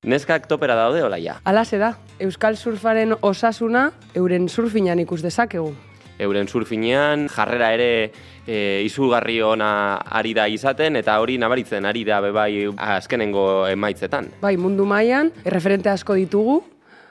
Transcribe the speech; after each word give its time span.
Neskak 0.00 0.46
topera 0.48 0.72
daude 0.78 1.02
olaia. 1.04 1.34
Alase 1.44 1.76
da, 1.76 1.90
Euskal 2.24 2.54
Surfaren 2.56 3.12
osasuna 3.20 3.90
euren 4.16 4.46
surfinan 4.48 4.98
ikus 5.02 5.18
dezakegu. 5.20 5.74
Euren 6.24 6.46
surfinean 6.48 7.26
jarrera 7.28 7.66
ere 7.76 7.88
e, 8.46 8.80
izugarri 8.86 9.42
ona 9.44 9.98
ari 10.00 10.32
da 10.32 10.46
izaten 10.48 10.96
eta 10.96 11.18
hori 11.20 11.36
nabaritzen 11.36 11.84
ari 11.84 12.06
da 12.08 12.22
bebai 12.24 12.70
azkenengo 12.80 13.66
emaitzetan. 13.68 14.30
Bai, 14.40 14.54
mundu 14.56 14.86
mailan 14.88 15.34
erreferente 15.44 15.90
asko 15.92 16.16
ditugu, 16.16 16.62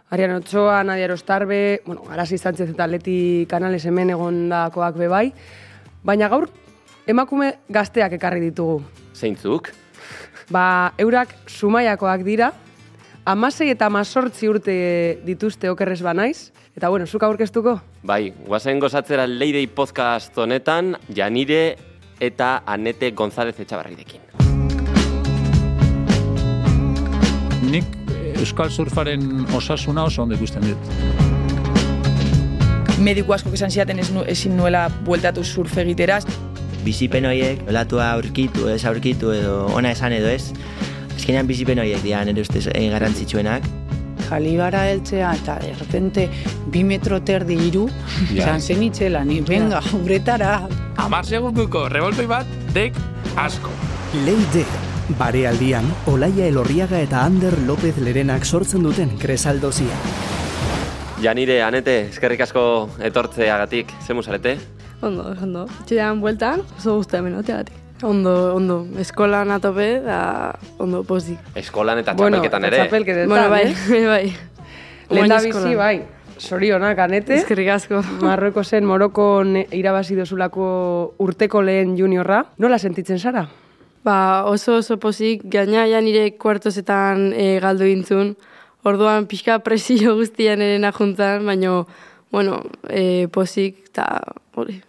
Arian 0.10 0.34
Otsoa, 0.40 0.80
Nadia 0.84 1.12
Rostarbe, 1.12 1.82
bueno, 1.86 2.08
Arasi 2.10 2.40
Sánchez 2.40 2.72
eta 2.72 2.88
Leti 2.88 3.46
Canales 3.50 3.86
hemen 3.86 4.16
egondakoak 4.16 4.98
bebai, 4.98 5.28
baina 6.02 6.28
gaur 6.28 6.50
emakume 7.06 7.52
gazteak 7.70 8.18
ekarri 8.18 8.42
ditugu. 8.48 8.82
Zeintzuk? 9.14 9.70
Ba, 10.50 10.96
eurak 10.98 11.36
sumaiakoak 11.46 12.26
dira, 12.26 12.50
amasei 13.30 13.70
eta 13.70 13.86
amazortzi 13.86 14.48
urte 14.50 14.76
dituzte 15.22 15.70
okerrez 15.70 16.00
banaiz, 16.02 16.50
eta 16.76 16.90
bueno, 16.90 17.06
zuk 17.06 17.24
aurkeztuko? 17.28 17.76
Bai, 18.02 18.34
guazen 18.48 18.80
gozatzera 18.82 19.28
Leidei 19.30 19.68
podcast 19.68 20.38
honetan, 20.38 20.96
Janire 21.16 21.76
eta 22.20 22.64
Anete 22.66 23.12
González 23.12 23.60
Etxabarrirekin. 23.60 24.26
Nik 27.70 27.86
Euskal 28.40 28.72
Surfaren 28.74 29.46
osasuna 29.54 30.08
oso 30.10 30.24
ondo 30.24 30.36
ikusten 30.36 30.66
dut. 30.66 30.82
Mediku 33.00 33.38
asko 33.38 33.54
esan 33.54 33.70
ziaten 33.70 34.00
ez 34.02 34.10
nu, 34.12 34.26
ezin 34.26 34.58
nuela 34.58 34.88
bueltatu 35.06 35.44
surf 35.44 35.78
egiteraz. 35.78 36.26
bizipen 36.84 37.26
horiek, 37.28 37.60
olatua 37.68 38.12
aurkitu, 38.16 38.70
ez 38.72 38.86
aurkitu 38.86 39.32
edo 39.36 39.66
ona 39.76 39.92
esan 39.92 40.14
edo 40.16 40.28
ez. 40.32 40.54
Azkenean 41.20 41.50
bizipen 41.50 41.82
horiek 41.84 42.00
dira 42.00 42.22
nire 42.24 42.46
ustez 42.46 42.70
eh, 42.72 42.88
garrantzitsuenak. 42.94 43.66
Jalibara 44.30 44.86
heltzea 44.88 45.34
eta 45.36 45.58
de 45.60 45.74
repente 45.76 46.28
bi 46.72 46.84
metro 46.88 47.18
terdi 47.28 47.58
iru, 47.68 47.88
izan 48.32 48.62
zen 48.62 48.84
itxela, 48.86 49.26
ni 49.28 49.42
venga, 49.44 49.82
uretara. 50.00 50.54
Amar 51.04 51.26
segunduko 51.26 51.88
revoltoi 51.92 52.28
bat, 52.30 52.54
dek 52.76 52.96
asko. 53.36 53.74
Leide, 54.26 54.64
barealdian, 55.20 55.90
Olaia 56.14 56.48
Elorriaga 56.48 57.02
eta 57.04 57.26
Ander 57.26 57.58
López 57.68 57.98
Lerenak 58.00 58.46
sortzen 58.46 58.86
duten 58.88 59.12
kresaldozia. 59.20 60.00
Janire, 61.20 61.60
Anete, 61.66 62.00
eskerrik 62.14 62.46
asko 62.48 62.64
etortzeagatik, 63.12 63.92
zemu 64.08 64.24
zarete? 64.24 64.56
Ondo, 65.04 65.34
ondo. 65.36 65.68
Txidean 65.84 66.24
bueltan, 66.24 66.64
oso 66.78 66.96
guztu 67.02 67.20
hemen 67.20 67.36
oteagatik. 67.42 67.79
Ondo, 68.04 68.56
ondo. 68.56 68.88
Eskolan 69.00 69.52
atope, 69.52 70.00
da 70.06 70.54
ondo 70.78 71.04
pozik. 71.04 71.40
Eskolan 71.56 72.00
eta 72.00 72.14
Bueno, 72.16 72.38
txapelketan 72.38 72.66
eta 72.66 72.76
ere. 72.76 72.86
txapelketetan, 72.86 73.30
Bueno, 73.30 73.50
bai, 73.50 73.64
eh? 73.68 74.06
bai. 74.14 74.24
Lehen 75.10 75.24
Oain 75.26 75.30
da 75.30 75.38
eskolan. 75.42 75.66
bizi, 75.66 75.76
bai. 75.76 76.02
Sorionak, 76.40 77.00
Anete. 77.04 77.36
Eskerrik 77.36 77.68
asko. 77.76 78.02
Marroko 78.24 78.64
zen 78.64 78.86
Morokon 78.88 79.58
irabazi 79.76 80.16
dozulako 80.16 81.16
urteko 81.20 81.62
lehen 81.62 81.98
juniorra. 81.98 82.46
Nola 82.58 82.80
sentitzen 82.80 83.20
zara? 83.20 83.48
Ba, 84.04 84.46
oso 84.48 84.78
oso 84.80 84.96
pozik, 84.98 85.42
gaina 85.52 85.84
ja 85.92 86.00
nire 86.00 86.38
kuartozetan 86.40 87.34
e, 87.36 87.60
galdu 87.60 87.84
intzun. 87.92 88.38
Orduan 88.88 89.26
pixka 89.28 89.60
presio 89.60 90.16
guztian 90.16 90.62
ere 90.64 90.80
juntan, 90.96 91.44
baino, 91.46 91.86
bueno, 92.32 92.62
e, 92.88 93.28
pozik, 93.28 93.90
eta 93.92 94.22
hori. 94.56 94.80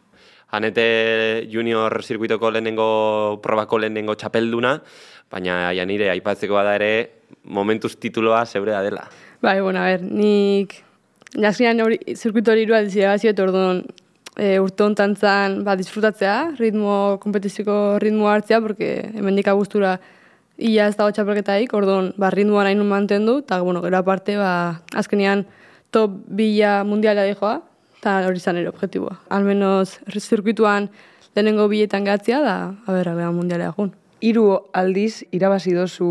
Anete 0.50 1.46
junior 1.50 2.02
zirkuitoko 2.02 2.50
lehenengo 2.50 3.38
probako 3.42 3.78
lehenengo 3.78 4.16
txapelduna, 4.18 4.76
baina 5.30 5.70
Janire 5.76 6.10
aipatzeko 6.10 6.58
bada 6.58 6.74
ere 6.74 6.92
momentuz 7.44 7.94
tituloa 7.96 8.44
zeurea 8.46 8.82
dela. 8.82 9.06
Bai, 9.42 9.60
bueno, 9.60 9.80
a 9.80 9.92
ver, 9.92 10.02
nik... 10.02 10.80
Jaskinan 11.30 11.78
hori, 11.84 12.00
zirkuito 12.18 12.50
hori 12.50 12.64
irua 12.66 12.80
dizia 12.82 13.12
bazio, 13.12 13.30
eta 13.30 13.44
orduan 13.44 13.84
e, 14.34 14.58
urte 14.58 14.82
honetan 14.82 15.14
zan, 15.14 15.60
ba, 15.62 15.76
disfrutatzea, 15.78 16.56
ritmo, 16.58 17.20
kompetiziko 17.22 18.00
ritmo 18.02 18.26
hartzea, 18.28 18.58
porque 18.60 19.12
hemendik 19.14 19.48
abuztura 19.52 20.00
ia 20.58 20.88
ez 20.90 20.96
dago 20.98 21.14
txapelketaik, 21.14 21.72
orduan, 21.78 22.10
ba, 22.18 22.32
ritmoa 22.34 22.66
nahi 22.66 22.74
nun 22.74 22.90
mantendu, 22.90 23.38
eta, 23.44 23.60
bueno, 23.62 23.84
gero 23.86 24.00
aparte, 24.02 24.34
ba, 24.42 24.82
azkenean 24.98 25.46
top 25.94 26.18
bila 26.26 26.80
mundiala 26.84 27.22
dijoa, 27.30 27.60
eta 28.00 28.16
hori 28.24 28.40
zan 28.40 28.56
ere 28.56 28.70
objetiboa. 28.72 29.18
Almenos, 29.28 30.00
zirkuituan 30.08 30.88
lehenengo 31.36 31.68
biletan 31.68 32.06
gatzia, 32.08 32.40
da, 32.40 32.56
a 32.86 32.92
ber, 32.92 33.08
a 33.08 33.14
ber, 33.14 33.28
mundiala 33.36 33.68
egun. 33.68 33.92
Hiru 34.24 34.46
aldiz 34.76 35.22
irabazi 35.36 35.74
dozu 35.76 36.08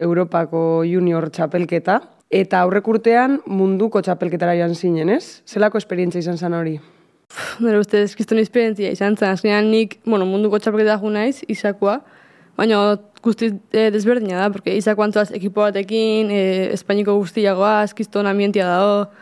Europako 0.00 0.82
junior 0.88 1.28
txapelketa, 1.30 2.00
eta 2.32 2.62
aurrek 2.64 2.88
urtean 2.88 3.38
munduko 3.46 4.00
txapelketara 4.00 4.56
joan 4.56 4.74
zinen, 4.74 5.12
ez? 5.12 5.42
Zelako 5.48 5.80
esperientzia 5.80 6.24
izan 6.24 6.40
zen 6.40 6.56
hori? 6.56 6.78
Nire 7.60 7.80
ustez, 7.80 8.14
kriston 8.16 8.40
esperientzia 8.40 8.92
izan 8.92 9.16
zen, 9.16 9.34
azkenean 9.36 9.68
nik, 9.72 9.98
bueno, 10.06 10.24
munduko 10.28 10.60
txapelketa 10.60 10.96
ju 11.00 11.12
naiz, 11.12 11.42
izakoa, 11.52 11.98
baina 12.56 12.80
guztiz 13.24 13.52
e, 13.72 13.90
desberdina 13.92 14.40
da, 14.40 14.48
porque 14.52 14.74
izako 14.76 15.04
antzoaz 15.04 15.28
ekipo 15.36 15.60
batekin, 15.60 16.32
e, 16.32 16.40
Espainiko 16.72 17.18
guztiagoaz, 17.20 17.92
kriston 17.96 18.28
ambientia 18.28 18.68
dago, 18.68 19.21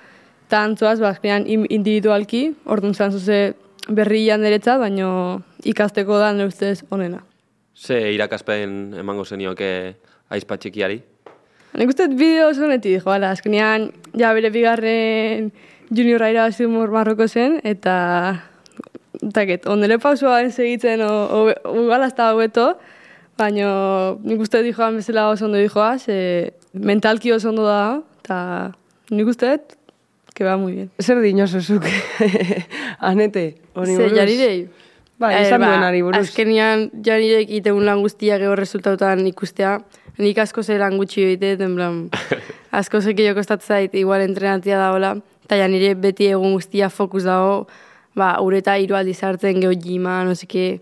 eta 0.51 0.65
antzoaz, 0.67 0.99
ba, 0.99 1.13
azkenean 1.15 1.45
im- 1.47 1.69
individualki, 1.71 2.57
orduan 2.67 2.95
zan 2.99 3.13
zuze 3.15 3.55
berrian 3.87 4.43
deretzat, 4.43 4.81
baina 4.83 5.39
ikasteko 5.63 6.19
da 6.19 6.33
nire 6.35 6.51
ustez 6.51 6.83
onena. 6.91 7.23
Ze 7.79 8.11
irakaspen 8.17 8.97
emango 8.99 9.23
zenioke 9.25 9.95
aizpa 10.29 10.59
txikiari? 10.59 10.99
Nik 11.79 11.93
uste 11.93 12.09
bideo 12.11 12.49
oso 12.51 12.65
honetik, 12.67 12.99
jo, 12.99 13.13
ala, 13.15 13.31
azkenean, 13.31 13.93
ja 14.19 14.33
bere 14.35 14.51
bigarren 14.51 15.53
juniorra 15.95 16.33
irabazi 16.35 16.67
Marroko 16.67 17.29
zen, 17.29 17.61
eta, 17.63 17.95
eta 19.23 19.47
ket, 19.47 19.71
ondele 19.71 20.01
pausua 20.03 20.43
ez 20.43 20.59
o, 20.59 21.13
o, 21.15 21.47
igual 21.85 22.03
hasta 22.03 22.33
hobeto, 22.35 22.75
baina 23.39 24.17
nik 24.25 24.41
uste 24.43 24.65
dut 24.65 24.75
joan 24.75 24.99
bezala 24.99 25.31
oso 25.31 25.47
ondo 25.47 25.59
dijoa, 25.59 25.97
ze 25.99 26.55
mentalki 26.75 27.31
oso 27.31 27.51
ondo 27.51 27.63
da, 27.71 28.03
eta 28.25 28.73
nik 29.11 29.27
uste 29.27 29.61
que 30.35 30.45
va 30.45 30.57
muy 30.57 30.73
bien. 30.73 30.91
Zer 30.99 31.21
dinoso 31.21 31.61
zuk, 31.61 31.85
Anete? 32.99 33.61
Honi 33.75 33.97
Ze, 33.97 34.03
buruz? 34.03 34.19
jarirei? 34.19 34.69
Bai, 35.21 35.35
esan 35.43 35.61
ba, 35.61 35.75
duenari 35.75 36.03
buruz. 36.03 36.23
Azkenian 36.25 36.89
jarirek 37.05 37.51
itegun 37.61 37.85
lan 37.85 38.01
guztia 38.01 38.39
gero 38.41 38.55
resultatutan 38.57 39.27
ikustea. 39.29 39.81
Nik 40.21 40.39
asko 40.39 40.63
ze 40.63 40.79
lan 40.79 40.97
gutxi 40.97 41.25
egite, 41.25 41.53
en 41.65 41.75
plan, 41.77 41.99
asko 42.81 43.01
ze 43.01 43.15
gehiago 43.15 43.43
zait, 43.43 43.95
igual 43.95 44.23
entrenatzia 44.23 44.79
da 44.79 44.93
hola. 44.93 45.17
Eta 45.45 45.57
ja 45.57 45.69
nire 45.69 45.95
beti 45.95 46.27
egun 46.27 46.53
guztia 46.53 46.89
fokus 46.89 47.25
dago, 47.25 47.67
ba, 48.15 48.41
ureta 48.41 48.77
hiru 48.79 48.97
aldiz 48.97 49.23
hartzen 49.23 49.61
geho 49.61 49.73
jima, 49.73 50.25
no 50.25 50.35
seke. 50.35 50.81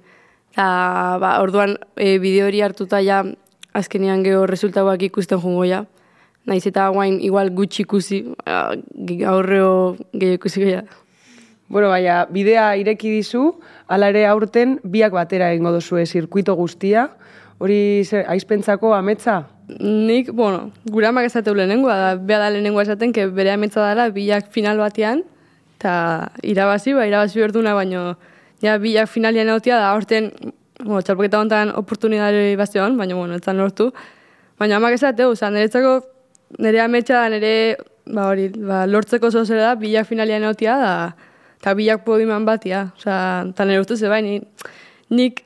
Eta, 0.53 1.19
ba, 1.19 1.41
orduan, 1.43 1.77
e, 1.97 2.19
bideo 2.19 2.47
hori 2.47 2.61
hartuta 2.61 3.01
ja, 3.01 3.25
azkenean 3.73 4.23
geho 4.23 4.47
resultatuak 4.47 5.03
ikusten 5.03 5.41
jungo 5.41 5.65
ja. 5.65 5.85
Naiz 6.49 6.65
eta 6.67 6.87
guain 6.89 7.19
igual 7.21 7.51
gutxi 7.53 7.85
ikusi, 7.85 8.23
aurreo 8.49 9.97
gehiago 10.15 10.39
ikusi 10.41 10.65
gehiago. 10.65 11.05
Bueno, 11.69 11.91
baina, 11.93 12.23
bidea 12.33 12.71
ireki 12.81 13.11
dizu, 13.13 13.43
hala 13.93 14.09
ere 14.09 14.25
aurten 14.25 14.79
biak 14.83 15.13
batera 15.13 15.51
egingo 15.53 15.75
duzue 15.75 16.07
zirkuito 16.07 16.55
guztia. 16.57 17.11
Hori 17.61 18.07
zer, 18.07 18.25
aizpentzako 18.33 18.95
ametsa? 18.97 19.43
Nik, 19.69 20.31
bueno, 20.33 20.71
gure 20.89 21.11
amak 21.11 21.29
esateu 21.29 21.53
lehenengoa 21.59 21.97
da, 22.01 22.11
beha 22.17 22.39
da 22.41 22.51
lehenengoa 22.55 22.87
esaten, 22.87 23.13
que 23.13 23.27
bere 23.27 23.53
ametsa 23.53 23.85
dela 23.85 24.09
bilak 24.15 24.49
final 24.55 24.81
batean, 24.81 25.25
eta 25.77 25.95
irabazi, 26.41 26.95
ba, 26.97 27.05
irabazi 27.11 27.43
berduna, 27.45 27.75
baino, 27.77 28.15
ja, 28.65 28.79
bilak 28.81 29.11
finalian 29.13 29.51
egotia 29.53 29.77
da, 29.77 29.91
aurten, 29.93 30.31
bueno, 30.81 31.03
txalpoketa 31.03 31.43
honetan 31.43 31.75
oportunidade 31.77 32.55
bazioan, 32.57 32.97
baina, 32.97 33.19
bueno, 33.19 33.37
etzan 33.37 33.61
lortu. 33.61 33.93
Baina 34.59 34.81
amak 34.81 34.97
esateu, 34.97 35.35
oza, 35.35 35.51
niretzako, 35.53 35.99
nire 36.59 36.81
ametsa 36.81 37.23
da, 37.23 37.29
nire, 37.35 37.77
ba, 38.07 38.29
hori, 38.31 38.49
ba, 38.57 38.85
lortzeko 38.89 39.31
zozera 39.31 39.67
da, 39.71 39.75
bilak 39.81 40.07
finalian 40.09 40.43
egotia 40.49 40.77
da, 40.81 40.93
eta 41.61 41.75
bilak 41.75 42.05
podiuman 42.07 42.45
batia, 42.49 42.87
oza, 42.97 43.19
eta 43.51 43.65
nire 43.69 43.81
ustez, 43.85 44.01
bai, 44.09 44.23
ni, 44.23 44.39
nik 45.11 45.43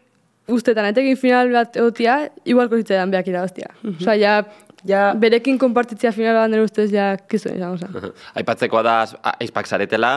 ustetan 0.53 0.87
etekin 0.91 1.17
final 1.17 1.51
bat 1.55 1.77
egotia, 1.79 2.21
igual 2.45 2.69
kozitzetan 2.69 3.11
beak 3.15 3.27
irabaztia. 3.33 3.75
Osa, 3.99 4.15
ja, 4.21 4.43
Ja, 4.85 5.13
berekin 5.15 5.61
konpartitzea 5.63 6.11
final 6.11 6.35
bat 6.35 6.51
nire 6.51 6.65
ustez, 6.67 6.89
ja, 6.91 7.13
kizu 7.31 7.53
izan, 7.55 7.77
oza. 7.77 8.11
Aipatzekoa 8.35 8.81
da 8.83 8.95
a- 9.23 9.37
aizpak 9.39 9.69
zaretela, 9.71 10.17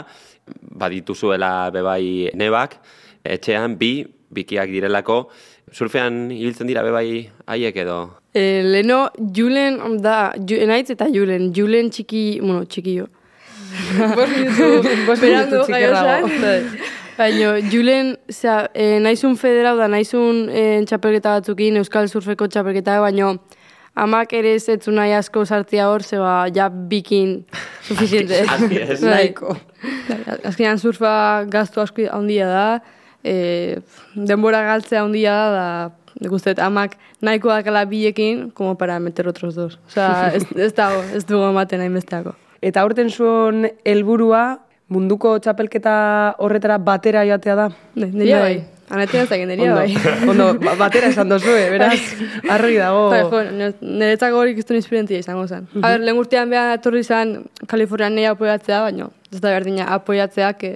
badituzuela 0.73 1.69
bebai 1.69 2.31
nebak, 2.33 2.73
etxean 3.25 3.75
bi, 3.77 3.91
bikiak 4.33 4.71
direlako, 4.73 5.19
surfean 5.73 6.29
ibiltzen 6.31 6.67
dira 6.67 6.83
bebai 6.85 7.29
haiek 7.47 7.77
edo. 7.83 7.99
E, 8.35 8.61
leno, 8.63 9.09
Julen, 9.35 9.79
da, 10.03 10.33
ju, 10.35 10.59
enaitz 10.61 10.89
eta 10.93 11.07
Julen, 11.11 11.51
Julen 11.55 11.89
txiki, 11.89 12.25
bueno, 12.41 12.65
txikio. 12.65 13.07
Bost 14.17 14.35
minutu, 14.35 14.69
Bost 15.07 15.23
minutu 15.25 15.63
txikerrago. 15.65 16.29
jaio 16.29 16.93
Baina, 17.15 17.53
Julen, 17.71 18.15
zera, 18.27 18.65
e, 18.75 18.97
naizun 18.99 19.37
federau 19.39 19.77
da, 19.79 19.87
naizun 19.87 20.49
e, 20.51 20.63
txapelketa 20.87 21.37
batzukin, 21.37 21.79
Euskal 21.79 22.09
Surfeko 22.11 22.49
txapelketa, 22.51 22.97
baina 22.99 23.37
amak 23.95 24.33
ere 24.35 24.51
ez 24.57 24.65
etzu 24.69 24.91
nahi 24.91 25.13
asko 25.15 25.45
sartzea 25.45 25.87
hor, 25.87 26.03
zeba, 26.03 26.33
ja 26.55 26.67
bikin 26.69 27.37
suficiente. 27.87 28.43
Aski 28.43 28.81
ez. 28.81 28.99
Bai. 28.99 29.13
Nahiko. 29.13 29.55
Bai, 30.09 30.37
Azkenean 30.51 30.81
surfa 30.81 31.13
gaztu 31.51 31.81
asko 31.83 32.09
handia 32.11 32.49
da, 32.51 32.67
e, 33.25 33.79
denbora 34.15 34.61
galtzea 34.67 35.01
handia 35.01 35.33
da, 35.55 35.65
da 36.21 36.29
dut 36.29 36.59
amak 36.61 36.95
nahiko 37.25 37.49
dakala 37.49 37.85
bilekin, 37.89 38.51
como 38.51 38.77
para 38.77 38.99
meter 38.99 39.27
otros 39.27 39.55
dos. 39.55 39.79
Osea, 39.89 40.31
ez, 40.35 40.45
ez 40.55 40.73
dago, 40.77 41.01
ez 41.13 41.25
dugu 41.25 41.49
ematen 41.49 41.81
hainbesteako. 41.81 42.35
Eta 42.61 42.81
aurten 42.85 43.09
zuen 43.09 43.71
helburua 43.83 44.59
munduko 44.93 45.39
txapelketa 45.41 46.35
horretara 46.39 46.77
batera 46.77 47.25
joatea 47.25 47.55
da. 47.57 47.67
Ne, 47.95 48.11
Neria 48.13 48.39
bai. 48.39 48.55
Anetzen 48.93 49.23
ez 49.25 49.29
neria 49.49 49.71
Ondo, 49.73 49.75
bai. 49.81 49.95
ondo, 50.29 50.47
ba- 50.61 50.75
batera 50.77 51.07
esan 51.09 51.29
dozue, 51.29 51.69
beraz, 51.73 51.97
argi 52.55 52.77
dago. 52.77 53.07
Bai, 53.09 53.21
jo, 53.23 53.39
nire- 53.49 53.73
niretzako 53.81 54.37
hori 54.43 54.53
iztun 54.61 54.77
inspirentia 54.77 55.17
izango 55.17 55.47
zen. 55.49 55.65
A 55.81 55.95
ber, 55.95 56.03
lehen 56.05 56.19
urtean 56.21 56.51
beha 56.53 56.75
etorri 56.77 57.01
zen 57.03 57.47
Kalifornian 57.65 58.13
nahi 58.13 58.27
apoiatzea, 58.29 58.83
baina 58.85 59.09
ez 59.33 59.41
da 59.41 59.55
berdina 59.55 59.87
apoiatzea, 59.97 60.53
que 60.53 60.75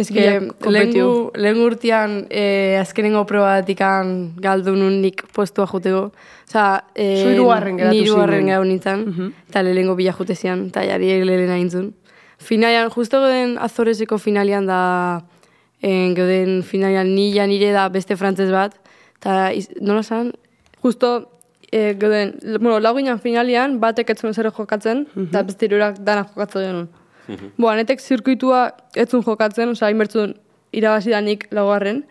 Ez 0.00 0.08
que 0.08 0.14
Bila 0.14 0.30
lehen, 0.30 0.48
kompetitu. 0.60 1.06
gu- 1.06 1.30
lehen 1.42 1.58
urtean 1.60 2.12
eh, 2.30 2.78
azkenengo 2.80 3.26
probatikan 3.28 4.32
galdu 4.40 4.72
nun 4.76 5.00
nik 5.02 5.22
postua 5.36 5.66
juteko. 5.68 6.12
Osa, 6.48 6.84
eh, 6.94 7.22
Zu 7.22 7.30
hirugarren 7.34 7.76
geratu 7.76 7.96
zinen. 8.40 8.46
gau 8.48 8.64
nintzen, 8.64 9.32
eta 9.48 9.62
lehenengo 9.62 9.94
bila 9.96 10.12
jute 10.12 10.34
zian, 10.34 10.66
eta 10.68 10.82
jari 10.88 11.24
lehen 11.24 11.50
aintzun. 11.50 11.92
Finalian, 12.38 12.88
justo 12.90 13.20
goden 13.20 13.58
Azorezeko 13.60 14.16
finalian 14.18 14.66
da, 14.66 15.22
en, 15.82 16.14
goden 16.14 16.62
finalian 16.62 17.14
ni 17.14 17.32
ja 17.34 17.46
nire 17.46 17.72
da 17.72 17.88
beste 17.88 18.16
frantzez 18.16 18.50
bat, 18.50 18.72
eta 19.20 19.50
nola 19.80 20.02
zan? 20.02 20.32
justo 20.82 21.28
e, 21.70 21.92
goden, 22.00 22.38
bueno, 22.60 22.80
lau 22.80 22.94
ginen 22.96 23.18
finalian, 23.20 23.78
batek 23.80 24.10
etzuen 24.10 24.32
zer 24.34 24.48
jokatzen, 24.50 25.06
eta 25.28 25.42
beste 25.42 25.66
hirurak 25.66 25.98
danak 26.00 26.28
jokatzen 26.32 26.62
genuen. 26.64 26.88
Bo, 27.56 27.68
anetek 27.70 28.00
zirkuitua 28.00 28.62
etzun 28.98 29.22
jokatzen, 29.26 29.74
osea, 29.74 29.90
inbertzun 29.92 30.34
irabazi 30.72 31.14
danik 31.14 31.46
laugarren, 31.54 32.04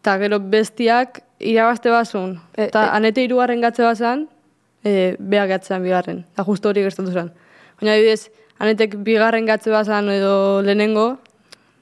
eta 0.00 0.16
gero 0.22 0.38
bestiak 0.40 1.22
irabazte 1.40 1.90
bazun. 1.90 2.36
Eta 2.56 2.88
anete 2.94 3.24
hirugarren 3.24 3.62
gatze 3.64 3.84
bazan, 3.86 4.26
e, 4.84 5.14
beha 5.18 5.46
gatzean 5.50 5.82
bigarren. 5.84 6.24
Eta 6.32 6.44
justo 6.46 6.70
hori 6.70 6.84
gertatu 6.86 7.12
zen. 7.12 7.30
Baina 7.80 7.96
adibidez, 7.96 8.30
anetek 8.58 8.98
bigarren 9.06 9.46
gatze 9.46 9.72
bazan 9.74 10.10
edo 10.14 10.62
lehenengo, 10.62 11.08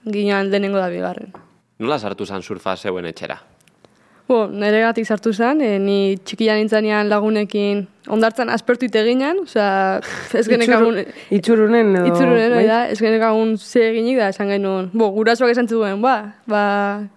ginen 0.05 0.51
lehenengo 0.51 0.81
da 0.81 0.89
bigarren. 0.93 1.35
Nola 1.79 1.99
sartu 1.99 2.27
zan 2.27 2.43
surfa 2.43 2.77
zeuen 2.77 3.07
etxera? 3.11 3.41
Bo, 4.25 4.47
nire 4.49 4.81
gatik 4.81 5.05
sartu 5.05 5.35
zen, 5.37 5.61
e, 5.61 5.75
ni 5.79 6.17
txikia 6.25 6.55
nintzanean 6.57 7.11
lagunekin 7.11 7.83
ondartzan 8.09 8.49
aspertu 8.53 8.87
ite 8.89 9.03
ginen, 9.05 9.43
osea, 9.45 10.01
ez 10.33 10.47
genekagun... 10.53 11.03
Itxurunen 11.37 11.93
edo... 11.99 12.07
Itzurunen, 12.09 12.55
bai? 12.57 12.65
da, 12.71 12.79
ez 12.89 12.97
genekagun 13.03 13.57
ze 13.61 13.91
eginik 13.91 14.17
da, 14.23 14.31
esan 14.33 14.49
genuen, 14.55 14.89
bo, 14.97 15.11
gurasoak 15.13 15.53
esan 15.53 15.69
zuen, 15.69 16.01
ba, 16.05 16.17
ba, 16.49 16.65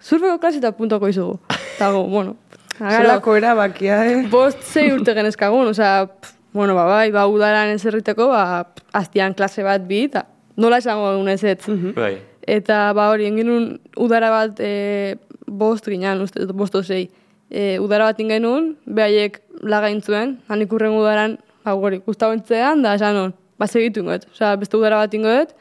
surfeko 0.04 0.36
klase 0.42 0.60
eta 0.60 0.74
puntoko 0.76 1.08
izugu. 1.08 1.38
Eta 1.76 1.92
go, 1.96 2.04
bueno, 2.12 2.36
Zelako 2.78 3.38
erabakia, 3.40 4.02
eh? 4.06 4.18
bost 4.30 4.60
zei 4.68 4.90
urte 4.92 5.16
genezkagun, 5.16 5.72
osea, 5.72 6.10
bueno, 6.52 6.76
ba, 6.76 6.84
bai, 6.92 7.08
ba, 7.14 7.24
udaran 7.32 7.72
ez 7.72 7.86
erriteko, 7.88 8.28
ba, 8.34 8.66
aztian 9.00 9.32
klase 9.38 9.64
bat 9.64 9.88
bi, 9.88 10.04
eta 10.10 10.28
nola 10.58 10.82
esango 10.82 11.14
egun 11.14 11.32
ez 11.32 11.40
ez. 11.44 11.58
Bai. 11.96 12.18
Eta 12.48 12.92
ba 12.96 13.10
hori, 13.12 13.28
engenun 13.28 13.74
udara 14.00 14.30
bat 14.32 14.60
e, 14.64 15.16
bost 15.48 15.88
ginean, 15.88 16.20
uste, 16.22 16.46
bost 16.52 16.76
zei. 16.82 17.08
E, 17.48 17.78
udara 17.80 18.10
bat 18.10 18.18
ingenun, 18.20 18.74
behaiek 18.84 19.40
lagaintzuen, 19.64 20.36
hanik 20.48 20.72
urren 20.72 20.92
udaran, 20.92 21.38
ba 21.64 21.74
hori, 21.74 22.02
guztabentzean, 22.04 22.82
da 22.84 22.94
esan 22.98 23.16
hon, 23.16 23.32
ba 23.58 23.66
segitu 23.66 24.02
ingoet. 24.04 24.28
Osea, 24.32 24.54
beste 24.60 24.76
udara 24.76 25.00
bat 25.00 25.14
ingoet, 25.16 25.54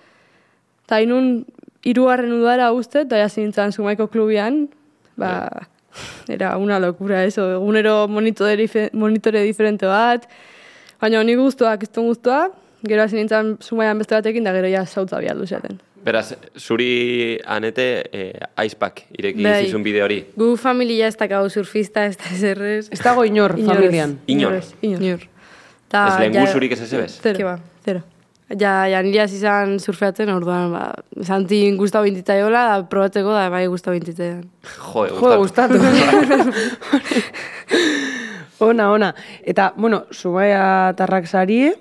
eta 0.85 0.99
inun 1.03 1.45
hirugarren 1.87 2.33
udara 2.35 2.73
uste, 2.75 3.05
eta 3.07 3.21
jasi 3.23 3.45
nintzen 3.45 3.71
sumaiko 3.71 4.09
klubian, 4.11 4.65
ba, 5.15 5.47
era 6.27 6.57
una 6.57 6.79
locura 6.79 7.23
eso, 7.23 7.49
egunero 7.53 8.07
monitore, 8.07 8.67
monitore 8.93 9.43
diferente 9.43 9.87
bat, 9.87 10.27
baina 11.01 11.23
ni 11.23 11.35
guztuak, 11.39 11.83
ez 11.83 11.91
duen 11.91 12.11
guztua, 12.11 12.47
gero 12.87 13.03
hasi 13.03 13.17
nintzen 13.17 13.57
sumaian 13.61 13.97
beste 13.97 14.15
batekin, 14.15 14.43
da 14.43 14.53
gero 14.53 14.69
ja 14.71 14.85
zautza 14.85 15.19
bialdu 15.23 15.47
zaten. 15.47 15.79
Beraz, 16.05 16.33
zuri 16.55 17.39
anete 17.45 17.85
eh, 18.13 18.33
aizpak 18.55 19.01
ireki 19.17 19.43
Bai. 19.43 19.65
zizun 19.65 19.83
bide 19.83 20.03
hori. 20.03 20.19
Gu 20.37 20.53
familia 20.57 21.07
ez 21.07 21.17
dakau 21.19 21.49
surfista, 21.49 22.05
ez 22.05 22.15
da 22.17 22.29
zerrez. 22.37 22.87
Ez 22.91 22.99
dago 23.03 23.25
inor, 23.27 23.57
Inor 23.59 23.75
ez. 23.75 23.81
familian. 23.81 24.19
Inor. 24.27 24.53
ez, 24.61 24.69
Inor. 24.81 25.25
Ta, 25.87 26.05
Ez 26.13 26.19
lehen 26.19 26.33
ja- 26.33 26.45
guzurik 26.45 26.71
ez 26.71 26.81
ez 26.81 26.93
ebez? 26.93 27.19
Zero. 27.21 27.37
Ke 27.37 27.43
ba, 27.43 27.57
zero. 27.85 28.01
Ja, 28.59 28.85
ja 28.87 29.01
nire 29.03 29.19
hasi 29.25 29.35
izan 29.35 29.79
surfeatzen, 29.79 30.29
orduan, 30.31 30.71
ba, 30.71 30.93
zanti 31.23 31.59
guztau 31.75 32.03
bintitaiola, 32.05 32.61
da 32.69 32.83
probatzeko, 32.87 33.33
da 33.35 33.49
bai 33.51 33.65
guztau 33.67 33.91
bintitaioan. 33.91 34.45
Jo, 34.77 35.07
Jo, 35.09 35.33
gustatu. 35.41 35.75
ona, 38.59 38.91
ona. 38.91 39.13
Eta, 39.43 39.73
bueno, 39.75 40.05
Zubaia 40.13 40.93
tarrak 40.95 41.27
sarie, 41.27 41.73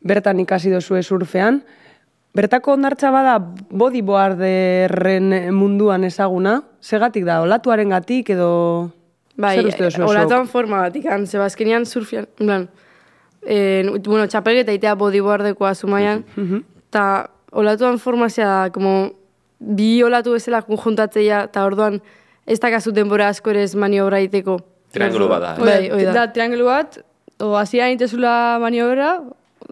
bertan 0.00 0.40
ikasi 0.40 0.70
dozue 0.72 1.02
surfean. 1.02 1.62
Bertako 2.36 2.76
ondartza 2.76 3.10
bada 3.10 3.38
bodyboarderren 3.74 5.50
munduan 5.54 6.06
ezaguna. 6.06 6.60
Segatik 6.80 7.26
da, 7.26 7.40
olatuaren 7.42 7.90
gatik 7.90 8.30
edo... 8.36 8.50
Bai, 9.40 9.56
olatuan 10.04 10.44
forma 10.50 10.82
bat, 10.84 10.96
ikan, 11.00 11.24
zebazkenian 11.24 11.86
surfian, 11.88 12.26
en 12.42 12.46
plan, 12.46 12.64
eh, 13.40 13.86
bueno, 14.04 14.26
txapelgeta 14.28 14.74
itea 14.76 14.92
bodyboardekoa 15.00 15.70
zumaian, 15.72 16.20
eta 16.90 17.04
olatuan 17.56 17.96
formazia 18.02 18.44
da, 18.50 18.58
como, 18.74 18.92
bi 19.60 20.02
olatu 20.04 20.34
bezala 20.36 20.60
konjuntatzeia, 20.66 21.46
eta 21.48 21.64
orduan, 21.64 21.96
ez 22.44 22.58
dakazu 22.60 22.92
denbora 22.92 23.30
asko 23.32 23.54
ere 23.54 23.64
ez 23.64 23.72
maniobra 23.74 24.20
iteko. 24.20 24.58
Triangelu 24.92 25.30
bat 25.30 25.46
da. 25.46 25.54
Bai, 25.56 25.88
hoi 25.88 26.04
da. 26.04 26.12
da. 26.18 26.26
triangelu 26.34 26.68
bat, 26.68 27.00
o 27.40 27.54
hasia 27.56 27.88
intezula 27.88 28.58
maniobra, 28.60 29.14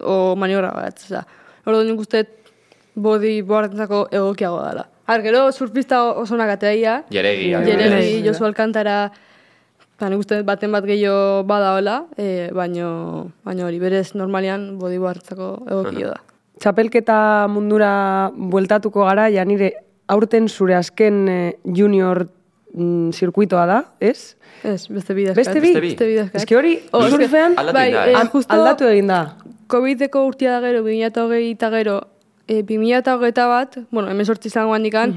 o 0.01 0.35
maniobra 0.41 0.73
bat. 0.73 1.05
Oza, 1.05 1.27
orduan 1.67 1.91
nik 1.93 2.01
uste 2.07 2.25
body 2.99 3.41
boardentzako 3.43 4.07
egokiago 4.11 4.61
dela. 4.67 4.87
Har, 5.09 5.23
gero 5.25 5.47
surfista 5.53 6.03
oso 6.13 6.37
nagatea 6.37 7.03
Jeregi. 7.11 7.51
Jeregi, 7.51 7.55
adibidez. 7.55 8.25
Josu 8.27 8.45
Alcantara, 8.45 9.11
ba, 9.99 10.09
nik 10.11 10.21
uste 10.21 10.43
baten 10.45 10.73
bat 10.73 10.85
gehiago 10.85 11.45
badaola, 11.49 12.03
e, 12.17 12.51
baino, 12.55 13.31
baino 13.45 13.67
hori 13.67 13.81
berez 13.81 14.15
normalian 14.15 14.75
bodyboardentzako 14.79 15.53
egokio 15.67 16.13
da. 16.13 16.21
Txapelketa 16.59 17.19
mundura 17.49 17.93
bueltatuko 18.35 19.07
gara, 19.07 19.29
ja 19.31 19.45
nire 19.47 19.73
aurten 20.09 20.49
zure 20.49 20.75
azken 20.75 21.29
eh, 21.29 21.53
junior 21.65 22.25
mm, 22.75 23.13
zirkuitoa 23.15 23.65
da, 23.69 23.79
ez? 24.01 24.35
Ez, 24.65 24.89
beste 24.91 25.15
bidezkat. 25.15 25.39
Beste 25.39 25.61
bi? 25.63 25.73
Beste 25.77 26.09
bidezkat. 26.09 26.41
Ez 26.41 26.47
que 26.49 26.57
hori, 26.59 26.75
Oh, 26.91 27.05
surfean, 27.09 27.55
Aldatu 27.61 27.77
bai, 27.77 27.89
eh, 27.93 28.15
eh? 28.17 28.45
aldatu 28.57 28.89
egin 28.91 29.13
da. 29.13 29.21
Covideko 29.69 30.25
urtia 30.27 30.57
da 30.57 30.63
gero, 30.65 30.83
2008 30.83 31.53
eta 31.53 31.71
gero, 31.77 31.99
e, 32.49 32.63
2008 32.63 33.47
bat, 33.49 33.79
bueno, 33.91 34.09
hemen 34.11 34.27
sortzi 34.27 34.49
izango 34.49 34.75
handikan, 34.75 35.13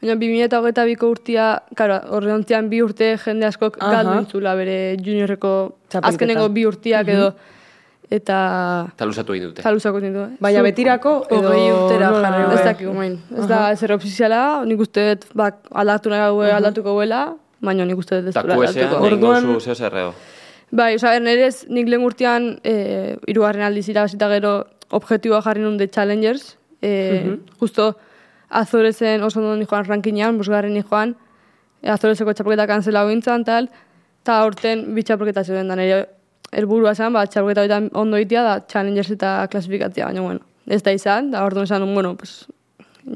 baina 0.00 0.14
2008 0.14 0.84
biko 0.86 1.10
urtia, 1.10 1.62
karo, 1.74 1.98
horre 2.14 2.32
ontzian 2.32 2.68
bi 2.70 2.80
urte 2.84 3.16
jende 3.18 3.46
askok 3.46 3.78
Aha. 3.80 3.92
galdu 3.96 4.18
intzula 4.22 4.54
bere 4.54 4.96
juniorreko 5.02 5.52
Txapelketa. 5.88 6.08
azkenengo 6.14 6.48
bi 6.54 6.64
urtiak 6.68 7.08
edo, 7.08 7.32
eta 8.10 8.36
Eta 8.94 9.04
luzatu 9.08 9.34
egin 9.34 9.48
dute. 9.48 9.62
taluzako 9.62 10.00
zintu. 10.00 10.20
eh? 10.20 10.36
Baina 10.40 10.62
betirako 10.62 11.14
edo... 11.30 11.48
Hogei 11.48 11.72
urtera 11.72 12.10
nola? 12.10 12.30
jarri 12.30 12.54
Ez 12.60 12.64
dakigu, 12.64 12.92
main. 12.94 13.16
Ez 13.36 13.46
da, 13.50 13.74
zer 13.76 13.92
ofiziala, 13.96 14.64
nik 14.64 14.78
uste 14.80 15.08
dut, 15.14 15.26
bak, 15.34 15.56
aldatu 15.72 16.10
nahi 16.12 16.20
gaue 16.28 16.52
aldatuko 16.52 16.94
buela, 16.94 17.24
baina 17.60 17.84
nik 17.84 17.98
uste 17.98 18.20
dut 18.20 18.28
ez 18.30 18.34
QSA 18.36 18.44
aldatuko. 18.44 19.06
egin 19.06 19.18
Orduan- 19.18 19.60
zeo. 19.60 20.14
Bai, 20.70 20.94
oza, 20.96 21.18
nerez, 21.22 21.64
nik 21.70 21.88
lehen 21.88 22.02
urtean, 22.04 22.58
e, 22.64 23.16
irugarren 23.30 23.62
aldiz 23.62 23.88
irabazita 23.88 24.28
gero, 24.28 24.66
objektiboa 24.90 25.40
jarri 25.42 25.62
nun 25.62 25.76
de 25.78 25.86
Challengers. 25.88 26.56
E, 26.82 27.38
Justo, 27.60 27.96
Azorezen 28.48 29.22
oso 29.22 29.40
ondo 29.40 29.66
joan 29.66 29.84
rankinean, 29.84 30.38
bosgarren 30.38 30.76
joan, 30.82 31.16
e, 31.82 31.90
Azorezeko 31.90 32.32
txapelketa 32.32 32.66
kanzela 32.66 33.04
bintzan, 33.08 33.44
tal, 33.44 33.68
eta 34.22 34.40
aurten 34.44 34.94
bi 34.94 35.02
txapelketa 35.02 35.44
zeuden 35.44 35.68
da, 35.68 35.76
nire 35.78 36.04
helburua 36.52 36.94
zen, 36.94 37.12
ba, 37.12 37.26
txapelketa 37.26 37.64
horietan 37.64 37.90
ondo 37.94 38.20
itia 38.22 38.44
da 38.46 38.60
Challengers 38.70 39.10
eta 39.10 39.38
klasifikatzea, 39.50 40.06
baina, 40.10 40.22
bueno, 40.22 40.46
ez 40.66 40.82
da 40.86 40.94
izan, 40.94 41.32
da 41.34 41.44
orduan 41.46 41.66
esan, 41.66 41.86
bueno, 41.94 42.14
pues, 42.16 42.46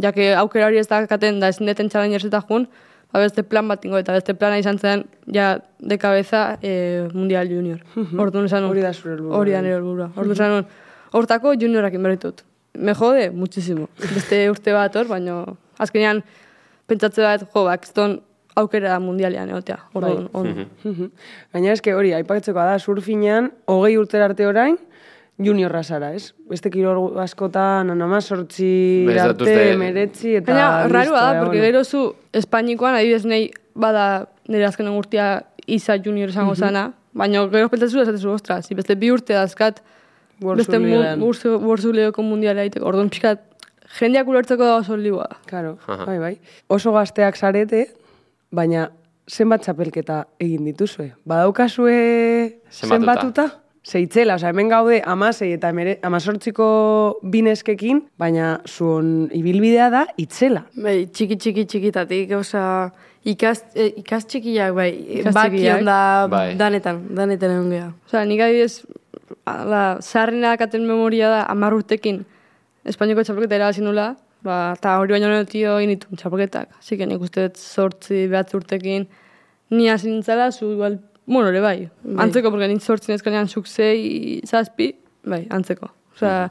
ja 0.02 0.12
que 0.12 0.32
aukera 0.34 0.66
hori 0.70 0.82
ez 0.82 0.88
da 0.90 1.04
katen, 1.06 1.40
da 1.40 1.50
ez 1.50 1.60
neten 1.60 1.90
Challengers 1.90 2.26
eta 2.26 2.42
jun, 2.48 2.66
ba, 3.12 3.22
beste 3.22 3.46
plan 3.46 3.70
bat 3.70 3.84
ingo, 3.86 3.98
eta 4.02 4.18
beste 4.18 4.34
plana 4.34 4.58
izan 4.58 4.78
zen, 4.78 5.06
ja, 5.34 5.56
de 5.78 5.98
cabeza, 5.98 6.58
e, 6.62 7.08
Mundial 7.14 7.50
Junior. 7.50 7.82
Orduan 8.18 8.50
esan, 8.50 8.66
Hori 8.70 8.82
da 8.82 8.92
zure 8.94 9.14
helburua. 9.14 9.38
Hori 9.38 9.54
da 9.54 9.62
nire 9.62 9.78
helburua. 9.78 10.12
Orduan 10.16 10.38
esan, 10.38 10.70
hortako 11.14 11.54
juniorak 11.58 11.94
inberritut. 11.94 12.44
Me 12.74 12.94
jode, 12.94 13.30
muchísimo. 13.30 13.88
Beste 13.98 14.44
urte 14.50 14.72
bat 14.72 14.94
hor, 14.96 15.08
baina 15.10 15.44
azkenean 15.78 16.22
pentsatze 16.86 17.22
bat, 17.22 17.46
jo, 17.54 17.64
ba, 17.64 17.76
aukera 18.60 18.98
mundialean 19.00 19.50
egotea. 19.50 19.78
Orduan, 19.94 20.28
Bai. 20.32 20.40
ondo. 20.40 20.66
Mhm. 20.84 21.10
Gaina 21.52 21.72
eske 21.72 21.94
hori, 21.94 22.12
aipatzeko 22.16 22.58
da, 22.58 22.78
surfinean, 22.78 23.50
hogei 23.66 23.96
urtera 23.98 24.26
arte 24.30 24.46
orain, 24.46 24.78
juniorra 25.40 25.82
zara, 25.82 26.12
ez? 26.14 26.32
Beste 26.50 26.70
kirol 26.70 27.18
askotan, 27.22 27.90
anama 27.90 28.20
sortzi 28.20 29.06
arte, 29.18 29.76
meretzi, 29.80 30.36
eta... 30.40 30.52
Baina, 30.52 30.88
rarua 30.88 31.20
da, 31.20 31.40
porque 31.40 31.58
bueno. 31.58 31.80
gero 31.80 31.84
zu 31.84 32.14
Espainikoan, 32.32 32.94
adibidez 32.94 33.24
nahi, 33.24 33.50
bada 33.74 34.28
nire 34.48 34.66
azkenen 34.66 34.98
urtia 34.98 35.46
isa 35.66 35.96
junior 36.02 36.30
esango 36.30 36.54
zana, 36.54 36.90
baina 37.12 37.46
gero 37.48 37.70
pentsatzen 37.72 38.02
esatezu, 38.02 38.34
ostras, 38.34 38.66
si 38.66 38.74
beste 38.74 38.96
bi 38.96 39.10
urte 39.10 39.34
dazkat, 39.34 39.80
beste 40.40 40.78
Superligako 41.40 42.23
mundiala 42.23 42.62
egiteko, 42.64 42.87
orduan 42.87 43.09
pixkat, 43.12 43.40
jendeak 43.99 44.28
ulertzeko 44.28 44.64
da 44.64 44.76
oso 44.76 44.97
liboa. 44.97 45.28
Claro, 45.47 45.76
bai, 45.87 46.18
bai. 46.18 46.35
Oso 46.68 46.92
gazteak 46.92 47.37
zarete, 47.37 47.87
baina 48.52 48.90
zenbat 49.30 49.62
txapelketa 49.62 50.25
egin 50.42 50.64
dituzue? 50.64 51.12
Badaukazue 51.26 51.97
Zenbatuta. 52.70 52.97
zenbatuta? 52.97 53.49
Zeitzela, 53.90 54.35
osea, 54.37 54.50
hemen 54.52 54.68
gaude 54.68 54.99
amasei 55.09 55.54
eta 55.54 55.70
emere, 55.73 55.99
amazortziko 56.04 56.66
bineskekin, 57.23 58.02
baina 58.20 58.61
zuen 58.68 59.30
ibilbidea 59.32 59.87
da 59.90 60.02
itzela. 60.20 60.66
Bai, 60.76 61.06
txiki 61.09 61.38
txiki 61.40 61.64
txikitatik, 61.64 62.35
osea, 62.37 62.90
ikas, 63.25 63.62
eh, 63.75 63.94
ikas 64.02 64.26
txikiak, 64.28 64.75
bai, 64.76 64.90
Ikas 65.23 65.32
baki 65.35 65.56
txikiak. 65.56 65.78
onda 65.80 65.97
Bai. 66.28 66.54
danetan, 66.61 67.00
danetan 67.16 67.50
egon 67.56 67.70
geha. 67.73 67.88
Osea, 68.06 68.25
nik 68.28 68.40
adibidez, 68.44 68.82
ala, 69.46 69.99
zaharrena 70.00 70.56
katen 70.60 70.87
memoria 70.87 71.28
da, 71.30 71.40
amar 71.52 71.75
urtekin, 71.76 72.25
Espainiako 72.88 73.20
txapelketa 73.26 73.58
irabazi 73.58 73.82
nula, 73.84 74.14
ba, 74.42 74.72
eta 74.72 74.94
hori 75.02 75.12
baino 75.12 75.28
netio 75.28 75.75
egin 75.82 75.90
ditun 75.92 76.16
txapelketak. 76.16 76.70
Así 76.80 76.96
que 76.96 77.04
nik 77.06 77.20
uste 77.20 77.42
dut 77.49 77.58
sortzi, 77.60 78.22
behatzi 78.30 78.56
urtekin, 78.56 79.04
ni 79.76 79.90
hasi 79.92 80.08
nintzala, 80.08 80.46
zu 80.50 80.70
igual, 80.72 80.96
bueno, 81.26 81.50
ere 81.52 81.60
bai, 81.60 81.90
antzeko, 82.25 82.50
porque 82.50 82.68
nik 82.72 82.80
sortzi 82.80 83.12
nezkanean 83.12 83.49
zuk 83.52 83.68
zei, 83.68 84.40
zazpi, 84.49 84.94
bai, 85.28 85.42
antzeko. 85.52 85.90
Osea, 86.16 86.46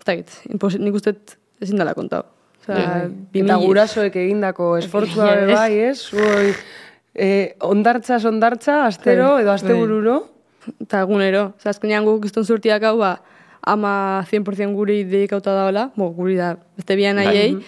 ez 0.00 0.04
dakit, 0.08 0.34
imposi- 0.50 0.80
nik 0.82 0.94
uste 0.98 1.12
dut 1.14 1.36
ezin 1.62 1.78
dela 1.78 1.94
kontau. 1.94 2.24
Osea, 2.64 3.06
bi 3.32 3.44
Eta 3.46 3.56
gurasoek 3.62 4.16
egindako 4.18 4.72
esfortzua 4.82 5.30
be 5.44 5.54
bai, 5.54 5.78
ez? 5.92 5.96
Zuoi, 6.10 6.50
eh, 7.14 7.54
ondartza, 7.60 8.18
ondartza, 8.28 8.80
astero 8.90 9.34
Bai, 9.36 9.42
edo 9.46 9.52
astebururo. 9.54 10.18
Eta 10.84 11.02
egunero. 11.06 11.52
Osa, 11.58 11.72
azkenean 11.74 12.06
guk 12.08 12.24
izton 12.28 12.44
zurtiak 12.44 12.84
hau, 12.88 12.96
ba, 13.00 13.18
ama 13.62 14.24
100% 14.30 14.74
guri 14.74 15.02
dedikauta 15.04 15.54
daola, 15.56 15.88
bo, 15.96 16.10
guri 16.16 16.36
da, 16.38 16.54
beste 16.78 16.96
bian 16.98 17.18
nahiei, 17.18 17.58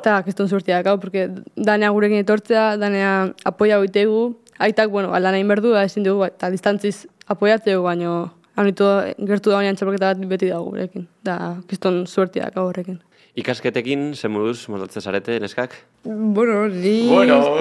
eta 0.00 0.20
kiston 0.26 0.48
zurtiak 0.48 0.86
hau, 0.86 0.98
porque 1.02 1.28
danea 1.56 1.90
gurekin 1.94 2.22
etortzea, 2.22 2.76
danea 2.80 3.14
apoia 3.44 3.80
goitegu, 3.82 4.36
aitak, 4.58 4.90
bueno, 4.92 5.14
aldan 5.16 5.38
egin 5.38 5.50
berdu, 5.50 5.74
ba, 5.76 5.84
ezin 5.88 6.06
dugu, 6.06 6.24
ba, 6.24 6.30
eta 6.32 6.50
distantziz 6.52 7.06
apoiatzeu, 7.30 7.82
baino, 7.86 8.30
haunitu 8.58 8.88
gertu 9.28 9.52
da 9.52 9.60
honean 9.60 9.78
txapelketa 9.78 10.12
bat 10.12 10.26
beti 10.34 10.50
dago 10.52 10.70
gurekin. 10.70 11.06
Da, 11.26 11.56
kiston 11.70 12.04
zurtiak 12.06 12.56
hau 12.58 12.68
horrekin. 12.68 13.00
Ikasketekin, 13.38 14.10
ze 14.18 14.28
moduz 14.28 14.64
moldatzen 14.68 15.04
zarete, 15.06 15.36
neskak? 15.40 15.76
Bueno, 16.04 16.66
ni... 16.68 17.08
bueno. 17.08 17.38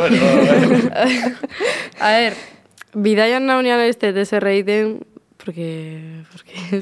A 2.00 2.10
ver, 2.16 2.34
bidaian 2.94 3.46
naunean 3.46 3.82
ez 3.86 3.98
dut 3.98 4.18
ezer 4.18 4.46
egiten, 4.52 5.00
porque... 5.40 6.24
porque 6.32 6.82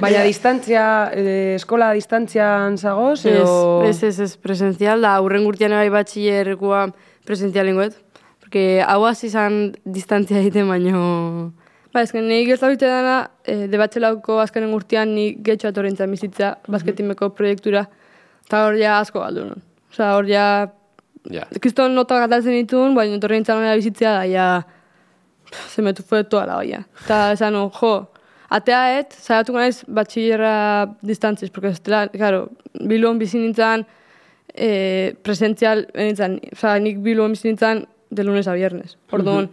Baina 0.00 0.22
distantzia, 0.22 1.10
eh, 1.14 1.54
eskola 1.56 1.92
distantzian 1.96 2.76
zagoz, 2.78 3.24
edo... 3.26 3.82
Ez, 3.88 4.02
ez, 4.02 4.18
ez, 4.20 4.36
presentzial, 4.36 5.00
da, 5.00 5.16
aurren 5.16 5.44
gurtian 5.46 5.72
bai 5.72 5.88
batxillerkoa 5.90 6.86
presentzial 7.24 7.70
ingoet. 7.72 7.96
Porque 8.44 8.84
hau 8.84 9.00
hasi 9.08 9.30
izan 9.32 9.74
distantzia 9.84 10.42
egiten, 10.42 10.68
baino... 10.68 11.54
Ba, 11.94 12.02
ezken, 12.02 12.26
nahi 12.28 12.44
gertabite 12.44 12.90
dana, 12.90 13.30
e, 13.46 13.68
debatxelauko 13.70 14.40
azkenen 14.42 14.74
urtean 14.74 15.14
ni 15.14 15.28
getxo 15.46 15.70
atorrentzan 15.70 16.10
bizitza, 16.10 16.56
basketimeko 16.68 17.30
proiektura, 17.38 17.86
eta 18.44 18.64
hor 18.66 18.78
ja 18.80 18.98
asko 18.98 19.22
galdu 19.22 19.46
nun. 19.48 19.62
Osa, 19.94 20.16
hor 20.18 20.28
ja, 20.28 20.46
Ja. 21.32 21.46
kriston 21.56 21.94
nota 21.96 22.18
gatatzen 22.20 22.52
ditun, 22.52 22.92
baina 22.92 23.16
etorrentzan 23.16 23.56
honera 23.56 23.78
bizitzea 23.78 24.10
da, 24.18 24.24
ja, 24.28 24.48
se 25.68 25.82
me 25.82 25.94
fue 25.94 26.24
toda 26.24 26.46
la 26.46 26.58
olla. 26.58 26.86
Eta 27.04 27.32
esan, 27.32 27.54
jo, 27.54 27.92
ateaet, 28.50 29.12
saiatuko 29.12 29.58
naiz 29.58 29.82
batxillerra 29.86 30.96
distantziz, 31.02 31.50
porque 31.50 31.68
ez 31.68 31.80
claro, 31.80 32.48
bilon 32.80 33.18
bizi 33.18 33.38
nintzen, 33.38 33.86
e, 34.54 35.14
presentzial, 35.22 35.86
nintzen, 35.94 36.40
oza, 36.52 36.78
nik 36.78 37.00
bilon 37.02 37.34
bizi 37.34 37.48
nintzen 37.48 37.86
de 38.10 38.24
lunes 38.24 38.48
a 38.48 38.54
viernes. 38.54 38.96
Orduan, 39.10 39.48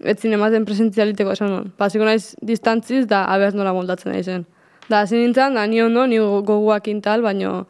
ez 0.00 0.18
zin 0.20 0.34
ematen 0.36 0.64
presentzialiteko 0.64 1.32
esan 1.32 1.50
nuen. 1.52 1.70
Pasiko 1.78 2.04
naiz 2.04 2.34
distantziz, 2.42 3.06
da 3.08 3.24
abez 3.32 3.54
nola 3.54 3.72
moldatzen 3.72 4.12
nahi. 4.12 4.42
Da, 4.88 5.06
zin 5.06 5.22
nintzen, 5.22 5.54
da, 5.54 5.66
ni 5.66 5.80
ondo, 5.82 6.06
ni 6.06 6.18
gogoak 6.18 6.88
intal, 6.92 7.24
baino, 7.24 7.64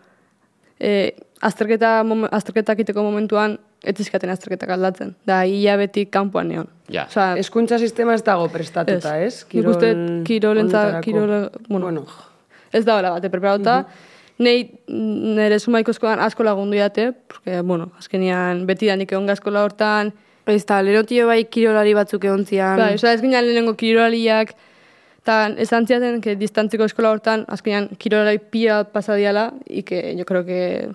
e, 0.81 1.15
azterketa, 1.45 2.01
momen, 2.03 2.33
azterketak 2.33 2.83
iteko 2.83 3.05
momentuan, 3.07 3.59
ez 3.85 3.95
izkaten 4.01 4.33
azterketak 4.33 4.71
aldatzen. 4.75 5.15
Da, 5.29 5.43
hilabetik 5.49 6.11
kanpoan 6.15 6.49
neon. 6.49 6.69
Ja. 6.93 7.07
Osea, 7.09 7.35
Eskuntza 7.41 7.79
sistema 7.79 8.15
ez 8.15 8.25
dago 8.25 8.49
prestatuta, 8.53 9.19
ez? 9.21 9.45
Nik 9.53 9.69
uste 9.69 9.93
kirolentza, 10.25 10.83
honetarako. 10.89 11.05
kirol, 11.05 11.51
bueno, 11.69 11.87
Bueno, 11.87 12.07
ez 12.73 12.85
da 12.85 12.97
hola 12.99 13.11
bate 13.15 13.31
preparauta. 13.31 13.85
Nei 14.39 14.81
nire 14.89 15.61
sumaiko 15.61 15.93
eskolan 15.95 16.19
asko 16.21 16.43
lagundu 16.43 16.77
jate, 16.77 17.13
porque, 17.29 17.61
bueno, 17.63 17.93
azkenian 17.99 18.67
beti 18.67 18.89
da 18.91 18.97
nik 18.97 19.13
egon 19.13 19.31
eskola 19.31 19.63
hortan, 19.63 20.13
Ez 20.47 20.67
da, 20.69 20.83
lero 20.83 21.05
tio 21.09 21.27
bai 21.27 21.47
kirolari 21.49 21.95
batzuk 21.97 22.25
egon 22.29 22.45
zian. 22.45 22.77
Bai, 22.77 22.95
osea, 22.99 23.15
ez 23.17 23.23
ginen 23.23 23.47
lehenengo 23.47 23.73
kirolariak, 23.81 24.51
eta 25.23 25.37
esan 25.65 25.87
ziaten, 25.89 26.21
que 26.21 26.35
distantziko 26.37 26.85
eskola 26.85 27.15
hortan, 27.15 27.47
azkenean 27.49 27.89
kirolari 27.97 28.43
pia 28.53 28.83
pasadiala, 28.85 29.55
y 29.65 29.85
que 29.85 30.15
yo 30.17 30.27
creo 30.27 30.45
que 30.45 30.91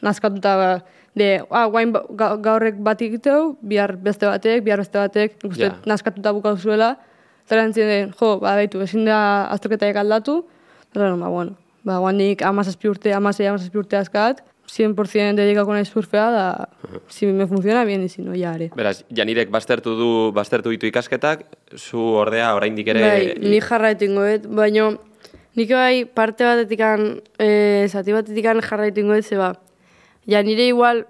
nazkatuta 0.00 0.56
ba, 0.56 0.84
de, 1.14 1.42
ah, 1.50 1.66
guain 1.66 1.92
ba- 1.92 2.04
ga- 2.10 2.36
gaurrek 2.42 2.76
bat 2.82 3.00
egiteu, 3.02 3.56
bihar 3.62 3.96
beste 3.96 4.26
batek, 4.26 4.64
bihar 4.64 4.78
beste 4.82 4.98
batek, 4.98 5.36
nik 5.42 5.52
uste 5.52 5.64
Ja. 5.68 5.76
nazkatuta 5.86 6.32
bukatu 6.32 6.58
zuela, 6.58 6.98
eta 7.46 7.54
erantzien 7.54 7.86
den, 7.88 8.12
jo, 8.18 8.38
ba, 8.40 8.54
baitu, 8.56 8.80
ezin 8.82 9.04
da 9.04 9.46
azterketaik 9.52 9.96
aldatu, 9.96 10.44
eta 10.90 11.14
ba, 11.16 11.28
bueno, 11.28 11.56
ba, 11.84 11.98
guanik 11.98 12.42
amazazpi 12.42 12.88
urte, 12.88 13.12
amazei 13.14 13.46
amazazpi 13.46 13.78
urte 13.78 13.96
azkat, 13.96 14.42
100% 14.66 15.36
dedikako 15.36 15.74
nahi 15.74 15.84
surfea, 15.84 16.30
da, 16.32 16.68
si 17.06 17.26
me 17.26 17.46
funciona 17.46 17.84
bien, 17.84 18.02
y 18.02 18.08
si 18.08 18.22
no, 18.22 18.34
ya 18.34 18.52
are. 18.52 18.70
Beraz, 18.74 19.04
Janirek 19.14 19.50
baztertu 19.50 19.94
du, 19.94 20.32
baztertu 20.32 20.70
ditu 20.70 20.86
ikasketak, 20.86 21.44
zu 21.76 21.98
ordea 22.00 22.54
oraindik 22.56 22.88
ere... 22.88 23.02
Bai, 23.02 23.34
ni 23.38 23.60
jarraitu 23.60 24.06
ingoet, 24.06 24.46
baino 24.48 24.98
nik 25.54 25.68
bai 25.70 26.06
parte 26.06 26.44
batetikan, 26.44 27.20
e, 27.38 27.86
zati 27.88 28.12
batetikan 28.16 28.60
jarraitu 28.64 29.00
ingoet, 29.04 29.24
ze 29.28 29.36
ba, 29.36 29.52
ja 30.26 30.42
nire 30.42 30.66
igual, 30.66 31.06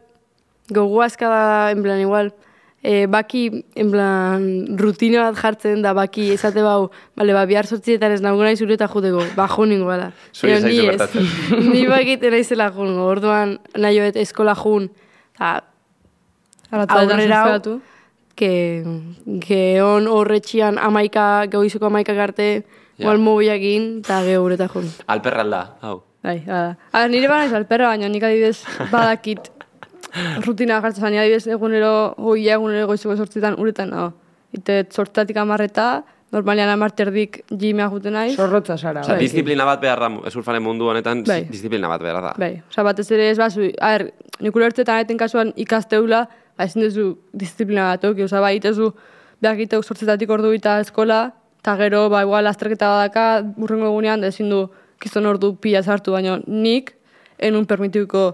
gogo 0.69 1.03
aska 1.03 1.29
da, 1.29 1.71
en 1.71 1.83
plan, 1.83 2.01
igual, 2.01 2.35
e, 2.83 3.07
baki, 3.07 3.65
en 3.75 3.91
plan, 3.91 4.45
rutina 4.79 5.25
bat 5.25 5.39
jartzen 5.41 5.83
da, 5.83 5.95
baki, 5.97 6.31
esate 6.35 6.63
bau, 6.63 6.91
bale, 7.17 7.33
ba, 7.37 7.47
bihar 7.49 7.67
sortzietan 7.67 8.13
ez 8.13 8.21
nago 8.25 8.43
nahi 8.45 8.57
zure 8.57 8.77
eta 8.77 8.89
juteko, 8.93 9.25
ba, 9.37 9.49
juningo, 9.49 9.89
bala. 9.89 10.13
Zuri 10.33 10.53
ez 10.53 10.63
zaizu 10.63 10.83
ni 10.83 10.91
gertatzen. 10.91 11.31
ni 11.73 11.87
bakiten 11.89 12.37
naizela 12.37 12.71
jungo, 12.75 13.09
orduan, 13.09 13.59
nahi 13.77 13.99
joet 14.01 14.21
eskola 14.21 14.55
jun, 14.59 14.91
eta 15.35 17.01
aurrera 17.01 17.43
hau, 17.45 17.81
que, 18.35 18.53
que 19.41 19.83
on 19.83 20.09
horretxian 20.11 20.79
amaika, 20.79 21.47
gauizoko 21.51 21.87
amaika 21.87 22.17
Ja. 22.97 23.03
igual 23.05 23.19
mobiakin, 23.19 23.99
eta 24.05 24.23
geure 24.23 24.55
eta 24.55 24.69
jun. 24.69 24.87
Alperralda, 25.07 25.63
hau. 25.83 26.03
Bai, 26.23 26.39
bada. 26.47 26.77
A, 26.93 27.07
nire 27.09 27.29
bana 27.29 27.45
izan 27.49 27.57
alperra, 27.61 27.89
baina 27.89 28.09
nik 28.09 28.23
adibidez 28.23 28.63
badakit 28.93 29.51
rutina 30.47 30.81
jartzen 30.81 31.03
zan, 31.03 31.15
adibidez 31.19 31.47
egunero, 31.51 32.15
goia 32.19 32.55
egunero 32.55 32.87
goizeko 32.87 33.17
sortzitan 33.17 33.57
uretan, 33.59 33.91
no. 33.91 34.13
Ite 34.55 34.85
sortzatik 34.95 35.37
amarreta, 35.43 36.05
normalean 36.35 36.71
amarterdik 36.71 37.41
jimea 37.51 37.89
juten 37.91 38.13
naiz. 38.15 38.37
zorrotza 38.37 38.77
zara. 38.79 39.01
Osa, 39.01 39.13
bai. 39.15 39.21
disiplina 39.21 39.65
bat 39.67 39.81
behar 39.83 40.01
da, 40.01 40.09
surfaren 40.31 40.63
mundu 40.63 40.89
honetan, 40.91 41.23
Bai. 41.27 41.45
disiplina 41.51 41.89
bat 41.89 42.03
behar 42.03 42.23
da. 42.23 42.33
Bai, 42.39 42.63
oza, 42.71 42.83
batez 42.83 43.11
ere 43.11 43.31
ez 43.31 43.39
bazu, 43.39 43.71
a 43.81 43.93
ber, 43.99 44.13
nik 44.41 44.57
ulertzetan 44.57 45.03
eten 45.05 45.19
kasuan 45.19 45.53
ikasteula, 45.57 46.25
ba, 46.57 46.65
ezin 46.65 46.83
duzu 46.83 47.19
disiplina 47.33 47.91
bat 47.93 48.05
euki, 48.05 48.23
oza, 48.27 48.41
bai, 48.41 48.57
itezu, 48.57 48.93
behar 49.43 49.83
sortzetatik 49.83 50.31
ordu 50.31 50.53
eta 50.53 50.81
eskola, 50.81 51.33
eta 51.65 51.79
gero, 51.81 52.11
ba, 52.13 52.21
igual, 52.21 52.45
azterketa 52.47 52.91
badaka, 52.93 53.41
burrengo 53.57 53.87
egunean, 53.89 54.21
ezin 54.29 54.51
du, 54.53 54.67
kizton 55.01 55.25
ordu 55.25 55.55
pila 55.57 55.81
sartu, 55.81 56.13
baina 56.13 56.37
nik, 56.45 56.91
enun 57.41 57.65
permitituko 57.65 58.25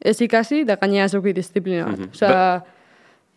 ez 0.00 0.16
ikasi, 0.24 0.62
da 0.64 0.78
gainera 0.80 1.04
ez 1.04 1.12
euki 1.18 1.34
disiplina 1.36 1.84
bat. 1.84 1.98
Mhm. 2.00 2.14
Oza, 2.16 2.64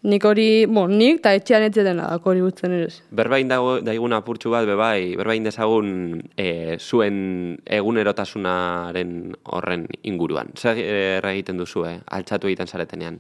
nik 0.08 0.24
hori, 0.24 0.48
bon, 0.72 0.96
nik, 0.96 1.20
eta 1.20 1.34
etxean 1.36 1.65
etxeten 1.68 2.00
da, 2.00 2.08
hori 2.15 2.46
gutzen 2.46 2.77
ere. 2.77 2.88
Berbain 3.12 3.51
dago 3.51 3.75
daigun 3.84 4.15
apurtxu 4.15 4.56
bat, 4.56 4.63
bebai, 4.72 5.18
berbain 5.20 5.44
dezagun 5.44 5.92
e, 6.39 6.77
zuen 6.80 7.60
egunerotasunaren 7.68 9.36
horren 9.51 9.84
inguruan. 10.08 10.56
Zer 10.56 10.80
e, 10.80 10.98
egiten 11.20 11.60
duzu, 11.60 11.84
eh? 11.92 11.98
altxatu 12.08 12.48
egiten 12.48 12.72
zaretenean. 12.72 13.20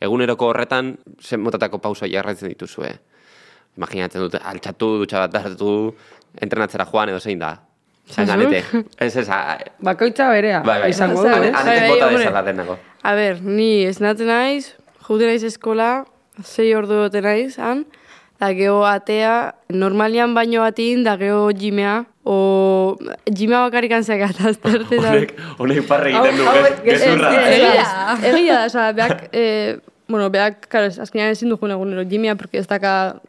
eguneroko 0.00 0.46
horretan, 0.48 0.94
zen 1.20 1.42
motatako 1.44 1.84
pauso 1.84 2.06
jarraitzen 2.08 2.48
dituzue. 2.48 2.94
Imaginatzen 3.78 4.20
dute, 4.26 4.38
altxatu, 4.44 4.88
dutxa 5.04 5.26
bat 5.26 5.36
hartu, 5.44 5.94
entrenatzera 6.42 6.84
joan 6.90 7.08
edo 7.12 7.20
zein 7.20 7.38
da. 7.38 7.54
Zazur? 8.10 8.32
Anete, 8.34 8.64
ez 8.98 9.16
ez, 9.16 9.28
a- 9.30 9.58
Bakoitza 9.86 10.28
berea, 10.32 10.60
bai, 10.66 10.80
bai, 10.82 10.90
izango 10.90 11.22
du, 11.22 11.28
ez? 11.28 11.52
Anetek 11.54 11.80
Bai, 11.84 11.88
bota 11.92 12.08
dezala 12.10 12.42
denako. 12.42 12.76
A 13.06 13.14
ber, 13.14 13.38
ni 13.42 13.84
esnatzen 13.86 14.26
naiz, 14.26 14.72
jute 15.06 15.28
naiz 15.30 15.44
eskola, 15.46 16.04
zei 16.42 16.72
ordu 16.74 17.04
dute 17.04 17.22
naiz, 17.22 17.54
han, 17.62 17.84
da 18.40 18.50
geho 18.56 18.80
atea, 18.88 19.54
normalian 19.70 20.34
baino 20.34 20.64
batin, 20.64 21.04
da 21.06 21.14
geho 21.20 21.50
jimea, 21.54 22.00
o 22.24 22.96
jimea 23.30 23.62
bakarrik 23.68 23.92
antzak 24.00 24.26
atazterte, 24.26 24.98
da. 25.04 25.14
Honek, 25.14 25.36
honek 25.62 25.86
parre 25.86 26.10
egiten 26.10 26.36
du, 26.42 26.50
hauek- 26.50 26.82
gezurra. 26.84 27.30
ez- 27.30 27.46
ez- 27.46 27.56
Egia 27.62 27.86
da, 27.86 28.18
egia 28.34 28.58
da, 28.58 28.66
oza, 28.66 28.90
beak, 28.98 29.28
eh, 29.32 29.78
bueno, 30.10 30.26
beak, 30.34 30.66
karo, 30.66 30.90
azkenean 30.90 31.30
ezin 31.36 31.48
du 31.52 31.56
joan 31.62 31.76
egunero 31.78 32.02
jimia, 32.10 32.34
porque 32.34 32.58
ez 32.58 32.66
daka, 32.66 33.20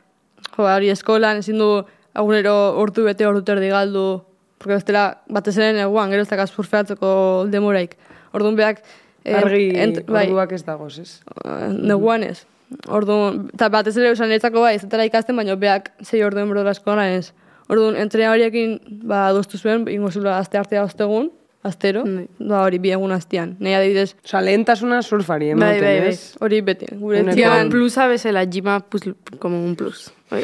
jo, 0.58 0.64
hori 0.66 0.90
eskolan, 0.90 1.38
ezin 1.44 1.58
du 1.58 1.70
egunero 2.16 2.56
ordu 2.82 3.04
bete 3.08 3.26
ordu 3.28 3.42
terdi 3.48 3.70
galdu, 3.72 4.24
porque 4.58 4.76
bestela, 4.78 5.22
batez 5.30 5.58
ere 5.58 5.74
neguan, 5.74 6.10
gero 6.12 6.22
ez 6.22 6.30
daka 6.30 6.46
surfeatzeko 6.48 7.12
demoraik. 7.50 7.96
Orduan 8.34 8.56
beak, 8.56 8.84
eh, 9.26 9.36
Argi 9.36 9.70
ent- 9.76 10.06
bai, 10.08 10.28
orduak 10.28 10.52
ez 10.54 10.64
dagoz, 10.66 11.00
ez? 11.00 11.22
eh, 11.46 11.68
neguan 11.72 12.24
ez. 12.24 12.46
Orduan, 12.88 13.50
eta 13.54 13.68
batez 13.70 13.98
ere 13.98 14.12
esan 14.12 14.30
netzako 14.30 14.62
bai, 14.62 14.76
ez 14.76 14.82
dutela 14.86 15.06
ikasten, 15.06 15.36
baina 15.36 15.56
beak 15.56 15.92
zei 16.04 16.22
ordu 16.24 16.40
enbro 16.40 16.64
eskolan 16.70 17.18
ez. 17.18 17.34
Orduan, 17.70 17.96
entrena 17.96 18.32
horiekin, 18.32 18.80
ba, 19.08 19.28
adostu 19.30 19.58
zuen, 19.58 19.88
ingo 19.88 20.12
zula 20.12 20.38
azte 20.38 20.58
artea 20.58 20.84
ostegun, 20.84 21.32
astero, 21.64 22.04
ba, 22.40 22.64
hori 22.66 22.80
bi 22.82 22.90
egun 22.96 23.12
aztean. 23.14 23.56
Nei 23.60 23.76
adibidez, 23.78 24.16
Osa, 24.26 24.42
lehentasuna 24.42 25.02
surfari, 25.06 25.52
Bai, 25.54 25.58
ematen, 25.78 25.82
bai, 25.86 26.00
bai. 26.00 26.10
ez? 26.16 26.36
hori 26.42 26.62
beti, 26.66 26.86
gure 26.98 27.20
etxean, 27.22 27.70
plusa 27.70 28.08
bezala, 28.10 28.46
jima 28.50 28.80
plus, 28.82 29.04
como 29.40 29.64
un 29.64 29.76
plus. 29.76 30.08
Bai. 30.32 30.44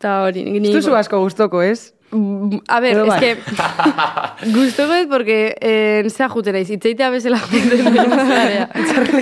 eta 0.00 0.22
hori, 0.24 0.44
nik 0.52 0.70
Ez 0.72 0.76
duzu 0.80 0.94
asko 0.96 1.20
gustoko, 1.20 1.60
ez? 1.62 1.92
Mm, 2.10 2.58
A 2.66 2.80
ver, 2.80 2.96
Edo 2.96 3.04
es 3.04 3.08
bai. 3.08 3.20
que 3.20 3.36
gustuko 4.56 4.96
dut 4.96 5.08
porque 5.12 5.54
eh, 5.60 6.02
zea 6.10 6.28
jute 6.32 6.50
naiz, 6.52 6.70
itzeitea 6.74 7.10
bezala 7.14 7.38
jute 7.38 7.60
naiz. 7.78 8.66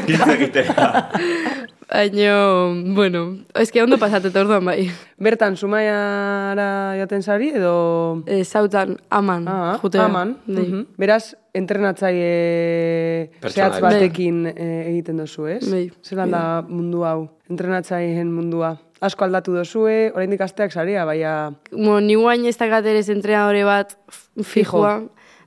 Baina, 1.91 2.69
bueno, 2.95 3.39
es 3.55 3.73
que 3.73 3.83
ondo 3.83 3.97
pasate 3.99 4.29
orduan 4.39 4.65
bai. 4.65 4.91
Bertan, 5.17 5.57
sumaiara 5.57 6.95
jaten 6.99 7.23
zari, 7.23 7.49
edo... 7.57 8.23
E, 8.27 8.45
zautan, 8.45 8.99
aman, 9.09 9.47
Ah, 9.49 9.79
jutera. 9.81 10.05
aman. 10.05 10.37
Bai. 10.47 10.65
Mhm. 10.67 10.87
Beraz, 10.99 11.35
entrenatzaile 11.55 13.31
zehatz 13.41 13.81
bai. 13.81 13.95
batekin 13.95 14.47
eh, 14.55 14.91
egiten 14.91 15.17
dozu, 15.17 15.47
ez? 15.47 15.63
Bai. 15.71 15.91
Zelan 16.05 16.31
da 16.31 16.43
mundu 16.69 17.05
hau, 17.09 17.31
entrenatzaileen 17.51 18.31
mundua. 18.33 18.75
Asko 19.01 19.25
aldatu 19.25 19.55
dozue, 19.55 20.11
oraindik 20.15 20.41
asteak 20.45 20.73
saria, 20.73 21.05
baina... 21.07 21.55
Bueno, 21.73 22.01
ni 22.01 22.17
guain 22.19 22.45
ez 22.51 22.57
dakat 22.59 22.85
ere 22.85 23.01
entrenadore 23.15 23.65
bat 23.65 23.97
fijoa. 24.43 24.99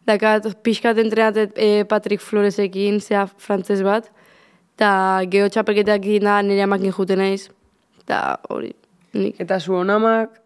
Dakat 0.07 0.47
pixkat 0.65 0.97
entrenatet 0.97 1.53
e, 1.55 1.83
Patrick 1.85 2.21
Floresekin, 2.23 2.99
zea 2.99 3.27
frantzes 3.37 3.83
bat. 3.85 4.09
Ta 4.81 5.21
geho 5.29 5.49
txapelketak 5.53 6.05
da 6.23 6.39
nire 6.41 6.63
amakin 6.65 6.91
jute 6.91 7.15
naiz. 7.15 7.49
Ta 8.09 8.39
hori, 8.49 8.71
nik. 9.13 9.37
Eta 9.39 9.59
zu 9.59 9.75
onamak, 9.77 10.39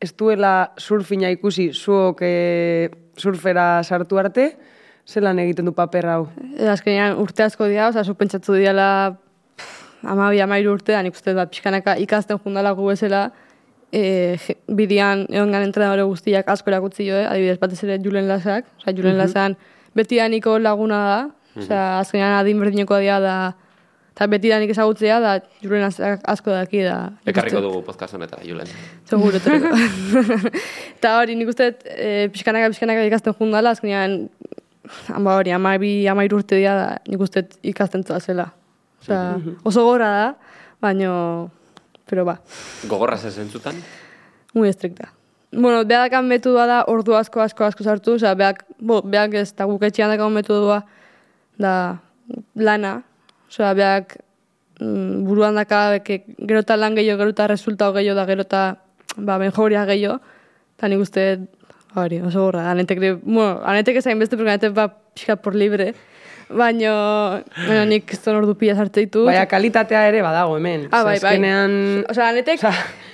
ez 0.00 0.12
duela 0.14 0.70
surfina 0.78 1.30
ikusi 1.34 1.70
zuok 1.74 2.22
eh, 2.22 2.88
surfera 3.18 3.82
sartu 3.82 4.18
arte, 4.22 4.52
zelan 5.06 5.38
egiten 5.42 5.66
du 5.66 5.72
paper 5.74 6.06
hau? 6.06 6.28
E, 6.56 6.68
azkenean 6.70 7.18
urte 7.18 7.42
asko 7.42 7.66
dira, 7.66 7.88
oza, 7.90 8.04
zu 8.06 8.14
pentsatu 8.14 8.54
diala 8.54 9.16
amabi, 10.02 10.40
amairu 10.42 10.76
urte, 10.76 10.94
nik 11.02 11.14
uste 11.18 11.34
da 11.34 11.46
pixkanaka 11.50 11.96
ikasten 12.02 12.38
jundala 12.44 12.72
gu 12.78 12.86
bezala, 12.86 13.24
e, 13.92 14.36
je- 14.46 14.56
bidian 14.68 15.26
egon 15.30 15.50
gan 15.54 15.66
entrenadore 15.66 16.06
guztiak 16.08 16.48
asko 16.54 16.70
erakutzi 16.70 17.06
jo, 17.10 17.18
eh? 17.18 17.26
adibidez 17.28 17.58
batez 17.58 17.82
ere 17.84 17.98
Julen 18.02 18.30
Lasak, 18.30 18.64
oza, 18.78 18.94
Julen 18.94 19.18
Lasan 19.18 19.56
beti 19.94 20.22
daniko 20.22 20.56
laguna 20.58 21.02
da, 21.10 21.18
oza, 21.58 21.82
azkenean 22.00 22.38
adin 22.38 22.62
berdineko 22.62 22.98
dira 23.02 23.18
da, 23.20 23.34
eta 24.12 24.28
beti 24.28 24.50
danik 24.52 24.70
ezagutzea 24.74 25.18
da 25.24 25.32
Julen 25.62 25.82
Lasak 25.86 26.24
asko 26.28 26.52
daki 26.52 26.82
da. 26.84 26.96
nik 27.24 27.32
Ekarriko 27.32 27.62
dugu 27.64 27.80
podcast 27.86 28.14
honetara, 28.14 28.44
Julen. 28.44 28.68
Seguro, 29.08 29.36
etorriko. 29.40 29.70
Eta 30.98 31.14
hori, 31.20 31.36
nik 31.38 31.48
uste, 31.52 31.70
e, 31.96 32.28
pixkanaka, 32.32 32.68
pixkanaka 32.74 33.06
ikasten 33.08 33.36
jundala, 33.38 33.72
azkenean, 33.72 34.26
hamba 35.08 35.38
hori, 35.40 35.54
amabi, 35.56 35.94
amairu 36.12 36.42
urte 36.42 36.60
dira 36.60 36.74
da, 36.76 36.90
nik 37.08 37.24
uste 37.24 37.46
ikasten 37.72 38.04
zela. 38.20 38.50
Osea, 39.02 39.22
oso 39.66 39.82
gora 39.88 40.10
da, 40.14 40.28
baino, 40.80 41.50
pero 42.06 42.24
ba, 42.24 42.36
Gogorra 42.86 43.16
ze 43.16 43.30
zentzutan? 43.30 43.74
muy 44.54 44.68
estricta. 44.68 45.12
Bueno, 45.50 45.84
behakan 45.84 46.28
metodua 46.28 46.66
da 46.66 46.84
ordu 46.86 47.14
asko, 47.14 47.40
asko, 47.40 47.64
asko 47.64 47.84
sartu, 47.84 48.14
osea, 48.14 48.34
beak, 48.34 48.64
bo, 48.78 49.00
beak 49.02 49.34
ez, 49.34 49.50
eta 49.52 49.64
guk 49.64 49.82
etxean 49.82 50.12
dakau 50.12 50.28
metodua, 50.30 50.82
da 51.58 51.98
lana, 52.56 53.02
osea, 53.52 53.74
beak 53.76 54.16
mm, 54.80 55.24
buruan 55.28 55.58
daka, 55.60 55.82
beke, 55.98 56.22
gerota 56.40 56.76
lan 56.80 56.96
gehiago, 56.96 57.20
gerota 57.20 57.48
resultado 57.50 57.92
gehiago, 57.98 58.16
da 58.16 58.26
gerota, 58.26 58.62
ba, 59.16 59.36
benjoria 59.38 59.84
gehiago, 59.88 60.20
eta 60.78 60.88
nik 60.88 61.04
uste, 61.04 61.26
hori, 61.94 62.22
oso 62.24 62.46
gorra, 62.48 62.70
anetek, 62.72 63.02
bueno, 63.22 63.60
anetek 63.68 64.00
ezain 64.00 64.18
beste, 64.18 64.38
porque 64.40 64.54
anetek 64.54 64.72
ba, 64.76 64.88
pixka 65.12 65.36
por 65.36 65.54
libre, 65.54 65.92
baino, 66.56 66.92
baino 67.66 67.84
nik 67.88 68.12
zon 68.16 68.36
ordu 68.40 68.54
pila 68.58 68.74
sartu 68.76 69.00
ditu. 69.00 69.24
Baina 69.26 69.46
kalitatea 69.50 70.02
ere 70.08 70.22
badago 70.22 70.56
hemen. 70.58 70.88
Ah, 70.90 71.02
bai, 71.04 71.18
bai. 71.20 71.36
azkenean- 71.36 72.04
Osea, 72.10 72.28
anetek, 72.28 72.60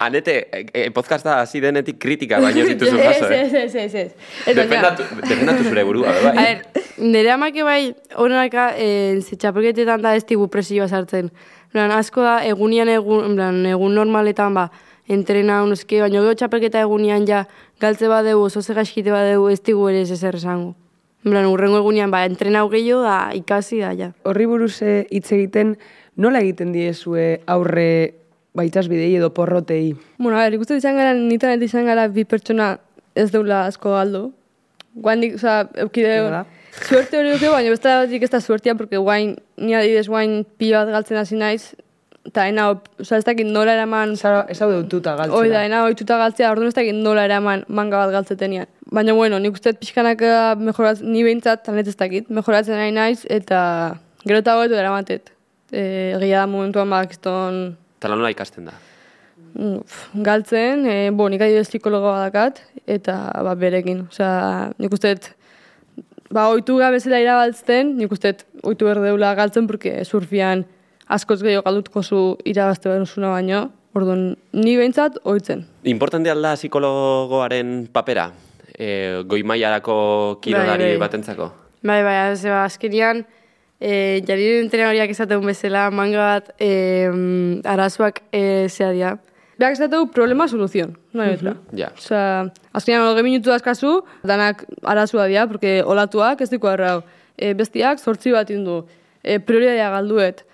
Anete, 0.01 0.35
e, 0.53 0.64
e, 0.72 0.90
podcasta 0.94 1.40
hasi 1.40 1.61
denetik 1.61 1.98
kritika 1.98 2.38
baino 2.40 2.64
zituzu 2.70 2.96
jaso, 2.98 3.31
eh? 3.31 3.40
Ez, 3.42 3.55
ez, 3.55 3.74
ez, 3.74 3.94
ez. 3.94 4.12
Eta, 4.46 4.53
ja, 4.53 4.62
Defendatu, 4.62 5.03
defendatu 5.22 5.64
zure 5.64 5.85
burua, 5.85 6.12
be, 6.12 6.18
A 6.18 6.33
bai. 6.33 6.44
ver, 6.44 6.85
nire 6.98 7.31
amake 7.35 7.62
bai, 7.66 7.94
honaka, 8.16 8.72
eh, 8.77 9.18
ze 9.22 9.37
txapelketetan 9.37 10.03
da 10.03 10.14
ez 10.16 10.24
digu 10.27 10.48
presioa 10.48 10.87
sartzen. 10.88 11.31
Plan, 11.72 11.90
asko 11.92 12.22
da, 12.22 12.38
egunian 12.46 12.88
egun, 12.88 13.24
en 13.27 13.35
plan, 13.37 13.59
egun 13.66 13.94
normaletan 13.94 14.55
ba, 14.55 14.70
entrena, 15.09 15.62
unoske, 15.64 16.01
baina 16.01 16.20
gero 16.22 16.35
txapelketa 16.35 16.81
egunian 16.87 17.27
ja, 17.29 17.42
galtze 17.81 18.09
badeu, 18.09 18.40
oso 18.44 18.62
ze 18.62 18.74
gaizkite 18.74 19.11
badeu, 19.11 19.48
ez 19.48 19.61
digu 19.62 19.88
ere 19.88 20.01
ez 20.07 20.11
ezer 20.14 20.37
esango. 20.37 20.74
En 21.24 21.33
plan, 21.33 21.46
urrengo 21.50 21.81
egunean, 21.81 22.12
ba, 22.14 22.24
entrena 22.28 22.62
gehiago 22.70 23.02
da, 23.02 23.31
ikasi 23.35 23.81
da, 23.83 23.92
ja. 23.98 24.12
Horri 24.28 24.46
buruz 24.46 24.76
eh, 24.87 25.07
hitz 25.11 25.33
egiten, 25.35 25.74
nola 26.16 26.40
egiten 26.44 26.70
diezue 26.72 27.40
aurre 27.46 28.14
baitas 28.54 28.87
bidei 28.90 29.11
edo 29.16 29.33
porrotei? 29.35 29.96
Bueno, 30.18 30.38
a 30.38 30.44
ver, 30.44 30.54
ikusten 30.59 30.78
izan 30.78 30.96
gara, 30.98 31.14
nitan 31.14 31.62
izan 31.62 31.87
gara 31.90 32.07
bi 32.09 32.24
pertsona 32.24 32.76
ez 33.18 33.31
deula 33.35 33.64
asko 33.66 33.96
galdu. 33.96 34.28
Guandik, 34.98 35.37
oza, 35.38 35.68
eukide, 35.78 36.14
Hala 36.20 36.31
da. 36.31 36.44
suerte 36.87 37.18
hori 37.18 37.35
duke, 37.35 37.50
baina 37.50 37.70
beste 37.74 37.90
batik 37.90 38.22
ez 38.22 38.31
da 38.31 38.40
suertia, 38.40 38.74
porque 38.78 38.98
guain, 38.98 39.37
ni 39.57 39.74
adibidez 39.74 40.09
guain 40.09 40.44
pilo 40.59 40.78
bat 40.78 40.94
galtzen 40.94 41.18
hasi 41.18 41.38
naiz, 41.38 41.74
eta 42.28 42.44
ena, 42.50 42.68
oza, 43.00 43.18
ez 43.18 43.24
dakit 43.26 43.48
nola 43.48 43.74
eraman, 43.76 44.14
Zara, 44.16 44.44
ez 44.52 44.58
hau 44.62 44.68
deututa 44.72 45.14
galtzera. 45.18 45.38
Hoi 45.38 45.52
da, 45.52 45.62
ena 45.66 45.84
ohituta 45.86 46.18
galtzea, 46.20 46.50
orduan 46.52 46.70
ez 46.70 46.76
dakit 46.76 46.96
nola 46.96 47.24
eraman 47.28 47.64
manga 47.68 48.02
bat 48.02 48.12
galtzetenian. 48.14 48.68
Baina, 48.92 49.14
bueno, 49.16 49.40
nik 49.42 49.56
uste 49.56 49.74
pixkanak 49.78 50.22
mejoratzen, 50.60 51.08
ni 51.12 51.24
behintzat, 51.26 51.64
tanet 51.66 51.88
ez 51.88 51.96
dakit, 51.98 52.28
mejoratzen 52.32 52.78
nahi 52.78 52.92
naiz, 52.94 53.22
eta 53.28 53.60
gero 54.24 54.42
eta 54.44 54.58
hobetu 54.58 54.78
eramatet. 54.78 55.32
E, 55.72 55.82
egia 56.16 56.44
da 56.44 56.48
momentuan 56.48 56.88
bakizton 56.88 57.58
Eta 57.98 58.08
nola 58.08 58.30
ikasten 58.32 58.70
da. 58.70 58.76
mm, 59.52 59.80
pf, 59.82 60.22
galtzen, 60.24 60.86
e, 60.86 61.10
bo, 61.10 61.26
nik 61.28 61.42
adibidez 61.44 61.68
psikologoa 61.68 62.20
dakat, 62.28 62.62
eta 62.86 63.18
ba, 63.44 63.56
berekin. 63.58 64.06
Osea, 64.12 64.70
nik 64.78 64.94
uste 64.96 65.16
ba, 66.30 66.48
oitu 66.52 66.78
bezala 66.78 67.20
irabaltzen, 67.24 67.96
nik 67.98 68.12
uste 68.12 68.36
oitu 68.62 68.88
berdeula 68.88 69.34
galtzen, 69.34 69.66
porque 69.66 70.04
surfian 70.04 70.66
askoz 71.09 71.40
gehiago 71.42 71.64
galdutuko 71.66 72.03
zu 72.03 72.21
irabazte 72.44 72.88
behar 72.88 73.33
baino, 73.33 73.71
orduan, 73.94 74.37
ni 74.53 74.77
behintzat, 74.77 75.18
oitzen. 75.25 75.64
Importante 75.85 76.31
alda 76.31 76.55
psikologoaren 76.57 77.88
papera? 77.92 78.31
E, 78.79 79.23
goi 79.27 79.42
mailarako 79.42 80.38
kirolari 80.42 80.85
Bai, 80.85 80.92
bai. 80.92 80.99
batentzako? 81.03 81.51
Bai, 81.83 82.03
bai, 82.05 82.37
ze 82.37 82.51
ba, 82.51 82.64
azkenian, 82.64 83.25
e, 83.81 84.21
jariren 84.27 84.66
entrenadoriak 84.66 85.11
esaten 85.11 85.42
bezala, 85.47 85.88
manga 85.90 86.18
bat, 86.18 86.53
e, 86.61 87.09
arazoak 87.64 88.23
e, 88.31 88.68
zea 88.68 88.92
dira. 88.92 89.16
Beak 89.59 89.75
ez 89.75 89.88
du 89.90 90.05
problema 90.14 90.47
soluzion, 90.47 90.92
nahi 91.12 91.33
betra. 91.35 91.57
Ja. 91.75 91.88
Osea, 91.99 92.44
azkenean 92.79 93.09
hogei 93.09 93.25
minutu 93.27 93.51
dazkazu, 93.51 94.05
danak 94.23 94.62
arazua 94.87 95.27
dira, 95.27 95.49
porque 95.51 95.81
olatuak 95.83 96.44
ez 96.44 96.51
diko 96.53 96.71
errau. 96.71 97.01
E, 97.35 97.55
bestiak 97.59 97.99
sortzi 97.99 98.31
bat 98.31 98.51
indu, 98.55 98.85
e, 99.25 99.40
prioridadea 99.42 99.90
galduet. 99.97 100.44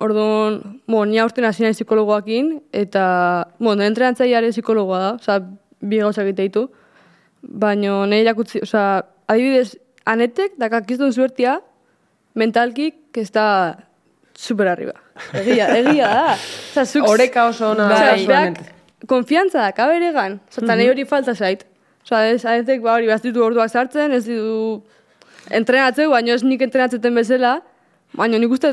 Orduan, 0.00 0.80
bo, 0.88 1.04
ni 1.04 1.18
aurten 1.20 1.44
hasi 1.44 1.62
nahi 1.62 1.76
psikologoakin, 1.76 2.54
eta, 2.72 3.04
bo, 3.60 3.74
entrenatzaileare 3.76 4.50
psikologoa 4.54 5.00
da, 5.02 5.10
osea, 5.20 5.38
bi 5.82 6.00
gauzak 6.00 6.30
egite 6.30 6.48
ditu. 6.48 6.66
Baina 7.42 8.06
nire 8.06 8.22
irakutzi, 8.24 8.62
osea, 8.64 9.02
adibidez, 9.28 9.76
anetek, 10.08 10.56
dakak 10.58 10.90
iztun 10.90 11.12
zuertia, 11.12 11.58
mentalki, 12.38 12.92
ez 13.20 13.28
da 13.34 13.46
super 14.38 14.70
arriba. 14.72 14.94
Egia, 15.36 15.68
egia 15.76 16.08
da. 16.08 16.36
Osa, 16.72 16.86
zuk... 16.86 17.08
Oreka 17.08 17.46
oso 17.50 17.72
ona 17.74 17.88
Bai. 17.90 17.98
da, 17.98 18.14
Beak, 18.14 18.56
zuenet. 18.62 19.06
konfiantza 19.10 19.60
da, 19.60 19.74
kaberegan. 19.76 20.40
Osa, 20.48 20.64
mm 20.64 20.88
hori 20.88 21.04
falta 21.04 21.34
zait. 21.34 21.66
Osa, 22.06 22.24
ez, 22.26 22.44
aetek, 22.48 22.80
ba, 22.82 22.96
hori, 22.96 23.10
ez 23.12 23.20
ditu 23.22 23.44
orduak 23.44 23.70
sartzen, 23.70 24.12
ez 24.16 24.24
ditu 24.24 24.82
entrenatzeu, 25.50 26.08
baina 26.10 26.34
ez 26.34 26.42
nik 26.42 26.62
entrenatzeten 26.64 27.14
bezala, 27.14 27.60
baina 28.16 28.40
nik 28.40 28.56
uste, 28.56 28.72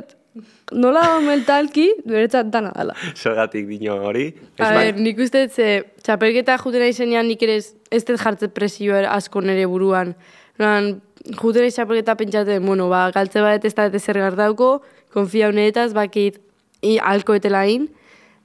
nola 0.72 1.04
mentalki, 1.24 1.88
beretzat 2.06 2.50
dana 2.54 2.72
dela. 2.76 2.96
Zergatik 3.16 3.68
dino 3.68 3.98
hori. 4.10 4.30
A 4.60 4.72
ber, 4.76 5.00
nik 5.00 5.20
uste 5.20 5.48
ze, 5.50 5.70
txapelketa 6.06 6.58
juten 6.62 6.86
izenean 6.88 7.28
nik 7.28 7.42
ere 7.46 7.60
ez 7.60 8.04
dut 8.06 8.20
jartzen 8.22 8.54
presioa 8.56 9.06
asko 9.16 9.42
nire 9.42 9.66
buruan. 9.68 10.14
Noran, 10.60 11.00
juten 11.40 11.66
aiz 11.66 11.74
txapelketa 11.76 12.16
pentsatzen, 12.20 12.66
bueno, 12.66 12.90
ba, 12.92 13.08
galtze 13.16 13.42
bat 13.44 13.66
ez 13.66 13.74
da 13.76 13.88
ez 13.88 14.04
zer 14.04 14.20
gardauko, 14.22 14.80
konfia 15.14 15.50
honetaz, 15.50 15.92
bakit, 15.94 16.40
i, 16.82 16.98
alko 17.00 17.36
etelain, 17.36 17.88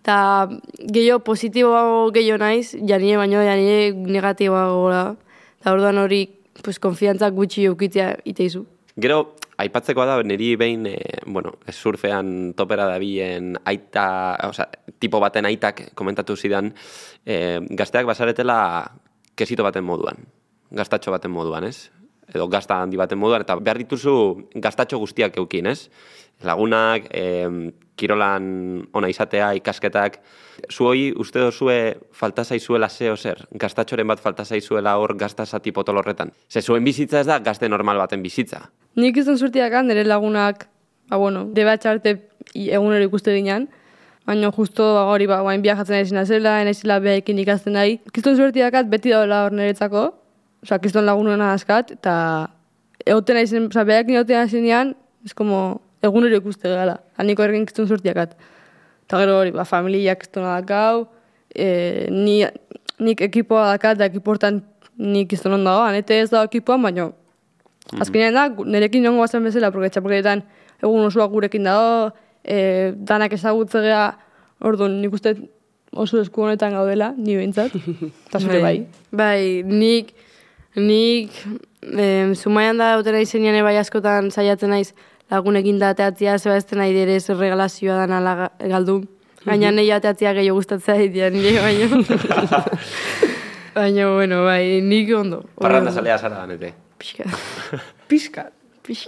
eta 0.02 0.48
gehiago 0.78 1.22
positibo 1.24 2.10
gehiago 2.14 2.40
naiz, 2.42 2.74
janire 2.74 3.18
baino, 3.20 3.42
janire 3.44 3.92
negatiboa 3.92 4.66
gola. 4.72 5.04
Eta 5.60 5.72
orduan 5.72 5.98
hori, 5.98 6.26
pues, 6.62 6.78
konfiantza 6.78 7.30
gutxi 7.32 7.64
eukitzea 7.70 8.10
iteizu. 8.28 8.66
Gero, 9.00 9.34
aipatzekoa 9.62 10.06
da, 10.08 10.16
niri 10.26 10.54
behin, 10.60 10.86
e, 10.90 10.98
bueno, 11.26 11.54
surfean 11.70 12.54
topera 12.56 12.86
dabilen 12.90 13.54
aita, 13.64 14.06
oza, 14.48 14.68
tipo 14.98 15.20
baten 15.22 15.46
aitak 15.46 15.90
komentatu 15.94 16.36
zidan, 16.36 16.72
e, 17.26 17.60
gazteak 17.70 18.06
basaretela 18.06 18.58
kesito 19.34 19.66
baten 19.66 19.84
moduan, 19.84 20.24
gaztatxo 20.74 21.14
baten 21.14 21.32
moduan, 21.34 21.68
ez? 21.68 21.90
Edo 22.34 22.48
gazta 22.48 22.80
handi 22.82 22.96
baten 22.96 23.20
moduan, 23.20 23.44
eta 23.44 23.56
behar 23.60 23.78
dituzu 23.82 24.14
gaztatxo 24.54 24.98
guztiak 25.02 25.36
eukin, 25.42 25.68
ez? 25.70 25.90
Lagunak, 26.42 27.06
e, 27.14 27.46
kirolan 27.96 28.46
ona 28.92 29.08
izatea, 29.08 29.52
ikasketak, 29.60 30.18
zuoi 30.72 31.12
uste 31.20 31.40
dozue 31.40 31.76
falta 32.12 32.44
zaizuela 32.44 32.88
zeo 32.88 33.16
zer, 33.16 33.44
gaztatxoren 33.52 34.08
bat 34.08 34.20
falta 34.20 34.44
zaizuela 34.44 34.96
hor 34.98 35.14
gazta 35.18 35.46
zati 35.46 35.72
potol 35.72 36.00
horretan. 36.02 36.32
Ze 36.50 36.62
zuen 36.62 36.84
bizitza 36.84 37.20
ez 37.20 37.26
da 37.26 37.38
gazte 37.38 37.68
normal 37.68 37.98
baten 38.02 38.22
bizitza. 38.22 38.64
Nik 38.96 39.16
izan 39.16 39.38
zurtiak 39.38 39.74
nire 39.84 40.04
lagunak, 40.04 40.66
ba, 41.10 41.18
bueno, 41.18 41.46
deba 41.54 41.76
txarte 41.76 42.16
egunero 42.54 43.04
ikuste 43.06 43.34
dinan, 43.34 43.68
baina 44.26 44.50
justo 44.52 44.90
ba, 44.96 45.06
hori 45.12 45.28
ba, 45.30 45.40
guain 45.44 45.62
biajatzen 45.62 46.00
ezin 46.00 46.24
zela, 46.24 46.60
enezila 46.62 46.98
behekin 47.00 47.38
ikasten 47.38 47.74
nahi. 47.78 47.98
Kiston 48.12 48.36
zurtiak 48.36 48.74
beti 48.90 49.10
daula 49.10 49.44
hor 49.46 49.52
niretzako, 49.52 50.10
oza, 50.64 50.78
kiston 50.78 51.06
lagunena 51.06 51.52
askat, 51.54 51.94
eta 51.98 52.14
egoten 53.04 53.36
aizen, 53.36 53.68
oza, 53.70 53.84
behekin 53.84 54.16
egoten 54.16 54.40
aizenean, 54.40 54.94
ez 55.24 55.34
como 55.34 55.80
egunero 56.04 56.38
ikuste 56.42 56.70
gala, 56.70 56.98
haniko 57.16 57.44
ergin 57.46 57.66
kiston 57.68 57.88
zurtiakat. 57.88 58.36
Eta 59.04 59.20
gero 59.20 59.40
hori, 59.40 59.52
ba, 59.54 59.66
familiak 59.68 60.22
kistona 60.24 60.54
dakau, 60.60 61.08
e, 61.54 62.06
ni, 62.12 62.40
nik 63.04 63.20
ekipoa 63.28 63.66
dakat, 63.74 63.98
da 64.00 64.08
ekipo 64.10 64.32
hortan 64.32 64.62
nik 64.98 65.28
kiston 65.32 65.58
ondo 65.58 65.70
dago, 65.70 65.84
anete 65.88 66.20
ez 66.22 66.30
da 66.32 66.44
ekipoan, 66.46 66.82
baina 66.86 67.10
Azkenean 68.00 68.32
da, 68.32 68.46
nirekin 68.48 69.04
jongo 69.04 69.20
bazen 69.20 69.44
bezala, 69.44 69.68
porque 69.70 69.90
txapelketan 69.92 70.40
egun 70.80 71.04
osoa 71.04 71.26
gurekin 71.28 71.66
dago, 71.68 72.14
e, 72.40 72.94
danak 72.96 73.34
ezagutze 73.36 73.82
gea, 73.84 74.06
orduan 74.64 74.96
nik 75.02 75.12
uste 75.14 75.34
oso 75.92 76.18
esku 76.22 76.46
honetan 76.46 76.74
gaudela, 76.74 77.12
ni 77.16 77.36
behintzat, 77.36 77.76
eta 78.26 78.40
zure 78.40 78.62
bai. 78.64 78.74
Bai, 79.12 79.62
nik, 79.68 80.14
nik, 80.80 81.36
em, 81.92 82.34
zumaian 82.34 82.80
da 82.80 82.94
utera 82.98 83.20
izenean 83.22 83.60
bai 83.66 83.76
askotan 83.78 84.32
saiatzen 84.32 84.72
naiz 84.72 84.94
lagunekin 85.34 85.78
da 85.82 85.90
ateatzia, 85.94 86.38
zeba 86.38 86.56
ez 86.56 86.66
nahi 86.78 86.94
ere 87.04 87.16
ez 87.18 87.26
regalazioa 87.28 87.98
da 88.04 88.06
nala 88.14 88.34
ga- 88.40 88.68
galdu. 88.70 89.00
Gaina 89.44 89.70
nahi 89.74 89.90
ateatzia 89.92 90.32
gehiago 90.38 90.56
gustatzea 90.62 90.94
ditia, 91.02 91.28
nire 91.34 91.58
baino. 91.60 92.00
baina, 93.74 94.06
bueno, 94.14 94.44
bai, 94.46 94.80
nik 94.82 95.10
ondo. 95.18 95.42
Parranda 95.60 95.92
zalea 95.92 96.18
zara 96.18 96.44
ganete. 96.46 96.72
Pixka. 97.00 97.24
Pixka. 98.08 98.48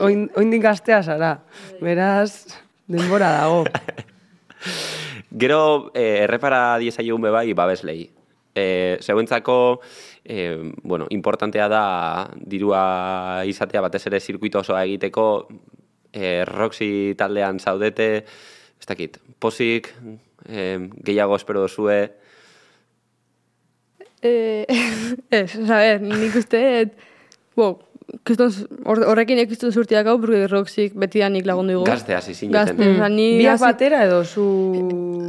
Oin, 0.04 0.26
oindik 0.36 0.62
gaztea 0.64 1.02
zara. 1.04 1.30
Beraz, 1.80 2.58
denbora 2.88 3.30
dago. 3.38 3.64
Gero, 5.40 5.90
eh, 5.94 6.22
errepara 6.24 6.78
diezaiun 6.80 7.20
bebai, 7.22 7.52
babeslei. 7.54 8.10
Eh, 8.56 8.96
zeuentzako, 9.04 9.80
eh, 10.24 10.72
bueno, 10.82 11.06
importantea 11.12 11.68
da 11.68 11.82
dirua 12.40 13.42
izatea 13.44 13.82
batez 13.84 14.06
ere 14.08 14.20
zirkuito 14.20 14.62
osoa 14.64 14.84
egiteko, 14.88 15.26
eh, 16.12 16.45
Roxy 16.47 17.14
taldean 17.19 17.59
zaudete, 17.61 18.25
ez 18.81 18.87
dakit, 18.87 19.19
posik, 19.38 19.92
eh, 20.49 20.79
gehiago 21.05 21.37
espero 21.37 21.61
dozue, 21.66 22.12
Eh, 24.23 24.64
ez, 25.31 25.55
a 25.71 25.77
ver, 25.79 26.01
nik 26.03 26.35
uste, 26.40 26.61
wow, 27.55 27.77
kiston, 28.27 28.51
hor- 28.88 29.05
horrekin 29.07 29.38
ekiston 29.42 29.73
zurtiak 29.77 30.07
hau, 30.09 30.16
porque 30.23 30.47
Roxik 30.51 30.95
beti 30.99 31.21
da 31.23 31.29
nik 31.31 31.47
lagundu 31.47 31.77
dugu. 31.77 31.87
gazte 31.90 32.14
hasi 32.16 32.35
zineten. 32.35 32.57
Gazte, 32.57 32.88
oza, 32.97 33.09
ni... 33.12 33.27
Biak 33.38 33.55
hasi- 33.59 33.66
batera 33.69 34.05
edo 34.07 34.23
zu... 34.25 34.47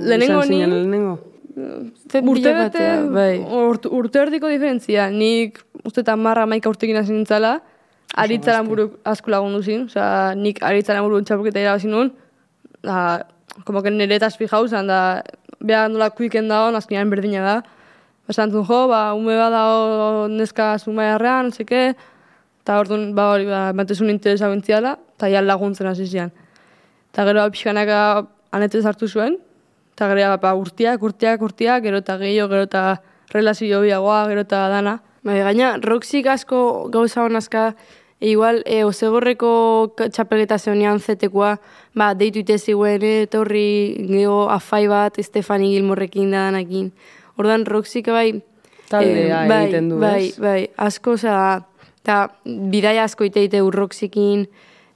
Lehenengo 0.07 0.43
ni- 0.49 0.61
Lehenengo. 0.65 1.17
Urte 1.57 2.51
bete, 2.53 2.87
bai. 3.11 3.39
urte 3.41 4.19
erdiko 4.21 4.47
diferentzia. 4.49 5.09
Nik 5.09 5.57
uste 5.83 6.03
eta 6.05 6.15
marra 6.15 6.45
maika 6.45 6.69
urtekin 6.69 6.97
hasi 7.01 7.15
nintzala, 7.15 7.57
aritzaran 8.17 8.67
buru 8.67 8.89
asko 9.05 9.31
lagundu 9.31 9.61
zin. 9.63 9.85
Osa, 9.85 10.33
nik 10.35 10.61
aritzaran 10.65 11.05
buru 11.05 11.21
txapelketa 11.23 11.61
irabazi 11.63 11.89
nun, 11.91 12.11
da, 12.83 13.23
como 13.65 13.81
que 13.83 13.91
nire 13.91 14.15
eta 14.15 14.29
zan, 14.29 14.87
da, 14.87 15.23
behar 15.59 15.89
nola 15.89 16.09
kuiken 16.09 16.47
dago, 16.47 16.75
azkenean 16.75 17.09
berdina 17.09 17.41
da. 17.41 17.61
Esan 18.29 18.51
zuen, 18.51 18.65
jo, 18.65 18.87
ba, 18.87 19.13
ume 19.13 19.35
bat 19.37 19.51
dago 19.51 20.27
neska 20.27 20.77
zumaiarrean, 20.79 21.47
no 21.47 21.51
seke, 21.51 21.95
eta 22.61 22.79
orduan, 22.79 23.13
ba, 23.15 23.31
hori, 23.33 23.45
ba, 23.45 23.71
batezun 23.73 24.09
interesa 24.09 24.49
bentziala, 24.49 24.97
eta 25.15 25.29
ja 25.31 25.41
laguntzen 25.41 25.87
hasi 25.87 26.07
zian. 26.07 26.31
Eta 27.13 27.25
gero 27.25 27.45
pixkanaka 27.51 27.99
anetez 28.51 28.85
hartu 28.85 29.07
zuen, 29.07 29.37
eta 29.95 30.09
gero 30.11 30.33
ba, 30.43 30.53
urtiak, 30.53 31.01
urtiak, 31.01 31.41
urtiak, 31.41 31.83
gero 31.83 32.01
eta 32.03 32.17
gehiago, 32.17 32.49
gero 32.51 32.67
eta 32.67 32.83
relazio 33.33 33.81
biagoa, 33.81 34.25
gero 34.27 34.43
eta 34.43 34.67
dana. 34.69 34.99
Bai, 35.23 35.39
gaina, 35.43 35.77
Roxik 35.83 36.27
asko 36.31 36.89
gauza 36.91 37.23
honazka, 37.23 37.71
e, 38.19 38.29
igual, 38.29 38.63
e, 38.65 38.83
osegorreko 38.83 39.93
k- 39.97 40.09
txapelketa 40.09 40.57
zeunean 40.57 40.99
zetekoa, 40.99 41.57
ba, 41.93 42.13
deitu 42.17 42.39
ite 42.39 42.57
ziguen, 42.57 43.03
e, 43.03 43.23
etorri, 43.27 43.95
geho, 44.09 44.49
afai 44.49 44.87
bat, 44.87 45.19
Estefani 45.19 45.73
Gilmorrekin 45.75 46.31
da 46.31 46.47
danakin. 46.51 46.91
Ordan 47.37 47.65
Roxik 47.65 48.07
bai... 48.09 48.41
Taldea 48.89 49.43
bai, 49.49 49.63
egiten 49.65 49.89
du, 49.89 49.97
bai? 49.99 50.31
Bai, 50.39 50.69
asko, 50.77 51.17
osea, 51.17 51.59
eta 52.01 52.21
bidaia 52.45 53.03
asko 53.03 53.25
iteite 53.27 53.59
urroxikin, 53.61 54.45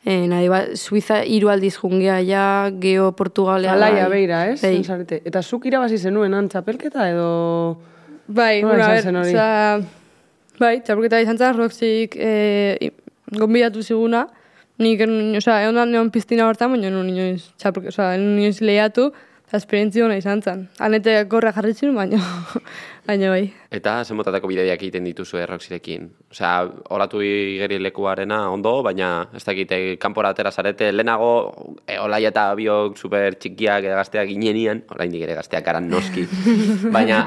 e, 0.06 0.16
nahi, 0.32 0.48
ba, 0.50 0.62
Suiza 0.80 1.20
hiru 1.28 1.52
aldiz 1.52 1.76
jungea 1.78 2.22
ja, 2.24 2.46
geho 2.82 3.12
Portugalea. 3.20 3.74
Alaia 3.74 4.08
bai. 4.08 4.16
beira, 4.22 4.46
ez? 4.54 4.62
Bai. 4.64 5.20
Eta 5.20 5.44
zuk 5.44 5.68
irabazi 5.68 5.98
zenuen 6.00 6.34
han 6.34 6.48
txapelketa 6.50 7.10
edo... 7.12 7.28
Bai, 8.32 8.64
bueno, 8.64 8.80
a 8.86 8.96
izan 8.96 8.96
ber, 8.96 9.04
zen 9.04 9.16
hori? 9.20 9.34
oza, 9.36 10.58
bai, 10.62 10.76
txapelketa 10.88 11.20
izan 11.26 11.38
zen, 11.38 11.58
Roxik 11.60 12.16
e, 12.16 12.92
gonbidatu 13.32 13.84
ziguna, 13.84 14.28
nik, 14.82 15.02
osea, 15.40 15.62
egon 15.64 15.80
da 15.80 15.86
neon 15.86 16.12
piztina 16.12 16.48
hortan, 16.50 16.74
baina 16.76 16.90
enun 16.92 17.12
inoiz, 17.12 17.52
txapelketa, 17.58 17.96
osea, 17.96 18.16
enun 18.20 18.40
inoiz 18.40 18.62
lehiatu, 18.64 19.12
eta 19.52 19.60
esperientzia 19.60 20.06
hona 20.06 20.16
izan 20.16 20.42
zen. 20.42 20.62
Hanete 20.80 21.18
gorra 21.32 21.52
jarri 21.52 21.74
zuen, 21.76 21.92
baina, 21.96 22.20
baina 23.10 23.32
bai. 23.34 23.42
Eta 23.76 23.98
zenbotatako 24.08 24.48
bideiak 24.48 24.80
egiten 24.80 25.08
dituzu 25.10 25.42
erroxirekin. 25.44 26.06
Osea, 26.32 26.54
olatu 26.96 27.20
igerilekuarena 27.26 28.46
ondo, 28.52 28.78
baina 28.88 29.12
ez 29.36 29.44
dakite 29.44 29.82
kanpora 30.02 30.32
atera 30.32 30.52
zarete, 30.52 30.92
lehenago 30.96 31.32
e, 31.84 32.00
olai 32.00 32.24
eta 32.32 32.48
biok 32.56 32.96
super 33.00 33.36
txikiak 33.36 33.90
gazteak 33.92 34.32
ginenian, 34.32 34.86
oraindik 34.96 35.28
ere 35.28 35.36
gazteak 35.42 35.68
aran 35.68 35.92
noski, 35.92 36.28
baina 36.96 37.26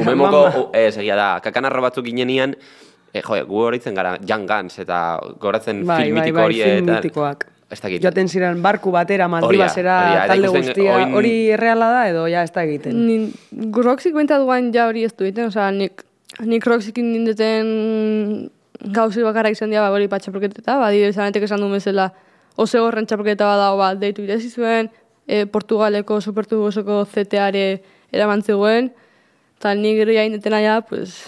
umemoko, 0.00 0.70
ez, 0.72 0.94
egia 0.96 1.18
da, 1.18 1.32
kakanarro 1.44 1.84
batzuk 1.84 2.08
ginenian, 2.08 2.56
e, 3.12 3.22
jo, 3.22 3.38
gu 3.46 3.62
horitzen 3.68 3.94
gara 3.94 4.16
Young 4.26 4.46
Guns 4.48 4.78
eta 4.78 5.18
goratzen 5.40 5.84
Bai, 5.86 6.02
film 6.04 6.14
bai, 6.16 6.22
mitiko 6.22 6.36
bai, 6.38 6.44
hori 6.50 6.60
film 6.62 6.88
eta... 6.88 7.00
mitikoak. 7.00 7.46
Ez 7.70 7.78
dakit. 7.78 8.02
Joaten 8.02 8.26
ziren 8.28 8.62
barku 8.62 8.90
batera, 8.90 9.28
da, 9.28 9.28
Maldibasera, 9.30 9.96
da, 10.02 10.14
eta 10.24 10.34
talde 10.34 10.48
guztia. 10.56 10.94
oin- 10.96 11.12
Hori 11.14 11.34
erreala 11.54 11.86
da 11.92 12.00
edo 12.10 12.24
ja 12.26 12.42
ez 12.42 12.50
da 12.50 12.64
egiten. 12.66 12.96
Ni, 13.06 13.30
Roxik 13.70 14.14
benta 14.16 14.40
duan 14.42 14.72
ja 14.74 14.88
hori 14.90 15.04
ez 15.06 15.12
du 15.14 15.22
egiten, 15.28 15.46
osea, 15.52 15.68
nik, 15.70 16.02
nik 16.42 16.66
Roxikin 16.66 17.12
nindeten 17.12 18.50
gauzi 18.90 19.22
bakarra 19.22 19.52
izan 19.54 19.70
dira, 19.70 19.84
ba, 19.86 19.94
hori 19.94 20.08
bat 20.10 20.24
txapelketeta, 20.24 20.78
ba, 20.82 20.90
dire, 20.90 21.12
zanetek 21.12 21.46
esan 21.46 21.62
duen 21.62 21.76
bezala, 21.76 22.08
ose 22.56 22.80
horren 22.82 23.06
txapelketa 23.06 23.46
bat 23.46 23.62
dago, 23.62 23.78
bat, 23.78 23.98
deitu 24.02 24.24
irezi 24.26 24.50
zuen, 24.50 24.90
e, 25.28 25.44
Portugaleko 25.46 26.18
supertubosoko 26.20 27.04
CTA-re 27.12 27.66
eraman 28.10 28.42
zegoen, 28.42 28.90
eta 29.60 29.76
nik 29.78 30.00
gero 30.00 30.16
jain 30.16 30.32
detena 30.34 30.58
ja, 30.64 30.80
pues, 30.80 31.20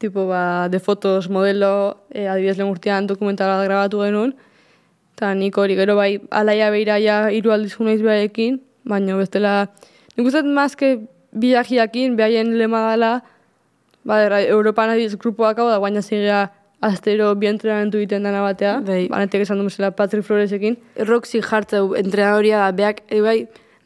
tipo, 0.00 0.26
ba, 0.26 0.68
de 0.72 0.80
fotos, 0.80 1.28
modelo, 1.28 2.00
e, 2.10 2.26
adibidez 2.26 2.56
lehen 2.58 2.72
urtean 2.72 3.06
dokumentala 3.06 3.60
grabatu 3.64 4.00
genuen, 4.02 4.34
Eta 5.20 5.34
nik 5.36 5.52
hori 5.60 5.74
gero 5.76 5.98
bai 5.98 6.14
alaia 6.32 6.70
behiraia 6.72 7.16
hiru 7.28 7.52
aldiz 7.52 7.74
naiz 7.84 7.98
behaiekin, 8.00 8.54
baina 8.88 9.18
bestela, 9.18 9.66
nik 10.16 10.30
uste 10.30 10.40
mazke 10.56 10.88
biakiakin, 11.36 12.14
behaien 12.16 12.54
lema 12.56 12.80
dela, 12.86 13.10
ba, 14.08 14.22
era, 14.24 14.38
Europan 14.40 14.94
adiz 14.94 15.18
grupoak 15.20 15.60
hau 15.60 15.68
da, 15.68 15.76
baina 15.78 16.00
zigea 16.00 16.46
astero 16.80 17.34
bi 17.36 17.50
entrenamentu 17.50 18.00
egiten 18.00 18.24
dana 18.24 18.40
batea, 18.40 18.78
Bai. 18.86 19.02
banetek 19.12 19.44
esan 19.44 19.60
du 19.60 19.68
mesela 19.68 19.90
Patrick 19.90 20.24
Floresekin. 20.24 20.78
Roxy 21.04 21.42
jartzeu, 21.44 21.92
entrenadoria 22.00 22.64
da, 22.64 22.72
beak, 22.72 23.04
e, 23.12 23.20
bai, 23.20 23.38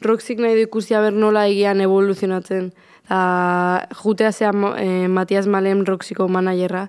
Roxyk 0.06 0.38
nahi 0.38 0.54
du 0.54 0.68
ikusia 0.68 1.00
ber 1.02 1.18
nola 1.18 1.48
egian 1.50 1.82
evoluzionatzen. 1.82 2.70
Ta, 3.08 3.86
jutea 4.02 4.32
zea 4.32 4.50
eh, 4.78 5.08
Matias 5.08 5.46
Malem 5.46 5.84
Roxyko 5.84 6.28
managerra. 6.28 6.88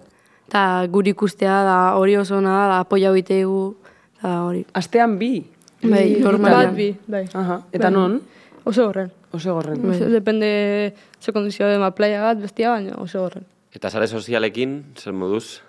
Ta 0.49 0.85
guri 0.87 1.11
ikustea 1.11 1.63
da 1.65 1.77
hori 1.97 2.15
oso 2.17 2.37
ona 2.37 2.53
da, 2.61 2.67
da 2.69 2.79
apoia 2.85 3.11
bitegu, 3.11 3.75
da 4.21 4.43
hori. 4.45 4.65
Astean 4.73 5.17
bi. 5.19 5.43
Bai, 5.85 6.15
normalean. 6.21 6.69
Bat 6.71 6.75
bi, 6.77 6.87
bai. 7.07 7.25
Aha. 7.33 7.59
Eta 7.73 7.89
Bai. 7.89 7.93
non? 7.93 8.21
Oso 8.65 8.87
horren. 8.89 9.11
Oso 9.35 9.53
gorren. 9.53 9.81
Oso, 9.91 10.07
depende 10.09 10.93
ze 11.19 11.33
kondizio 11.33 11.67
dema 11.67 11.91
playa 11.91 12.21
bat, 12.23 12.39
bestia, 12.41 12.71
baina 12.71 12.95
oso 13.01 13.25
horren. 13.25 13.43
Eta 13.75 13.89
sare 13.91 14.07
sozialekin, 14.07 14.77
zer 14.95 15.11
moduz? 15.13 15.59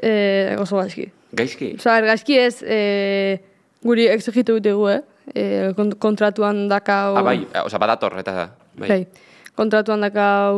E, 0.00 0.54
oso 0.62 0.76
gaizki. 0.78 1.08
Gaizki? 1.34 1.72
Osa, 1.80 1.98
gaizki 2.06 2.38
ez, 2.38 2.62
e, 2.62 3.40
guri 3.82 4.06
exigitu 4.12 4.54
dutegu, 4.60 4.86
eh? 4.92 5.00
E, 5.34 5.72
kont- 5.76 5.98
kontratuan 5.98 6.68
dakau... 6.70 7.16
Ah, 7.18 7.22
bai, 7.26 7.40
oza, 7.64 7.80
badator, 7.82 8.14
eta... 8.22 8.52
Bai. 8.78 8.88
Bai. 8.88 9.00
Kontratuan 9.58 10.04
dakau 10.06 10.56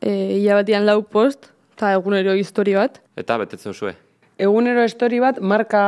e, 0.00 0.12
hilabatian 0.38 0.86
lau 0.86 1.00
post, 1.02 1.50
eta 1.74 1.92
egunero 1.98 2.34
histori 2.38 2.76
bat. 2.78 3.00
Eta 3.18 3.38
betetzen 3.42 3.74
zue. 3.74 3.94
Egunero 4.38 4.82
story 4.90 5.20
bat, 5.22 5.36
marka, 5.38 5.80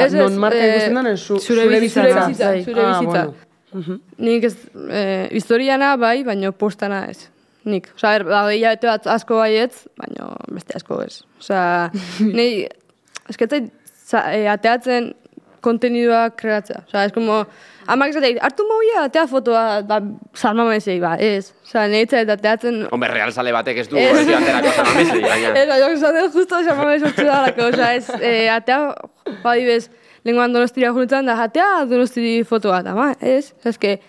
Ez, 0.00 0.12
ez, 0.14 0.20
non 0.20 0.36
marka 0.40 0.60
eh, 0.60 0.70
ikusten 0.76 1.00
den, 1.04 1.16
zu, 1.20 1.36
zure 1.40 1.66
zure 1.66 1.80
bizitza, 1.82 2.04
bizitza. 2.06 2.46
zure 2.46 2.56
bizitza, 2.56 2.72
zure 2.72 2.84
Ah, 2.84 3.00
bizitza. 3.00 3.24
bueno. 3.72 3.98
Nik 4.18 4.44
ez, 4.48 4.54
e, 4.88 5.02
historiana 5.36 5.90
bai, 6.00 6.22
baina 6.24 6.50
postana 6.52 7.02
ez. 7.10 7.28
Nik. 7.68 7.90
Osa, 7.96 8.14
er, 8.16 8.24
ba, 8.24 8.40
hilabete 8.52 8.88
bat 8.88 9.06
asko 9.12 9.36
baietz, 9.42 9.84
baina 10.00 10.30
beste 10.48 10.76
asko 10.80 11.02
ez. 11.04 11.20
Osa, 11.42 11.60
nahi, 12.38 12.64
esketzait, 13.28 13.68
e, 14.16 14.46
ateatzen 14.48 15.12
kontenidua 15.60 16.30
kreatzea. 16.40 16.80
Osa, 16.88 17.04
ez 17.04 17.12
como, 17.12 17.42
amak 17.86 18.10
esateik, 18.12 18.38
hartu 18.42 18.64
mobia, 18.68 19.04
atea 19.08 19.26
fotoa, 19.26 19.82
ba, 19.86 20.00
salma 20.34 20.64
mesei, 20.68 20.98
ba, 21.00 21.14
ez. 21.18 21.52
Osa, 21.64 21.86
nahi 21.88 22.02
eta 22.08 22.20
ateatzen, 22.34 22.86
Hombre, 22.90 23.08
real 23.12 23.32
sale 23.32 23.52
batek 23.52 23.78
ez 23.78 23.88
du, 23.88 23.96
Ez. 23.96 24.26
du 24.26 24.34
aterako 24.34 24.72
zan 24.76 24.86
amesi, 24.92 25.20
baina... 25.30 25.54
Ez, 25.54 25.66
baina 25.68 25.88
esaten 25.94 26.30
justo 26.34 26.62
salma 26.64 26.84
mesei 26.90 27.08
sortzu 27.08 27.24
dalako. 27.26 27.68
Osa, 27.72 27.94
ez, 27.94 28.08
e, 28.20 28.48
atea, 28.50 28.94
ba, 29.42 29.54
dibez, 29.54 29.90
lenguan 30.24 30.52
donostira 30.52 30.90
jurutzen 30.92 31.26
da, 31.26 31.38
atea 31.42 31.84
donostiri 31.90 32.42
fotoa, 32.44 32.80
eta 32.84 32.94
ma, 32.94 33.12
ez. 33.20 33.52
Ez 33.64 33.76
que, 33.78 34.00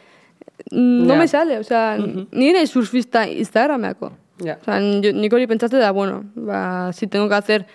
no 0.71 1.13
Ja. 1.13 1.19
me 1.19 1.27
sale, 1.27 1.59
o 1.59 1.63
sea, 1.63 1.97
ni 1.97 2.51
nahi 2.53 2.67
surfista 2.67 3.25
Instagrameako. 3.27 4.11
Ja. 4.43 4.57
O 4.61 4.63
sea, 4.65 4.79
yo, 4.79 5.11
nik 5.13 5.33
hori 5.33 5.47
pentsate 5.47 5.77
da, 5.77 5.91
bueno, 5.91 6.23
ba, 6.35 6.91
si 6.93 7.07
tengo 7.07 7.27
que 7.29 7.35
hacer, 7.35 7.65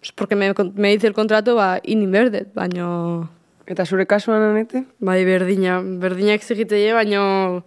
pues 0.00 0.12
porque 0.12 0.36
me, 0.36 0.52
me 0.74 0.90
dice 0.90 1.06
el 1.06 1.14
contrato, 1.14 1.54
ba, 1.54 1.78
in 1.84 2.10
berdet, 2.10 2.52
baino... 2.54 3.30
Eta 3.66 3.84
zure 3.84 4.06
kasuan 4.06 4.42
anete? 4.42 4.84
Bai, 5.02 5.24
berdina, 5.26 5.80
berdina 5.82 6.36
exigitzeie, 6.38 6.92
baino 6.94 7.64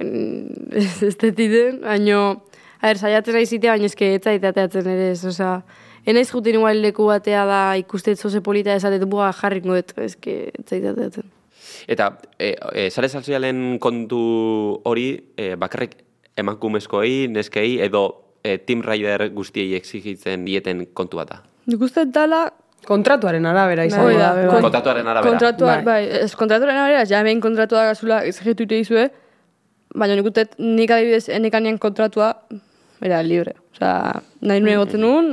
ez 0.00 1.02
ez 1.02 1.16
tetiten, 1.18 1.82
baino, 1.82 2.20
a 2.80 2.86
ber, 2.86 3.00
saiatzen 3.00 3.36
nahi 3.36 3.46
zitea, 3.46 3.74
baino 3.74 3.90
eske 3.90 4.14
ez 4.14 4.22
zait 4.22 4.44
ateatzen 4.44 4.86
ere 4.86 5.10
ez, 5.12 5.24
osea, 5.26 5.58
enaiz 6.08 6.28
jutin 6.30 6.60
igual 6.60 6.80
leku 6.82 7.08
batea 7.10 7.44
da 7.48 7.62
ikustet 7.80 8.18
zoze 8.18 8.40
polita 8.40 8.76
esatet 8.78 9.04
buga 9.10 9.32
jarriko 9.36 9.74
dut, 9.74 9.92
eske 10.04 10.38
ez 10.52 10.64
zait 10.64 10.86
ateatzen. 10.92 11.26
Eta, 11.88 12.12
e, 12.38 12.54
e, 12.72 12.88
sare 12.90 13.08
sozialen 13.08 13.78
kontu 13.82 14.20
hori, 14.88 15.10
e, 15.36 15.54
bakarrik 15.60 15.98
emakumezkoei, 16.38 17.26
neskei, 17.34 17.80
edo 17.84 18.06
e, 18.42 18.56
Team 18.62 18.84
Rider 18.86 19.28
guztiei 19.34 19.74
exigitzen 19.76 20.46
dieten 20.46 20.86
kontu 20.94 21.20
bat 21.20 21.34
da. 21.34 21.42
Nik 21.68 21.84
uste 21.84 22.06
dala... 22.08 22.46
Kontratuaren 22.86 23.44
arabera 23.46 23.84
izango 23.84 24.06
Hoi 24.08 24.16
da. 24.16 24.28
kon- 24.34 24.48
bai. 24.52 24.62
Kontratuaren 24.62 25.06
arabera. 25.06 25.30
Kontratua, 25.30 25.74
Bai. 25.76 25.84
bai, 25.84 26.04
ez 26.24 26.34
kontratuaren 26.36 26.76
arabera, 26.76 27.04
ja 27.10 27.22
behin 27.22 27.40
kontratua 27.40 27.84
gazula 27.90 28.22
exigitu 28.24 28.62
ite 28.64 28.78
izue, 28.80 29.08
baina 29.94 30.14
nik 30.16 30.26
uste 30.30 30.46
nik 30.58 30.90
adibidez 30.90 31.28
enekanean 31.28 31.78
kontratua, 31.78 32.30
era 33.02 33.22
libre. 33.22 33.54
Osea, 33.74 34.22
nahi 34.40 34.60
nuen 34.60 34.72
egotzen 34.74 35.00
nuen, 35.00 35.28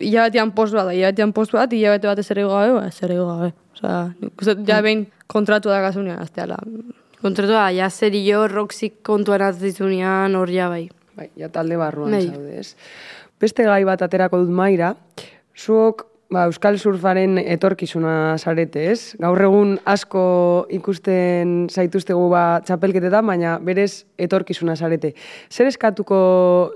hilabetean 0.00 0.52
post 0.56 0.74
bat, 0.74 0.88
hilabetean 0.92 1.32
post 1.32 1.52
bat, 1.52 1.72
hilabete 1.72 2.06
bat 2.08 2.18
ez 2.18 2.30
ere 2.30 2.42
gabe, 2.48 2.72
ba, 2.78 2.86
ez 2.86 3.02
ere 3.02 3.16
gabe. 3.20 3.52
Osea, 3.76 4.00
nik 4.20 4.40
uste 4.42 4.56
ja 4.66 4.80
behin 4.82 5.06
kontratua 5.26 5.76
da 5.76 5.80
gazunean, 5.90 6.18
azteala. 6.22 6.56
Kontratua, 7.22 7.70
ja 7.72 7.90
serio, 7.90 8.46
roxik 8.48 9.02
kontuan 9.02 9.42
atzizunean 9.42 10.34
hor 10.36 10.48
ja 10.50 10.68
bai. 10.68 10.88
Bai, 11.16 11.30
ja 11.36 11.48
talde 11.48 11.76
barruan 11.76 12.12
Bai. 12.12 12.26
zaude, 12.28 12.58
ez? 12.60 12.74
Beste 13.40 13.64
gai 13.64 13.84
bat 13.84 14.02
aterako 14.02 14.38
dut 14.44 14.50
maira, 14.52 14.94
zuok 15.56 16.06
ba, 16.30 16.46
Euskal 16.46 16.78
Surfaren 16.78 17.38
etorkizuna 17.38 18.36
zarete, 18.38 18.86
ez? 18.92 19.14
Gaur 19.22 19.40
egun 19.46 19.76
asko 19.86 20.66
ikusten 20.74 21.66
zaituztegu 21.70 22.26
ba, 22.32 22.60
txapelketetan, 22.66 23.26
baina 23.26 23.56
berez 23.62 24.04
etorkizuna 24.18 24.76
zarete. 24.76 25.12
Zer 25.50 25.70
eskatuko 25.70 26.18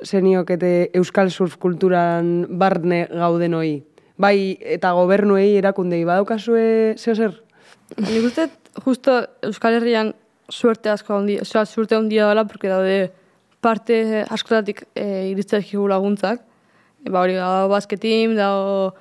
zeniokete 0.06 0.90
Euskal 1.00 1.32
Surf 1.34 1.58
kulturan 1.62 2.46
barne 2.60 3.06
gauden 3.10 3.58
hoi? 3.58 3.72
Bai, 4.20 4.56
eta 4.60 4.92
gobernuei 4.98 5.54
erakundei 5.58 6.02
badaukazue 6.04 6.96
zeo 6.98 7.14
zer? 7.16 7.38
Nik 7.96 8.26
uste, 8.28 8.50
justo 8.84 9.16
Euskal 9.48 9.80
Herrian 9.80 10.14
suerte 10.50 10.90
asko 10.92 11.16
handi, 11.16 11.38
osea, 11.40 11.64
suerte 11.66 11.96
handia 11.96 12.28
dela, 12.28 12.44
porque 12.46 12.68
daude 12.68 13.10
parte 13.60 14.24
askotatik 14.28 14.84
e, 14.94 15.30
iritzea 15.30 15.62
laguntzak. 15.88 16.42
E, 17.04 17.10
ba 17.10 17.22
hori, 17.22 17.34
dago 17.34 17.68
basketim, 17.72 18.36
dago 18.36 18.94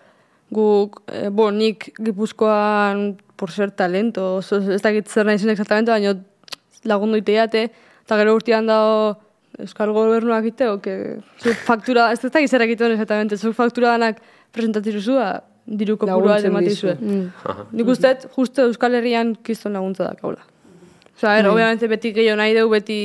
guk, 0.51 1.01
e, 1.07 1.29
bo, 1.29 1.49
nik 1.51 1.91
gipuzkoan, 1.97 3.17
por 3.39 3.51
ser 3.51 3.71
talento, 3.71 4.37
oso, 4.41 4.59
ez 4.59 4.81
dakit 4.83 5.07
zer 5.07 5.25
nahi 5.25 5.39
zen 5.39 5.53
exactamente, 5.53 5.91
baina 5.91 6.15
lagundu 6.89 7.19
iteate, 7.21 7.69
eta 8.05 8.17
gero 8.19 8.35
urtean 8.35 8.67
dago 8.69 9.17
Euskal 9.59 9.91
Gobernuak 9.91 10.45
iteo, 10.47 10.77
que 10.81 11.19
zuk 11.41 11.57
faktura, 11.67 12.11
ez 12.13 12.23
ez 12.23 12.31
dakit 12.31 12.49
zer 12.49 12.63
egiten 12.63 12.93
exactamente, 12.95 13.37
zuk 13.37 13.55
faktura 13.55 13.95
danak 13.97 14.21
presentatirzua, 14.55 15.41
diru 15.65 15.97
kopurua 15.97 16.39
dizu. 16.39 16.87
zuen. 16.87 17.31
Nik 17.71 17.87
uste, 17.87 18.15
justo 18.35 18.65
Euskal 18.69 18.95
Herrian 18.95 19.35
kiston 19.35 19.73
laguntza 19.73 20.07
da 20.07 20.15
kaula. 20.15 20.41
Osa, 21.15 21.35
er, 21.37 21.49
obviamente 21.49 21.87
beti 21.87 22.13
gehiago 22.15 22.39
nahi 22.39 22.55
dugu, 22.55 22.71
beti 22.77 22.99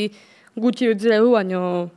gutxi 0.57 0.91
utzi 0.93 1.11
dugu, 1.11 1.35
baino... 1.35 1.91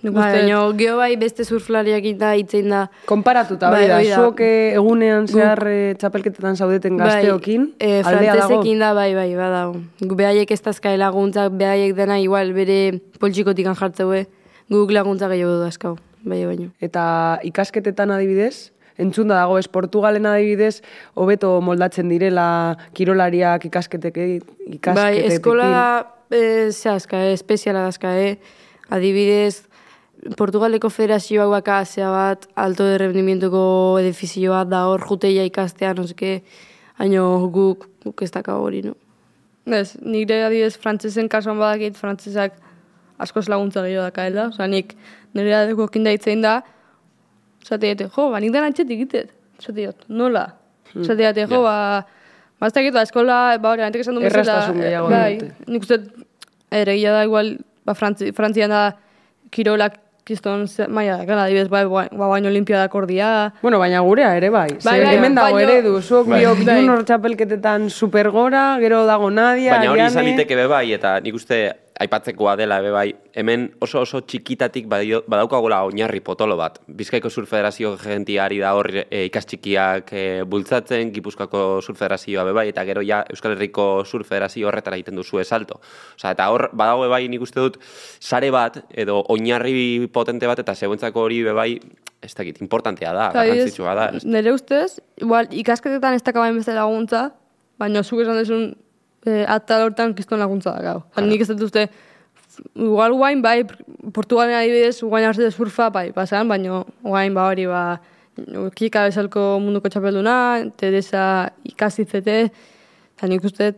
Nik 0.00 0.14
Bai, 0.16 0.30
uste, 0.30 0.40
baina 0.40 0.60
geho 0.78 0.96
bai 0.96 1.10
beste 1.20 1.44
surflariak 1.44 2.06
da 2.16 2.32
itzein 2.40 2.70
da. 2.72 2.86
Konparatuta, 3.08 3.68
Bai, 3.72 3.84
da, 3.90 4.00
zuok 4.16 4.40
eh, 4.40 4.72
egunean 4.78 5.28
zehar 5.28 5.60
eh, 5.68 5.92
txapelketetan 6.00 6.56
zaudeten 6.56 6.96
gazteokin, 6.96 7.66
bai, 7.76 7.90
e, 8.00 8.02
aldea 8.08 8.36
dago? 8.40 8.62
da, 8.80 8.94
bai, 8.96 9.10
bai, 9.14 9.28
badao. 9.36 9.74
Gu 10.00 10.16
behaiek 10.16 10.50
ez 10.50 10.60
dazkai 10.64 10.96
laguntzak, 10.96 11.52
behaiek 11.52 11.92
dena 11.98 12.16
igual 12.18 12.54
bere 12.56 13.00
poltsikotik 13.20 13.68
jartzeue, 13.68 14.24
guk 14.72 14.90
laguntza 14.96 15.28
gehiago 15.28 15.58
du 15.58 15.64
dazkau, 15.66 15.98
bai, 16.24 16.46
baino. 16.46 16.70
Eta 16.80 17.38
ikasketetan 17.44 18.14
adibidez, 18.16 18.72
entzunda 18.96 19.36
dago, 19.36 19.58
ez 19.60 19.68
Portugalen 19.68 20.24
adibidez, 20.24 20.80
hobeto 21.12 21.58
moldatzen 21.60 22.08
direla 22.08 22.78
kirolariak 22.96 23.68
ikasketek, 23.68 24.16
ikasketetekin. 24.78 24.96
Bai, 24.96 25.28
eskola 25.28 25.74
e, 26.32 26.70
zehazka, 26.72 27.20
e, 27.20 27.36
espeziala 27.36 27.84
dazka, 27.84 28.16
e. 28.16 28.38
Adibidez, 28.90 29.69
Portugaleko 30.36 30.90
federazioak 30.92 31.48
baka 31.48 31.84
zea 31.84 32.10
bat, 32.12 32.46
alto 32.54 32.84
de 32.84 32.98
rendimientoko 33.00 33.98
edifizio 34.00 34.52
bat 34.52 34.68
da 34.68 34.84
hor 34.90 35.00
juteia 35.08 35.46
ikastea, 35.48 35.94
no 35.96 36.04
seke, 36.06 36.42
haino 37.00 37.48
guk, 37.54 37.86
guk 38.04 38.22
ez 38.22 38.30
daka 38.34 38.58
hori, 38.60 38.82
no? 38.84 38.96
ez, 39.76 39.94
nire 40.02 40.42
adibidez 40.44 40.76
frantzesen 40.80 41.28
kasuan 41.30 41.58
badakit, 41.60 41.96
frantzesak 41.96 42.56
askoz 43.20 43.46
laguntza 43.48 43.84
gehiago 43.84 44.08
dakaela. 44.08 44.48
Osa, 44.52 44.66
nik 44.68 44.94
nire 45.36 45.54
adeko 45.56 45.88
kinda 45.92 46.12
hitzein 46.14 46.42
da, 46.44 46.60
zate 47.64 47.86
diete, 47.86 48.08
jo, 48.12 48.28
ba, 48.32 48.40
nik 48.42 48.52
dena 48.52 48.70
etxetik 48.72 49.04
itet. 49.06 49.32
Zate 49.60 49.78
diot, 49.78 50.04
nola? 50.08 50.46
Zate 50.94 51.20
diete, 51.20 51.46
jo, 51.50 51.62
ba, 51.64 51.76
ba, 52.58 52.68
ez 52.68 52.74
dakit, 52.76 52.96
ba, 52.96 53.04
eskola, 53.06 53.40
ba, 53.62 53.74
hori, 53.74 53.86
antek 53.86 54.04
esan 54.04 54.18
du 54.18 54.24
bezala, 54.24 54.60
gehiago 54.76 55.12
bai, 55.12 55.38
dute. 55.40 55.70
nik 55.72 55.86
uste, 55.86 56.00
ere, 56.82 56.96
da, 57.04 57.24
igual, 57.28 57.56
ba, 57.86 57.96
Frantzi, 57.96 58.34
Frantzian 58.36 58.72
da, 58.72 58.84
kirolak 59.54 59.98
kiston 60.24 60.66
maila 60.88 61.16
da, 61.18 61.24
gara, 61.24 61.42
adibidez, 61.44 61.68
bai, 61.68 61.84
ba, 61.86 62.08
ba, 62.12 62.28
baino 62.28 62.48
olimpiadak 62.48 62.94
ordia, 62.94 63.52
Bueno, 63.62 63.78
baina 63.78 64.00
gurea 64.00 64.36
ere 64.36 64.50
bai. 64.50 64.68
Bai, 64.84 65.00
bai, 65.04 65.16
hemen 65.16 65.34
dago 65.34 65.54
baino- 65.56 65.70
eredu, 65.72 66.00
zuok 66.02 66.26
Bai. 66.28 66.40
biok 66.40 66.64
Bai. 66.64 66.76
junior 66.80 67.04
txapelketetan 67.04 67.90
supergora, 67.90 68.78
gero 68.80 69.04
dago 69.06 69.30
Nadia, 69.30 69.76
Baina 69.76 69.90
hori 69.92 70.06
izan 70.06 70.24
liteke 70.24 70.56
be 70.56 70.66
bai, 70.66 70.92
eta 70.92 71.18
nik 71.20 71.34
uste 71.34 71.72
aipatzekoa 72.00 72.54
dela 72.56 72.78
ebe 72.80 72.90
bai, 72.94 73.08
hemen 73.36 73.66
oso 73.84 74.00
oso 74.00 74.22
txikitatik 74.24 74.86
badio- 74.88 75.20
badaukagula 75.28 75.82
oinarri 75.84 76.20
potolo 76.24 76.56
bat. 76.56 76.78
Bizkaiko 76.88 77.30
Sur 77.30 77.46
Federazio 77.46 77.96
gentiari 78.00 78.58
da 78.58 78.72
hor 78.74 78.88
e, 78.94 79.24
ikastxikiak 79.26 80.12
e, 80.12 80.24
bultzatzen, 80.48 81.12
Gipuzkoako 81.12 81.80
Sur 81.82 81.96
Federazioa 81.96 82.44
be 82.48 82.54
bai, 82.56 82.68
eta 82.72 82.84
gero 82.88 83.04
ja 83.04 83.22
Euskal 83.28 83.52
Herriko 83.52 84.04
Sur 84.04 84.24
Federazio 84.24 84.68
horretara 84.68 84.96
egiten 84.96 85.16
duzu 85.20 85.44
salto. 85.44 85.80
Osea, 86.16 86.32
eta 86.32 86.48
hor 86.50 86.70
badago 86.72 87.02
be 87.02 87.08
bai 87.08 87.28
nik 87.28 87.42
uste 87.42 87.60
dut 87.60 87.78
sare 88.18 88.50
bat 88.50 88.80
edo 88.90 89.20
oinarri 89.28 90.08
potente 90.12 90.46
bat 90.46 90.58
eta 90.58 90.74
zeuentzako 90.74 91.20
hori 91.20 91.42
be 91.42 91.52
bai 91.52 91.80
ez 92.22 92.34
dakit, 92.34 92.60
importantea 92.60 93.12
da, 93.16 93.30
garrantzitsua 93.32 93.94
da. 93.94 94.10
Nire 94.24 94.52
ustez, 94.52 95.00
igual, 95.16 95.48
ikasketetan 95.50 96.18
ez 96.18 96.22
dakabain 96.22 96.56
beste 96.56 96.74
laguntza, 96.76 97.30
baina 97.80 98.02
zuk 98.04 98.20
esan 98.20 98.36
duzun 98.36 98.74
e, 99.26 99.44
atal 99.48 99.88
hortan 99.88 100.14
kiston 100.14 100.40
laguntza 100.40 100.74
da, 100.76 100.82
gau. 100.82 101.02
Claro. 101.14 101.28
Nik 101.28 101.44
ez 101.44 101.48
dut 101.50 101.66
uste, 101.68 101.86
igual 102.74 103.14
guain, 103.18 103.42
bai, 103.42 103.62
Portugalen 104.14 104.56
adibidez, 104.58 105.00
guain 105.02 105.28
arte 105.28 105.44
de 105.44 105.50
surfa, 105.50 105.90
bai, 105.90 106.10
pasan, 106.16 106.48
baina 106.48 106.82
guain, 107.02 107.34
ba, 107.36 107.46
hori, 107.50 107.66
ba, 107.70 107.84
kika 108.76 109.06
bezalko 109.08 109.58
munduko 109.62 109.90
txapelduna, 109.92 110.36
Teresa 110.80 111.24
ikasitzete, 111.68 112.36
eta 113.16 113.28
nik 113.30 113.44
uste, 113.44 113.72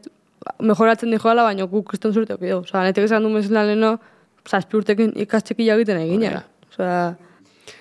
mejoratzen 0.62 1.12
dijoala, 1.12 1.46
baina 1.46 1.66
guk 1.70 1.88
kriston 1.90 2.14
zurte 2.14 2.34
okido. 2.34 2.62
Osa, 2.62 2.82
netek 2.86 3.06
esan 3.08 3.22
du 3.22 3.30
mesela 3.32 3.66
leheno, 3.68 3.96
zazpi 4.48 4.78
urtekin 4.78 5.12
ikastxekila 5.24 5.76
egiten 5.78 6.00
egina. 6.02 6.42
Osea, 6.72 7.12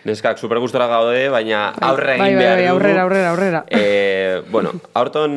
Neskak, 0.06 0.40
super 0.42 0.58
gustora 0.60 0.88
gaude, 0.90 1.30
baina 1.30 1.68
aurre 1.78 2.16
egin 2.16 2.24
Bai, 2.24 2.34
bai, 2.34 2.42
behar 2.42 2.58
bai, 2.58 2.64
dugu. 2.66 2.74
aurrera, 2.74 3.02
aurrera, 3.04 3.30
aurrera. 3.30 3.64
E, 3.70 4.42
bueno, 4.50 4.72
aurton 4.98 5.36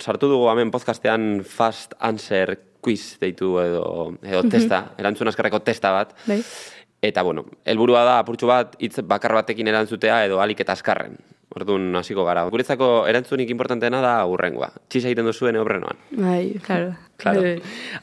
sartu 0.00 0.30
dugu 0.32 0.48
hemen 0.48 0.70
podcastean 0.72 1.44
Fast 1.44 1.92
Answer 2.00 2.54
Quiz 2.80 3.18
deitu 3.20 3.58
edo, 3.60 4.14
edo 4.22 4.42
testa, 4.48 4.94
erantzun 4.96 5.28
askarreko 5.28 5.60
testa 5.66 5.92
bat. 5.92 6.14
bai. 6.26 6.40
Eta, 7.02 7.22
bueno, 7.22 7.44
helburua 7.68 8.00
da 8.02 8.18
apurtxu 8.24 8.48
bat 8.50 8.72
hitz 8.82 8.98
bakar 9.06 9.34
batekin 9.36 9.68
erantzutea 9.70 10.24
edo 10.26 10.40
alik 10.42 10.64
eta 10.64 10.72
askarren. 10.74 11.14
Orduan 11.58 11.90
hasiko 11.98 12.24
gara. 12.28 12.44
Guretzako 12.52 12.88
erantzunik 13.10 13.50
importanteena 13.50 14.00
da 14.04 14.14
urrengoa. 14.30 14.70
Txisa 14.88 15.10
egiten 15.10 15.26
duzuen 15.26 15.58
obrenoan. 15.58 15.98
Bai, 16.14 16.54
claro. 16.64 16.92
Claro. 17.18 17.42
Bai. 17.42 17.56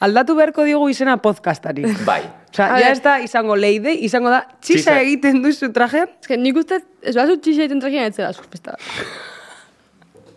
Aldatu 0.04 0.36
beharko 0.36 0.66
diogu 0.68 0.90
izena 0.92 1.16
podcastari. 1.24 1.86
Bai. 2.10 2.22
Osea, 2.52 2.66
A 2.72 2.80
ja 2.80 2.88
ver. 2.90 2.92
ez 2.96 3.02
da 3.04 3.14
izango 3.24 3.56
leide, 3.60 3.92
izango 4.08 4.30
da 4.32 4.42
txisa, 4.60 4.92
Txisa. 4.92 5.00
egiten 5.04 5.42
duzu 5.44 5.72
trajean. 5.76 6.12
Ez 6.22 6.28
que 6.32 6.38
nik 6.40 6.56
uste, 6.60 6.82
ez 7.04 7.16
bat 7.16 7.32
txixa 7.36 7.66
egiten 7.66 7.82
trajean 7.84 8.12
ez 8.12 8.16
zela 8.20 8.34
surfista. 8.36 8.76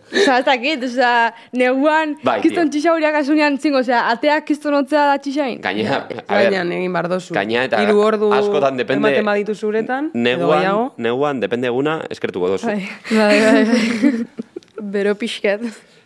Osa, 0.09 0.39
ez 0.39 0.45
dakit, 0.45 0.83
osa, 0.83 1.33
neguan, 1.53 2.15
Bai, 2.23 2.39
kiston 2.41 2.69
tio. 2.69 2.79
txixa 2.79 2.93
horiak 2.95 3.15
asunean 3.19 3.57
zingo, 3.61 3.77
osea, 3.83 4.07
ateak 4.09 4.45
kiston 4.47 4.73
hotzea 4.79 5.03
da 5.11 5.17
txixain. 5.21 5.59
Gaina, 5.61 5.97
a 5.99 6.07
ber, 6.09 6.23
Baina 6.27 6.63
egin 6.79 6.93
bar 6.93 7.07
dozu. 7.11 7.33
gaina 7.37 7.63
eta 7.67 7.81
Hiru 7.83 7.99
ordu 8.01 8.31
askotan 8.33 8.77
depende... 8.79 9.07
ematen 9.07 9.25
baditu 9.25 9.53
zuretan, 9.55 10.09
edo 10.13 10.23
Neguan, 10.23 10.59
gehiago. 10.63 10.85
neguan, 10.97 11.39
depende 11.39 11.67
eguna, 11.69 11.99
eskertuko 12.09 12.49
dozu. 12.55 12.67
Bai. 12.67 12.89
Bai, 13.11 13.39
bai, 13.45 13.63
bai. 13.69 14.25
Bero 14.95 15.13
pixkat. 15.19 15.61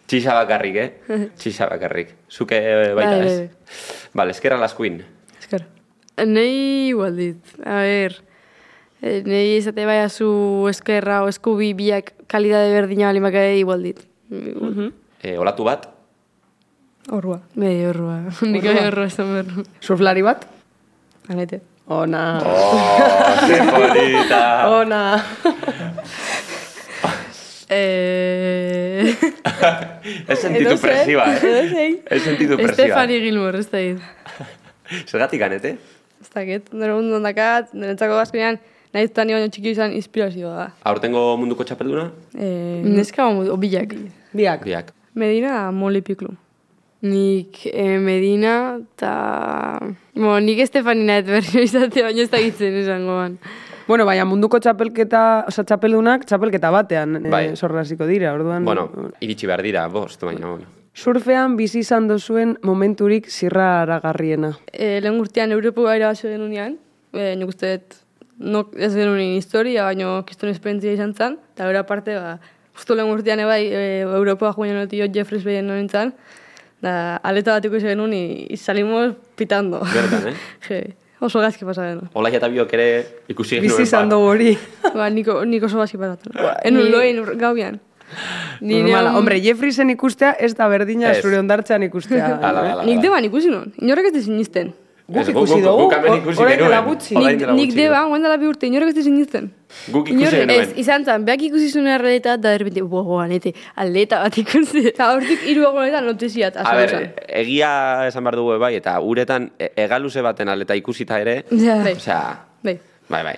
Txisa 0.07 0.33
bakarrik, 0.35 0.75
eh? 0.75 0.89
Txisa 1.39 1.69
bakarrik. 1.71 2.09
Zuke 2.29 2.57
eh, 2.59 2.91
baita 2.97 3.15
Bai, 3.17 3.27
ez. 3.29 3.37
bai. 3.39 3.49
Vale, 4.19 4.31
eskerra 4.35 4.57
las 4.59 4.73
queen. 4.75 4.99
Esker. 5.39 5.63
Nei 6.27 6.89
igual 6.89 7.15
dit. 7.15 7.53
A 7.65 7.79
ver, 7.87 8.17
nei 9.03 9.57
esate 9.57 9.85
bai 9.85 9.99
azu 10.03 10.67
eskerra 10.71 11.23
o 11.23 11.27
eskubi 11.31 11.73
biak 11.75 12.13
kalidade 12.31 12.71
berdina 12.73 13.11
bali 13.11 13.19
makade 13.19 13.57
igual 13.59 13.83
dit. 13.83 13.99
Igual. 14.31 14.93
E, 15.23 15.37
olatu 15.37 15.67
bat, 15.67 15.93
Horrua. 17.11 17.41
Bai, 17.55 17.83
horroa. 17.85 18.17
Nik 18.53 18.63
bai 18.63 19.07
esan 19.07 19.31
behar. 19.33 19.65
Surflari 19.83 20.23
bat? 20.23 20.45
Anete. 21.27 21.59
Ona. 21.91 22.39
Oh, 22.47 23.47
qué 23.47 23.59
bonita. 23.71 24.43
Ona. 24.79 25.03
Eh... 27.75 29.15
He 30.27 30.35
sentitu 30.35 30.75
presiba, 30.77 31.23
edo 31.33 31.61
eh? 31.79 32.03
He 32.05 32.19
sentitu 32.19 32.57
presiba. 32.59 32.75
Estefani 32.75 33.17
Gilmore, 33.23 33.63
ez 33.63 33.69
da 33.71 33.79
hit. 33.81 34.03
Zergatik 35.07 35.41
ganete? 35.41 35.71
Ez 36.21 36.29
dakit, 36.35 36.69
nire 36.75 36.93
mundu 36.93 37.17
ondakat, 37.17 37.71
niretzako 37.73 38.19
nahi 38.93 39.09
zutan 39.09 39.33
baino 39.33 39.49
txiki 39.49 39.73
izan 39.73 39.93
inspirazioa 39.97 40.53
da. 40.55 40.67
Aurtengo 40.89 41.25
munduko 41.41 41.65
txapelduna? 41.65 42.11
Eh, 42.37 42.85
Neska 42.85 43.27
omu, 43.27 43.47
obilak. 43.53 43.95
Biak. 44.33 44.63
Biak. 44.65 44.93
Medina 45.15 45.71
Moli 45.71 46.01
Piklu. 46.01 46.31
Nik 47.03 47.65
eh, 47.67 47.97
Medina 47.99 48.77
eta... 48.79 49.13
Bueno, 50.15 50.39
nik 50.45 50.61
Estefanina 50.63 51.17
ez 51.19 51.25
berri 51.27 51.65
izate, 51.67 52.05
baina 52.05 52.23
ez 52.23 52.29
da 52.31 52.39
gitzen 52.39 52.77
esango 52.79 53.17
ban. 53.19 53.37
Bueno, 53.87 54.05
baina 54.07 54.23
munduko 54.23 54.61
txapelketa, 54.63 55.23
oza, 55.51 55.65
txapeldunak 55.67 56.23
txapelketa 56.29 56.71
batean 56.71 57.17
Bai. 57.27 57.49
eh, 57.49 57.57
sorraziko 57.57 58.07
dira, 58.07 58.31
orduan. 58.37 58.63
Bueno, 58.63 58.87
iritsi 59.19 59.49
behar 59.49 59.65
dira, 59.65 59.83
bost, 59.91 60.23
baina, 60.23 60.53
bueno. 60.53 60.69
Surfean 60.93 61.57
bizi 61.57 61.81
izan 61.81 62.07
dozuen 62.07 62.53
momenturik 62.63 63.27
zirra 63.27 63.81
aragarriena. 63.81 64.53
E, 64.71 65.01
lehen 65.01 65.17
urtean 65.19 65.51
Europo 65.51 65.87
gaira 65.89 66.11
baso 66.13 66.29
denunean, 66.29 66.77
e, 67.11 67.33
nik 67.35 67.49
uste 67.49 67.71
dut, 67.73 67.97
no, 68.39 68.65
ez 68.77 68.93
genunin 68.95 69.35
historia, 69.37 69.83
baina 69.85 70.23
kiston 70.27 70.49
esperientzia 70.49 70.93
izan 70.93 71.13
zen, 71.13 71.37
eta 71.53 71.67
gero 71.69 71.79
aparte, 71.79 72.15
ba, 72.17 72.39
justu 72.75 72.95
lehen 72.95 73.11
urtean 73.13 73.39
ebai, 73.43 73.61
e, 73.69 73.83
Europoa 74.01 74.53
joan 74.55 74.73
noti 74.75 74.99
jo 74.99 75.07
Jeffries 75.13 75.43
behien 75.45 75.67
nintzen, 75.67 76.13
da, 76.81 77.17
aleta 77.23 77.53
bat 77.59 77.65
ikusi 77.69 77.85
genuen, 77.87 78.13
y, 78.13 78.47
y 78.49 78.57
salimos 78.57 79.15
pitando. 79.35 79.79
Bertan, 79.79 80.27
eh? 80.33 80.35
Je, 80.67 80.81
oso 81.23 81.39
gazki 81.39 81.63
pasa 81.65 81.85
genuen. 81.87 82.09
Olaia 82.13 82.37
eta 82.41 82.49
biok 82.51 82.73
ere 82.73 82.87
ikusi 83.31 83.55
genuen 83.55 83.69
Bizi 83.71 83.83
izan 83.87 84.09
bat. 84.09 84.17
dugu 84.17 84.27
hori. 84.33 84.57
ba, 84.97 85.09
niko, 85.09 85.45
niko 85.45 85.65
oso 85.71 85.79
gazki 85.79 85.97
pasatzen. 85.97 86.33
Enun 86.65 86.83
ni- 86.83 86.91
loin 86.91 87.23
gauian. 87.39 87.79
Nire 88.61 88.83
Normala. 88.83 89.09
hon- 89.09 89.15
Hombre, 89.17 89.39
Jeffriesen 89.41 89.89
ikustea 89.89 90.35
ez 90.39 90.51
da 90.55 90.67
berdina 90.69 91.13
zure 91.15 91.39
ondartzean 91.39 91.81
ikustea. 91.87 92.25
Ala, 92.41 92.49
ala, 92.49 92.71
ala. 92.73 92.83
Nik 92.85 92.99
deban 93.01 93.25
ikusi 93.25 93.49
non, 93.49 93.71
inorrek 93.81 94.11
ez 94.11 94.13
dizinisten. 94.19 94.73
Guk 95.03 95.27
ikusi 95.27 95.57
dugu, 95.59 95.89
orain 96.39 96.59
dela 96.61 96.79
gutxi. 96.85 97.15
Orain 97.19 97.41
Nik, 97.57 97.73
deba, 97.75 98.05
guen 98.07 98.23
dela 98.23 98.37
bi 98.39 98.47
urte, 98.47 98.69
inorek 98.69 98.93
ez 98.93 98.95
dizinisten. 98.95 99.49
Guk 99.91 100.07
ikusi 100.13 100.29
genuen. 100.31 100.61
ez, 100.61 100.69
izan 100.79 101.03
zen, 101.03 101.25
behak 101.27 101.41
ikusi 101.49 101.67
zuen 101.73 101.89
erredeta, 101.91 102.37
da 102.39 102.53
erbente, 102.55 102.81
bo, 102.87 103.01
bo, 103.03 103.17
anete, 103.19 103.51
aldeta 103.75 104.21
bat 104.23 104.37
ikusi. 104.39 104.85
Eta 104.93 105.09
hortik 105.11 105.43
hiru 105.43 105.65
egunetan 105.67 106.07
notiziat, 106.07 106.55
A 106.63 106.75
ber, 106.79 106.95
egia 107.27 107.73
esan 108.07 108.23
behar 108.23 108.39
dugu 108.39 108.55
bai, 108.63 108.75
eta 108.79 108.95
uretan 109.03 109.51
e, 109.59 109.73
egaluze 109.83 110.23
baten 110.23 110.47
aleta 110.49 110.75
ikusita 110.79 111.19
ere, 111.19 111.43
Ja. 111.51 111.81
Bai. 111.83 111.97
osea, 111.99 112.21
Bai. 112.63 112.79
bai, 113.09 113.23
bai. 113.23 113.35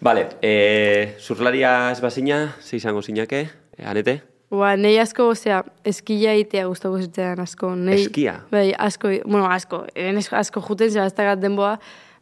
Vale, 0.00 0.26
e, 0.42 1.14
surflaria 1.22 1.92
ez 1.92 2.00
bazina, 2.02 2.56
ze 2.60 2.76
izango 2.82 3.00
zinake, 3.02 3.46
e, 3.78 3.84
anete? 3.86 4.22
Ba, 4.56 4.72
nahi 4.80 4.98
asko, 5.02 5.28
osea, 5.34 5.60
eskila 5.84 6.34
egitea 6.36 6.66
gustoko 6.68 7.00
zitean 7.02 7.40
asko. 7.44 7.74
Nei, 7.76 8.00
Eskia? 8.00 8.38
Bai, 8.52 8.70
asko, 8.88 9.12
bueno, 9.24 9.46
asko, 9.52 9.84
eren 9.94 10.20
asko 10.20 10.62
juten 10.68 10.90
zera, 10.90 11.06
ez 11.06 11.38
denboa, 11.40 11.76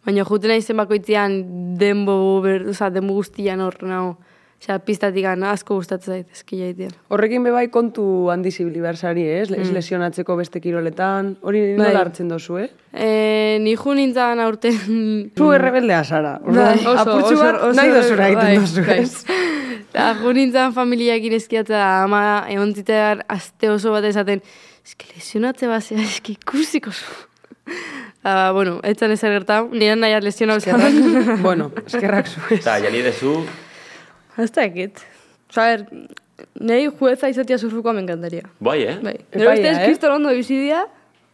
baina 0.07 0.25
juten 0.29 0.53
nahi 0.53 0.63
zen 0.63 0.81
bakoitzean 0.81 1.37
denbo, 1.81 2.17
ber, 2.45 2.69
oza, 2.75 2.91
denbo 2.91 3.19
guztian 3.21 3.61
hor, 3.65 3.79
nago. 3.83 4.17
Osea, 4.65 4.79
piztatik 4.81 5.27
asko 5.29 5.75
gustatzen 5.77 6.15
zait 6.15 6.31
eskila 6.33 6.71
egitea. 6.71 6.95
Horrekin 7.13 7.43
bebai 7.45 7.67
kontu 7.69 8.31
handi 8.33 8.49
zibili 8.51 8.81
behar 8.81 8.97
zari, 8.97 9.27
ez? 9.29 9.51
Ez 9.53 9.69
lesionatzeko 9.71 10.37
beste 10.39 10.61
kiroletan. 10.65 11.35
Hori 11.43 11.75
nola 11.77 11.91
Bai. 11.91 11.99
hartzen 12.01 12.31
dozu, 12.33 12.57
eh? 12.63 12.71
E, 12.97 13.59
ni 13.61 13.75
ju 13.77 13.93
nintzen 13.93 14.41
aurten... 14.41 14.79
Zu 15.37 15.51
errebeldea 15.53 15.99
zara. 16.05 16.39
Orduan, 16.41 16.79
Bai. 16.81 16.87
Oso, 16.95 17.03
apurtxu 17.03 17.35
oso, 17.35 17.43
bat 17.43 17.59
oso, 17.59 17.75
nahi 17.77 17.93
dozura 17.93 18.29
egiten 18.31 18.49
bai, 18.49 18.55
dozu, 18.63 18.87
ez? 18.95 19.43
Eta 19.91 20.07
ju 20.23 20.33
nintzen 20.39 20.73
familiakin 20.79 21.37
eskiatzea, 21.37 21.91
ama 22.07 22.23
egon 22.49 22.73
aste 23.37 23.71
oso 23.71 23.93
bat 23.93 24.05
esaten, 24.09 24.41
eski 24.81 25.13
lesionatze 25.13 25.69
bat 25.69 25.85
zera, 25.85 26.07
eski 26.09 26.39
ikusiko 26.41 26.91
zu. 26.91 27.05
Ah, 28.25 28.53
bueno, 28.57 28.79
etzan 28.89 29.13
ezer 29.13 29.35
gertau, 29.35 29.67
nire 29.69 29.99
nahiat 30.01 30.25
lesionau 30.25 30.57
zen. 30.57 31.43
bueno, 31.43 31.71
eskerrak 31.85 32.31
zu. 32.33 32.41
Eta 32.57 32.79
jani 32.81 33.03
dezu, 33.05 33.35
Ez 34.39 34.51
da 34.53 34.63
ekit. 34.65 35.01
Osa, 35.51 35.63
ber, 35.63 35.85
nahi 36.61 36.89
jueza 36.99 37.29
izatea 37.31 37.59
surfukoa 37.59 37.93
me 37.93 38.01
encantaria. 38.03 38.43
bai, 38.61 38.83
eh? 38.83 38.99
Bai. 39.03 39.17
Nero 39.35 39.53
ustez, 39.53 39.77
eh? 39.79 39.85
kriston 39.85 40.13
ondo 40.19 40.31
bizidia, 40.35 40.87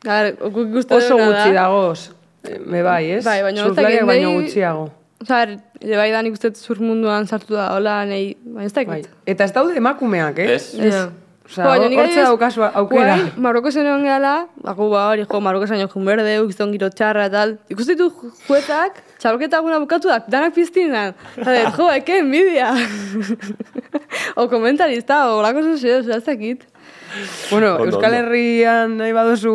Gar, 0.05 0.31
okuk 0.41 0.77
Oso 0.97 1.17
gutxi 1.19 1.51
da. 1.53 1.67
dagoz. 1.67 2.11
eh, 2.49 2.59
Me 2.65 2.83
bai, 2.83 3.11
ez? 3.19 3.25
Bai, 3.25 3.43
baina 3.43 3.67
ez 3.67 3.75
dakit, 3.77 4.07
baino 4.07 4.29
nahi- 4.31 4.39
gutxiago. 4.43 4.91
Osa, 5.21 5.45
ber, 5.45 5.59
ere 5.81 5.97
bai 5.97 6.11
da 6.11 6.23
nik 6.23 6.33
uste 6.33 6.55
surf 6.57 6.81
munduan 6.81 7.27
sartu 7.27 7.53
da, 7.55 7.67
hola, 7.75 8.05
nahi, 8.09 8.35
baina 8.45 8.65
ez 8.67 8.73
Bai. 8.73 8.85
dakit. 8.87 9.11
Eta 9.27 9.45
ez 9.45 9.53
daude 9.53 9.77
emakumeak, 9.77 10.39
eh? 10.39 10.55
Ez? 10.55 10.75
Ja. 10.75 11.11
Jo, 11.51 11.63
nik 11.63 11.67
hortze 11.75 11.87
adibidez, 11.91 12.25
daukazu 12.29 12.63
aukera. 12.63 13.17
Guain, 13.17 13.31
Marroko 13.43 13.71
zen 13.75 13.87
egon 13.87 14.05
gehala, 14.07 14.35
bako 14.63 14.87
ba 14.93 15.01
hori, 15.11 15.25
jo, 15.27 15.41
Marroko 15.43 15.67
zen 15.67 15.81
jun 15.83 16.05
berde, 16.07 16.37
ukizton 16.45 16.71
giro 16.73 16.89
txarra, 16.95 17.25
tal. 17.33 17.57
Ikusten 17.69 17.97
ditu 17.99 18.11
ju- 18.11 18.31
juezak, 18.47 19.01
txaloketa 19.19 19.59
guna 19.65 19.81
bukatu 19.83 20.09
da, 20.13 20.21
danak 20.31 20.55
piztinan. 20.55 21.15
Eta 21.37 21.73
jo, 21.77 21.89
eke 21.91 22.19
envidia. 22.23 22.71
o 24.37 24.47
komentarista, 24.49 25.25
o 25.35 25.41
lako 25.43 25.63
zozio, 25.63 25.99
ez 25.99 26.25
dakit. 26.25 26.67
Bueno, 27.51 27.73
Ondo, 27.75 27.97
Euskal. 27.97 28.15
Herrian 28.15 28.93
nahi 29.01 29.11
baduzu 29.13 29.51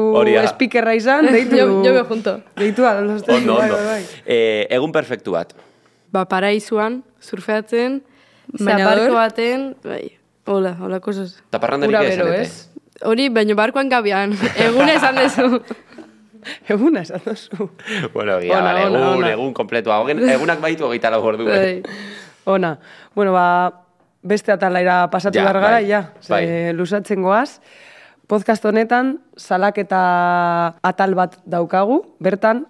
speakerra 0.51 0.93
izan, 0.99 1.25
deitu. 1.31 1.55
Yo- 1.55 1.83
yo 1.85 1.93
me 1.93 2.03
junto. 2.03 2.41
Deitu 2.59 2.83
alozte. 2.85 3.31
Ondo, 3.33 3.55
bai, 3.55 3.69
ondo. 3.71 3.77
bai, 3.77 3.85
bai. 3.85 4.03
Eh, 4.25 4.67
egun 4.69 4.91
perfektu 4.91 5.31
bat. 5.31 5.53
Ba, 6.11 6.25
paraizuan, 6.27 7.01
surfeatzen, 7.23 8.01
zabarko 8.59 9.13
baten, 9.15 9.75
bai, 9.83 10.14
hola, 10.45 10.77
hola 10.81 10.99
cosas. 10.99 11.37
Eta 11.49 11.59
parrandarik 11.59 11.93
Ura 11.95 12.03
esan, 12.07 12.33
ez? 12.33 12.69
Hori, 13.03 13.29
baino 13.29 13.55
barkoan 13.55 13.89
gabian, 13.89 14.33
egun 14.67 14.89
esan 14.89 15.15
dezu. 15.19 15.49
Eguna 16.69 17.01
esan 17.01 17.23
duzu. 17.25 17.71
Bueno, 18.13 18.35
egia, 18.37 18.59
Ona, 18.59 18.73
vale, 18.73 18.81
ona, 18.85 18.99
egun, 18.99 19.17
ona. 19.17 19.29
egun 19.33 19.53
kompletua. 19.57 19.95
Egunak 20.13 20.59
baitu 20.61 20.85
hogeita 20.85 21.09
lau 21.09 21.23
ordu. 21.25 21.47
eh? 21.49 21.81
Bai. 21.81 21.95
Ona, 22.53 22.75
bueno, 23.17 23.31
ba, 23.33 23.45
beste 24.21 24.53
atalaira 24.53 25.07
pasatu 25.09 25.39
Ja, 25.39 25.47
behar 25.47 25.57
gara, 25.63 25.79
bai, 25.79 25.87
ja. 25.89 26.03
Ze, 26.21 26.29
bai. 26.35 26.45
lusatzen 26.77 27.23
goaz. 27.25 27.57
Podcast 28.29 28.63
honetan, 28.65 29.15
salaketa 29.37 30.75
atal 30.85 31.15
bat 31.17 31.39
daukagu. 31.49 32.03
Bertan, 32.21 32.67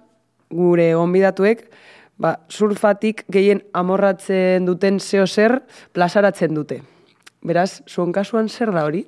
gure 0.49 0.93
gonbidatuek, 0.95 1.67
ba, 2.15 2.37
surfatik 2.47 3.25
gehien 3.27 3.59
amorratzen 3.75 4.63
duten 4.71 5.01
zeo 5.03 5.27
zer 5.27 5.61
plazaratzen 5.91 6.55
dute. 6.55 6.79
Beraz, 7.45 7.81
zuen 7.85 8.11
kasuan 8.15 8.47
zer 8.49 8.71
da 8.73 8.83
hori? 8.87 9.03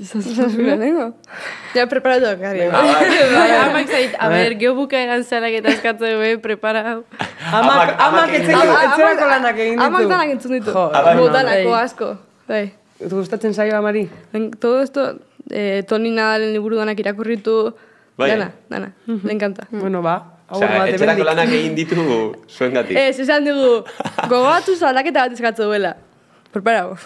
Lehenengo. 0.00 1.10
Ja, 1.74 1.84
preparatu 1.88 2.30
gari. 2.40 2.62
Ah, 2.68 2.82
bai. 2.88 3.08
Bai, 3.34 3.50
amak 3.60 3.88
zait, 3.92 4.14
a 4.18 4.28
ber, 4.32 4.54
geho 4.60 4.72
bukaeran 4.78 5.24
zelak 5.28 5.52
eta 5.60 5.68
eskatzen 5.74 6.16
gue, 6.20 6.30
preparau. 6.40 7.02
Amak, 7.52 7.94
Amak- 8.00 8.32
etzerako 8.38 9.28
lanak 9.28 9.56
egin 9.60 9.76
ditu. 9.76 9.84
Amak 9.86 10.08
danak 10.08 10.32
entzun 10.36 10.52
ditu. 10.56 10.72
Bai. 10.72 11.14
Botanako 11.20 11.70
Bai. 11.74 11.82
asko. 11.84 12.08
Bai. 12.48 12.64
Gustatzen 13.00 13.52
zaio, 13.56 13.76
Amari? 13.76 14.08
Todo 14.60 14.80
esto, 14.82 15.04
eh, 15.50 15.82
Toni 15.88 16.10
Nadalen 16.16 16.52
liburu 16.56 16.76
danak 16.80 16.98
irakurritu, 17.00 17.74
Bai. 18.16 18.30
dana, 18.30 18.50
dana, 18.68 18.92
le 19.06 19.32
encanta. 19.32 19.66
Bueno, 19.70 20.00
ba, 20.02 20.16
hau 20.48 20.58
Osea, 20.60 20.78
bat 20.78 20.88
etxerako 20.92 21.20
hemendik. 21.20 21.26
lanak 21.28 21.48
egin 21.60 21.74
ditu 21.76 21.96
zuen 22.56 22.72
gatik. 22.76 22.96
Ez, 22.96 23.18
esan 23.20 23.44
dugu, 23.44 23.84
gogatu 24.28 24.76
salaketa 24.76 25.26
bat 25.28 25.32
eskatzu 25.36 25.68
duela. 25.68 25.96
Preparau. 26.52 26.96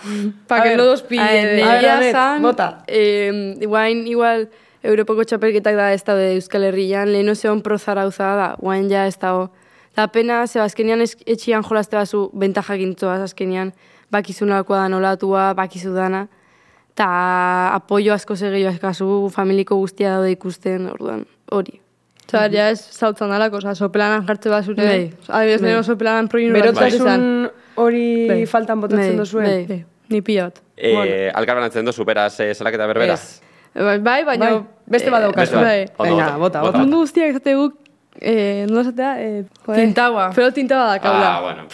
Pa 0.49 0.57
A 0.57 0.62
que 0.62 0.68
ver, 0.70 0.78
no 0.78 0.84
dos 0.84 1.03
pille. 1.03 1.22
A 1.22 1.32
ver, 1.32 1.62
A 1.62 1.68
ver, 1.68 1.78
Egia 1.78 1.97
Anet, 1.99 2.12
zan, 2.12 2.42
bota. 2.42 2.84
eh, 2.86 3.57
iguain, 3.61 4.07
igual, 4.07 4.49
Europako 4.84 5.24
txapelketak 5.24 5.76
da 5.76 5.92
ez 5.92 6.03
daude 6.05 6.34
Euskal 6.36 6.64
Herrian, 6.64 7.09
leheno 7.12 7.34
zeon 7.34 7.62
pro 7.62 7.78
zarauza 7.78 8.34
da, 8.36 8.49
guain 8.61 8.88
ja 8.90 9.07
ez 9.07 9.16
dago. 9.18 9.51
Da 9.97 10.09
pena, 10.09 10.47
ze 10.47 10.61
azkenian 10.61 11.01
etxian 11.01 11.62
jolazte 11.62 11.97
bazu 11.97 12.30
bentajak 12.34 12.80
intzoaz 12.80 13.20
azkenian, 13.22 13.72
bakizunalakoa 14.11 14.82
da 14.82 14.88
nolatua, 14.88 15.55
bakizu 15.55 15.95
dana, 15.95 16.26
eta 16.95 17.07
apoio 17.74 18.12
asko 18.14 18.36
segio 18.36 18.68
eskazu, 18.68 19.30
familiko 19.32 19.76
guztia 19.76 20.16
daude 20.16 20.32
ikusten, 20.32 20.88
orduan, 20.92 21.24
hori. 21.51 21.80
Osa, 22.28 22.49
ja 22.51 22.70
ez 22.72 22.80
zautzen 22.90 23.30
dalako, 23.30 23.61
osa, 23.62 23.74
sopelanan 23.74 24.24
jartze 24.26 24.51
bat 24.51 24.64
zure. 24.64 24.82
Bai. 24.84 25.12
Adibidez, 25.28 25.61
Bai. 25.61 25.68
leheno 25.68 25.82
sopelanan 25.82 26.28
proinu 26.28 26.55
bat 26.74 26.92
izan. 26.92 27.51
Hori 27.77 28.29
Bai. 28.29 28.47
faltan 28.47 28.81
botatzen 28.81 29.09
Bai, 29.16 29.16
duzuen? 29.18 29.45
bai. 29.47 29.64
Bai, 29.66 29.85
Ni 30.09 30.20
pila 30.20 30.45
bat. 30.51 30.59
Eh, 30.77 31.31
Alkarbanatzen 31.35 31.85
dozu, 31.87 32.05
beraz, 32.05 32.39
eh, 32.41 32.53
salaketa 32.55 32.87
berbera. 32.87 33.14
Ez. 33.14 33.41
Bai, 33.75 33.99
bai, 33.99 34.22
baina... 34.25 34.51
Bai, 34.51 34.61
beste 34.87 35.11
bat 35.11 35.22
daukazu. 35.22 35.41
beste 35.41 35.57
bat. 35.57 35.64
Bai. 35.99 36.11
Venga, 36.11 36.27
ondo, 36.29 36.39
bota, 36.45 36.61
bota. 36.61 36.79
Mundu 36.79 37.01
guztiak 37.03 37.31
esate 37.33 37.55
guk, 37.57 37.75
eh, 38.20 38.66
nola 38.68 38.83
esatea, 38.83 39.12
eh, 39.22 39.45
joder. 39.64 39.81
Tintaua. 39.81 40.31
Pero 40.37 40.53
tintaua 40.53 40.87
da, 40.93 40.99
kaula. 41.01 41.37
Ah, 41.37 41.41
bueno. 41.41 41.66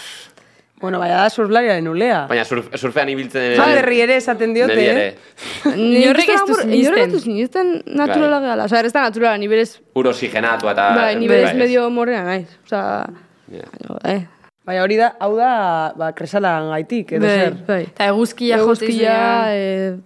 Bueno, 0.80 0.98
baina 0.98 1.16
da 1.20 1.28
surflariaren 1.28 1.88
ulea. 1.90 2.22
Baina 2.30 2.44
surf, 2.48 2.70
surfean 2.80 3.10
ibiltzen... 3.12 3.52
Zanderri 3.58 3.98
ere 4.00 4.16
esaten 4.16 4.54
diote, 4.56 4.78
eh? 4.80 4.90
ere. 4.94 5.74
Inorrek 5.76 6.30
ez 6.32 6.40
du 6.48 6.54
Inorrek 6.54 7.10
sinisten. 7.10 7.16
ez 7.18 7.22
sinisten 7.26 7.82
naturala 8.00 8.38
gala. 8.40 8.64
Osa, 8.64 8.80
ez 8.80 8.92
da 8.94 9.02
naturala, 9.10 9.36
ni 9.36 9.48
berez, 9.50 9.74
Ur 9.94 10.06
oxigenatua 10.08 10.72
eta... 10.72 10.86
bai, 10.96 11.16
ni 11.20 11.28
berez 11.28 11.50
bai, 11.50 11.58
medio 11.66 11.90
morrea 11.90 12.22
naiz. 12.24 12.46
Osa, 12.64 13.10
Ja. 13.52 13.66
eh, 14.04 14.22
Baina 14.68 14.82
hori 14.84 14.96
da, 15.00 15.14
hau 15.18 15.32
da, 15.38 15.50
ba, 15.96 16.12
kresalan 16.12 16.68
gaitik, 16.74 17.12
edo 17.16 17.24
bai, 17.26 17.36
zer. 17.40 17.54
bai. 17.66 17.82
Eta 17.88 18.06
eguzkia 18.12 18.58
Eguzkia, 18.60 18.86
jotizia. 18.86 19.56
eh, 19.56 19.96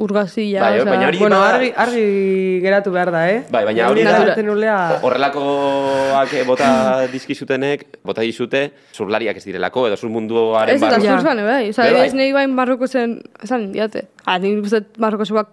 urgazia, 0.00 0.60
Bai, 0.62 0.78
osea, 0.80 0.88
baina 0.88 1.08
hori- 1.10 1.18
Bueno, 1.18 1.36
bada- 1.36 1.54
argi, 1.58 1.72
argi 1.76 2.60
geratu 2.62 2.90
behar 2.94 3.10
da, 3.12 3.22
eh? 3.30 3.42
Bai, 3.50 3.64
baina 3.66 3.88
hori 3.90 4.04
da, 4.06 4.34
ulea... 4.52 4.76
Horrelakoak 5.02 6.32
eh, 6.32 6.44
bota 6.46 7.06
dizkizutenek, 7.12 7.98
bota 8.02 8.22
dizute, 8.22 8.70
surlariak 8.92 9.36
ez 9.36 9.44
direlako, 9.44 9.86
edo 9.88 9.96
sur 10.00 10.08
munduaren 10.10 10.74
Ez 10.74 10.82
eta 10.82 11.00
surfan, 11.00 11.44
bai. 11.44 11.68
Osa, 11.70 11.82
Bai, 11.82 11.92
bai. 11.92 12.06
ez 12.06 12.14
nahi 12.14 12.32
bain 12.32 12.56
barroko 12.56 12.86
zen, 12.88 13.20
esan 13.42 13.70
diate. 13.72 14.06
Ah, 14.24 14.38
ni 14.38 14.54
guztet 14.60 14.96
barroko 14.96 15.26
zebak 15.26 15.48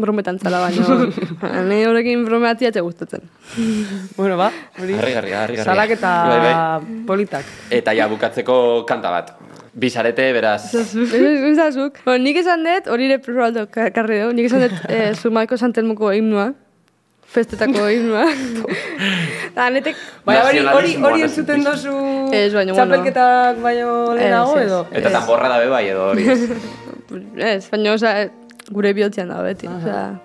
brometan 0.00 0.38
zala 0.38 0.60
baino. 0.66 1.10
Ni 1.70 1.82
horrekin 1.86 2.24
bromeatia 2.26 2.70
etxe 2.72 2.82
gustatzen. 2.84 3.26
Bueno, 4.16 4.36
ba, 4.40 4.50
hori... 4.80 4.94
Harrigarri, 4.98 5.32
harrigarri. 5.32 5.68
Salaketa 5.68 6.14
Bai, 6.28 6.38
bai. 6.44 6.54
politak. 7.06 7.44
Eta 7.70 7.94
ja, 7.96 8.08
bukatzeko 8.10 8.58
kanta 8.88 9.12
bat. 9.14 9.34
Bizarete, 9.78 10.32
beraz... 10.34 10.74
Ezazuk. 10.74 12.00
Bueno, 12.04 12.24
nik 12.24 12.40
esan 12.40 12.64
dut, 12.66 12.88
hori 12.90 13.06
ere 13.06 13.18
probatu 13.22 13.66
karri 13.70 14.22
dugu, 14.24 14.32
nik 14.34 14.48
esan 14.48 14.64
dut 14.66 14.80
eh, 14.94 15.12
Zumaiko 15.14 15.58
Santelmoko 15.60 16.10
himnoa. 16.16 16.48
Festetako 17.28 17.86
himnoa. 17.92 18.24
Da, 19.58 19.68
netek... 19.74 19.96
Baina 20.26 20.42
hori, 20.46 20.60
hori, 20.70 20.90
hori 21.02 21.22
entzuten 21.26 21.64
dozu 21.66 21.92
Ez, 22.34 22.52
baina, 22.54 22.74
bueno. 22.74 22.76
txapelketak 22.78 23.56
baino 23.62 23.94
lehenago 24.14 24.58
edo? 24.60 24.78
Eta 24.94 25.10
tamborra 25.16 25.48
da 25.50 25.56
bai, 25.70 25.80
edo 25.90 26.04
hori. 26.12 26.26
Ez, 27.42 27.64
baina, 27.72 27.94
oza, 27.96 28.12
gure 28.72 28.92
bihotzean 28.94 29.28
da 29.28 29.42
beti. 29.42 29.68
Oza, 29.68 30.18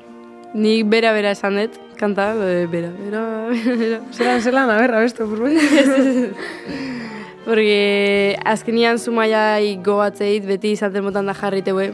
Nik 0.53 0.85
bera-bera 0.85 1.31
esan 1.33 1.55
dut, 1.57 1.77
kanta, 1.97 2.27
eh, 2.45 2.67
bera, 2.69 2.91
bera, 2.93 3.21
bera. 3.49 4.01
Zeran, 4.13 4.41
zelan, 4.41 4.69
a 4.69 4.77
ber, 4.77 4.93
abestu, 4.99 5.25
burbuen. 5.25 5.57
Porque 7.45 8.37
azkenian 8.45 8.99
zumaia 8.99 9.57
gogatzeit 9.83 10.45
beti 10.47 10.75
izaten 10.77 11.03
motan 11.03 11.25
da 11.27 11.33
jarriteue. 11.33 11.89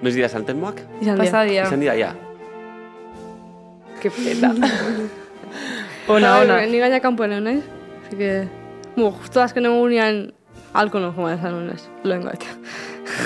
Noiz 0.00 0.14
dira 0.14 0.30
saltenmoak? 0.30 0.80
izan 1.02 1.18
dira. 1.18 1.24
Pasadia. 1.24 1.66
Izan 1.66 1.82
dira, 1.82 1.96
ja. 1.98 2.14
Ke 4.00 4.12
pena. 4.14 4.54
ona, 6.14 6.38
ona. 6.44 6.62
Ni 6.70 6.80
gaina 6.80 7.02
kanpoen 7.04 7.34
egon 7.34 7.50
naiz. 7.50 7.66
Así 8.06 8.16
que, 8.16 8.32
mu, 8.96 9.10
justo 9.10 9.42
azken 9.42 9.66
egunean 9.68 10.28
alko 10.72 11.02
no 11.02 11.12
joma 11.12 11.34
esan 11.34 11.58
nuen 11.58 11.74
ez. 11.74 11.88
Lehen 12.06 12.24
gaita. 12.30 12.54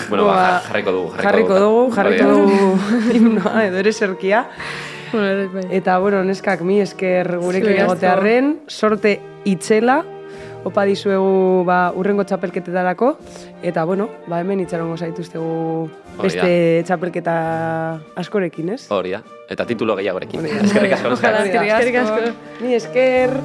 Bueno, 0.08 0.24
ba, 0.26 0.32
Ba, 0.34 0.42
jar- 0.50 0.62
jarriko 0.68 0.92
dugu. 0.92 1.12
Jarriko 1.22 1.58
dugu, 1.58 1.90
jarriko 1.94 2.24
Bai, 2.24 2.34
dugu 2.34 2.78
himnoa, 3.14 3.64
edo 3.66 3.78
ere 3.78 3.92
serkia. 3.92 4.46
bueno, 5.12 5.26
ere, 5.26 5.46
bai. 5.48 5.64
Eta, 5.70 5.98
bueno, 5.98 6.22
neskak, 6.24 6.60
mi 6.62 6.80
esker 6.80 7.38
gurekin 7.38 7.70
asko. 7.78 7.84
egotearren, 7.92 8.60
sorte 8.66 9.20
itzela, 9.44 10.02
opa 10.64 10.84
dizuegu 10.84 11.62
ba, 11.64 11.92
urrengo 11.96 12.24
txapelketetarako, 12.24 13.16
eta, 13.62 13.84
bueno, 13.84 14.08
ba, 14.26 14.40
hemen 14.40 14.60
itxarongo 14.66 14.96
zaituztegu 14.98 15.88
beste 16.20 16.82
txapelketa 16.84 17.36
askorekin, 18.16 18.74
ez? 18.74 18.90
Hori 18.90 19.14
da. 19.14 19.22
Eta 19.48 19.64
titulo 19.64 19.94
gehiagorekin. 19.96 20.44
Eskerrik 20.44 20.92
asko. 20.98 21.14
Ojalá, 21.14 21.44
Oskar. 21.46 21.64
eskerrik 21.64 21.96
asko. 22.02 22.34
Mi 22.60 22.74
esker. 22.74 23.38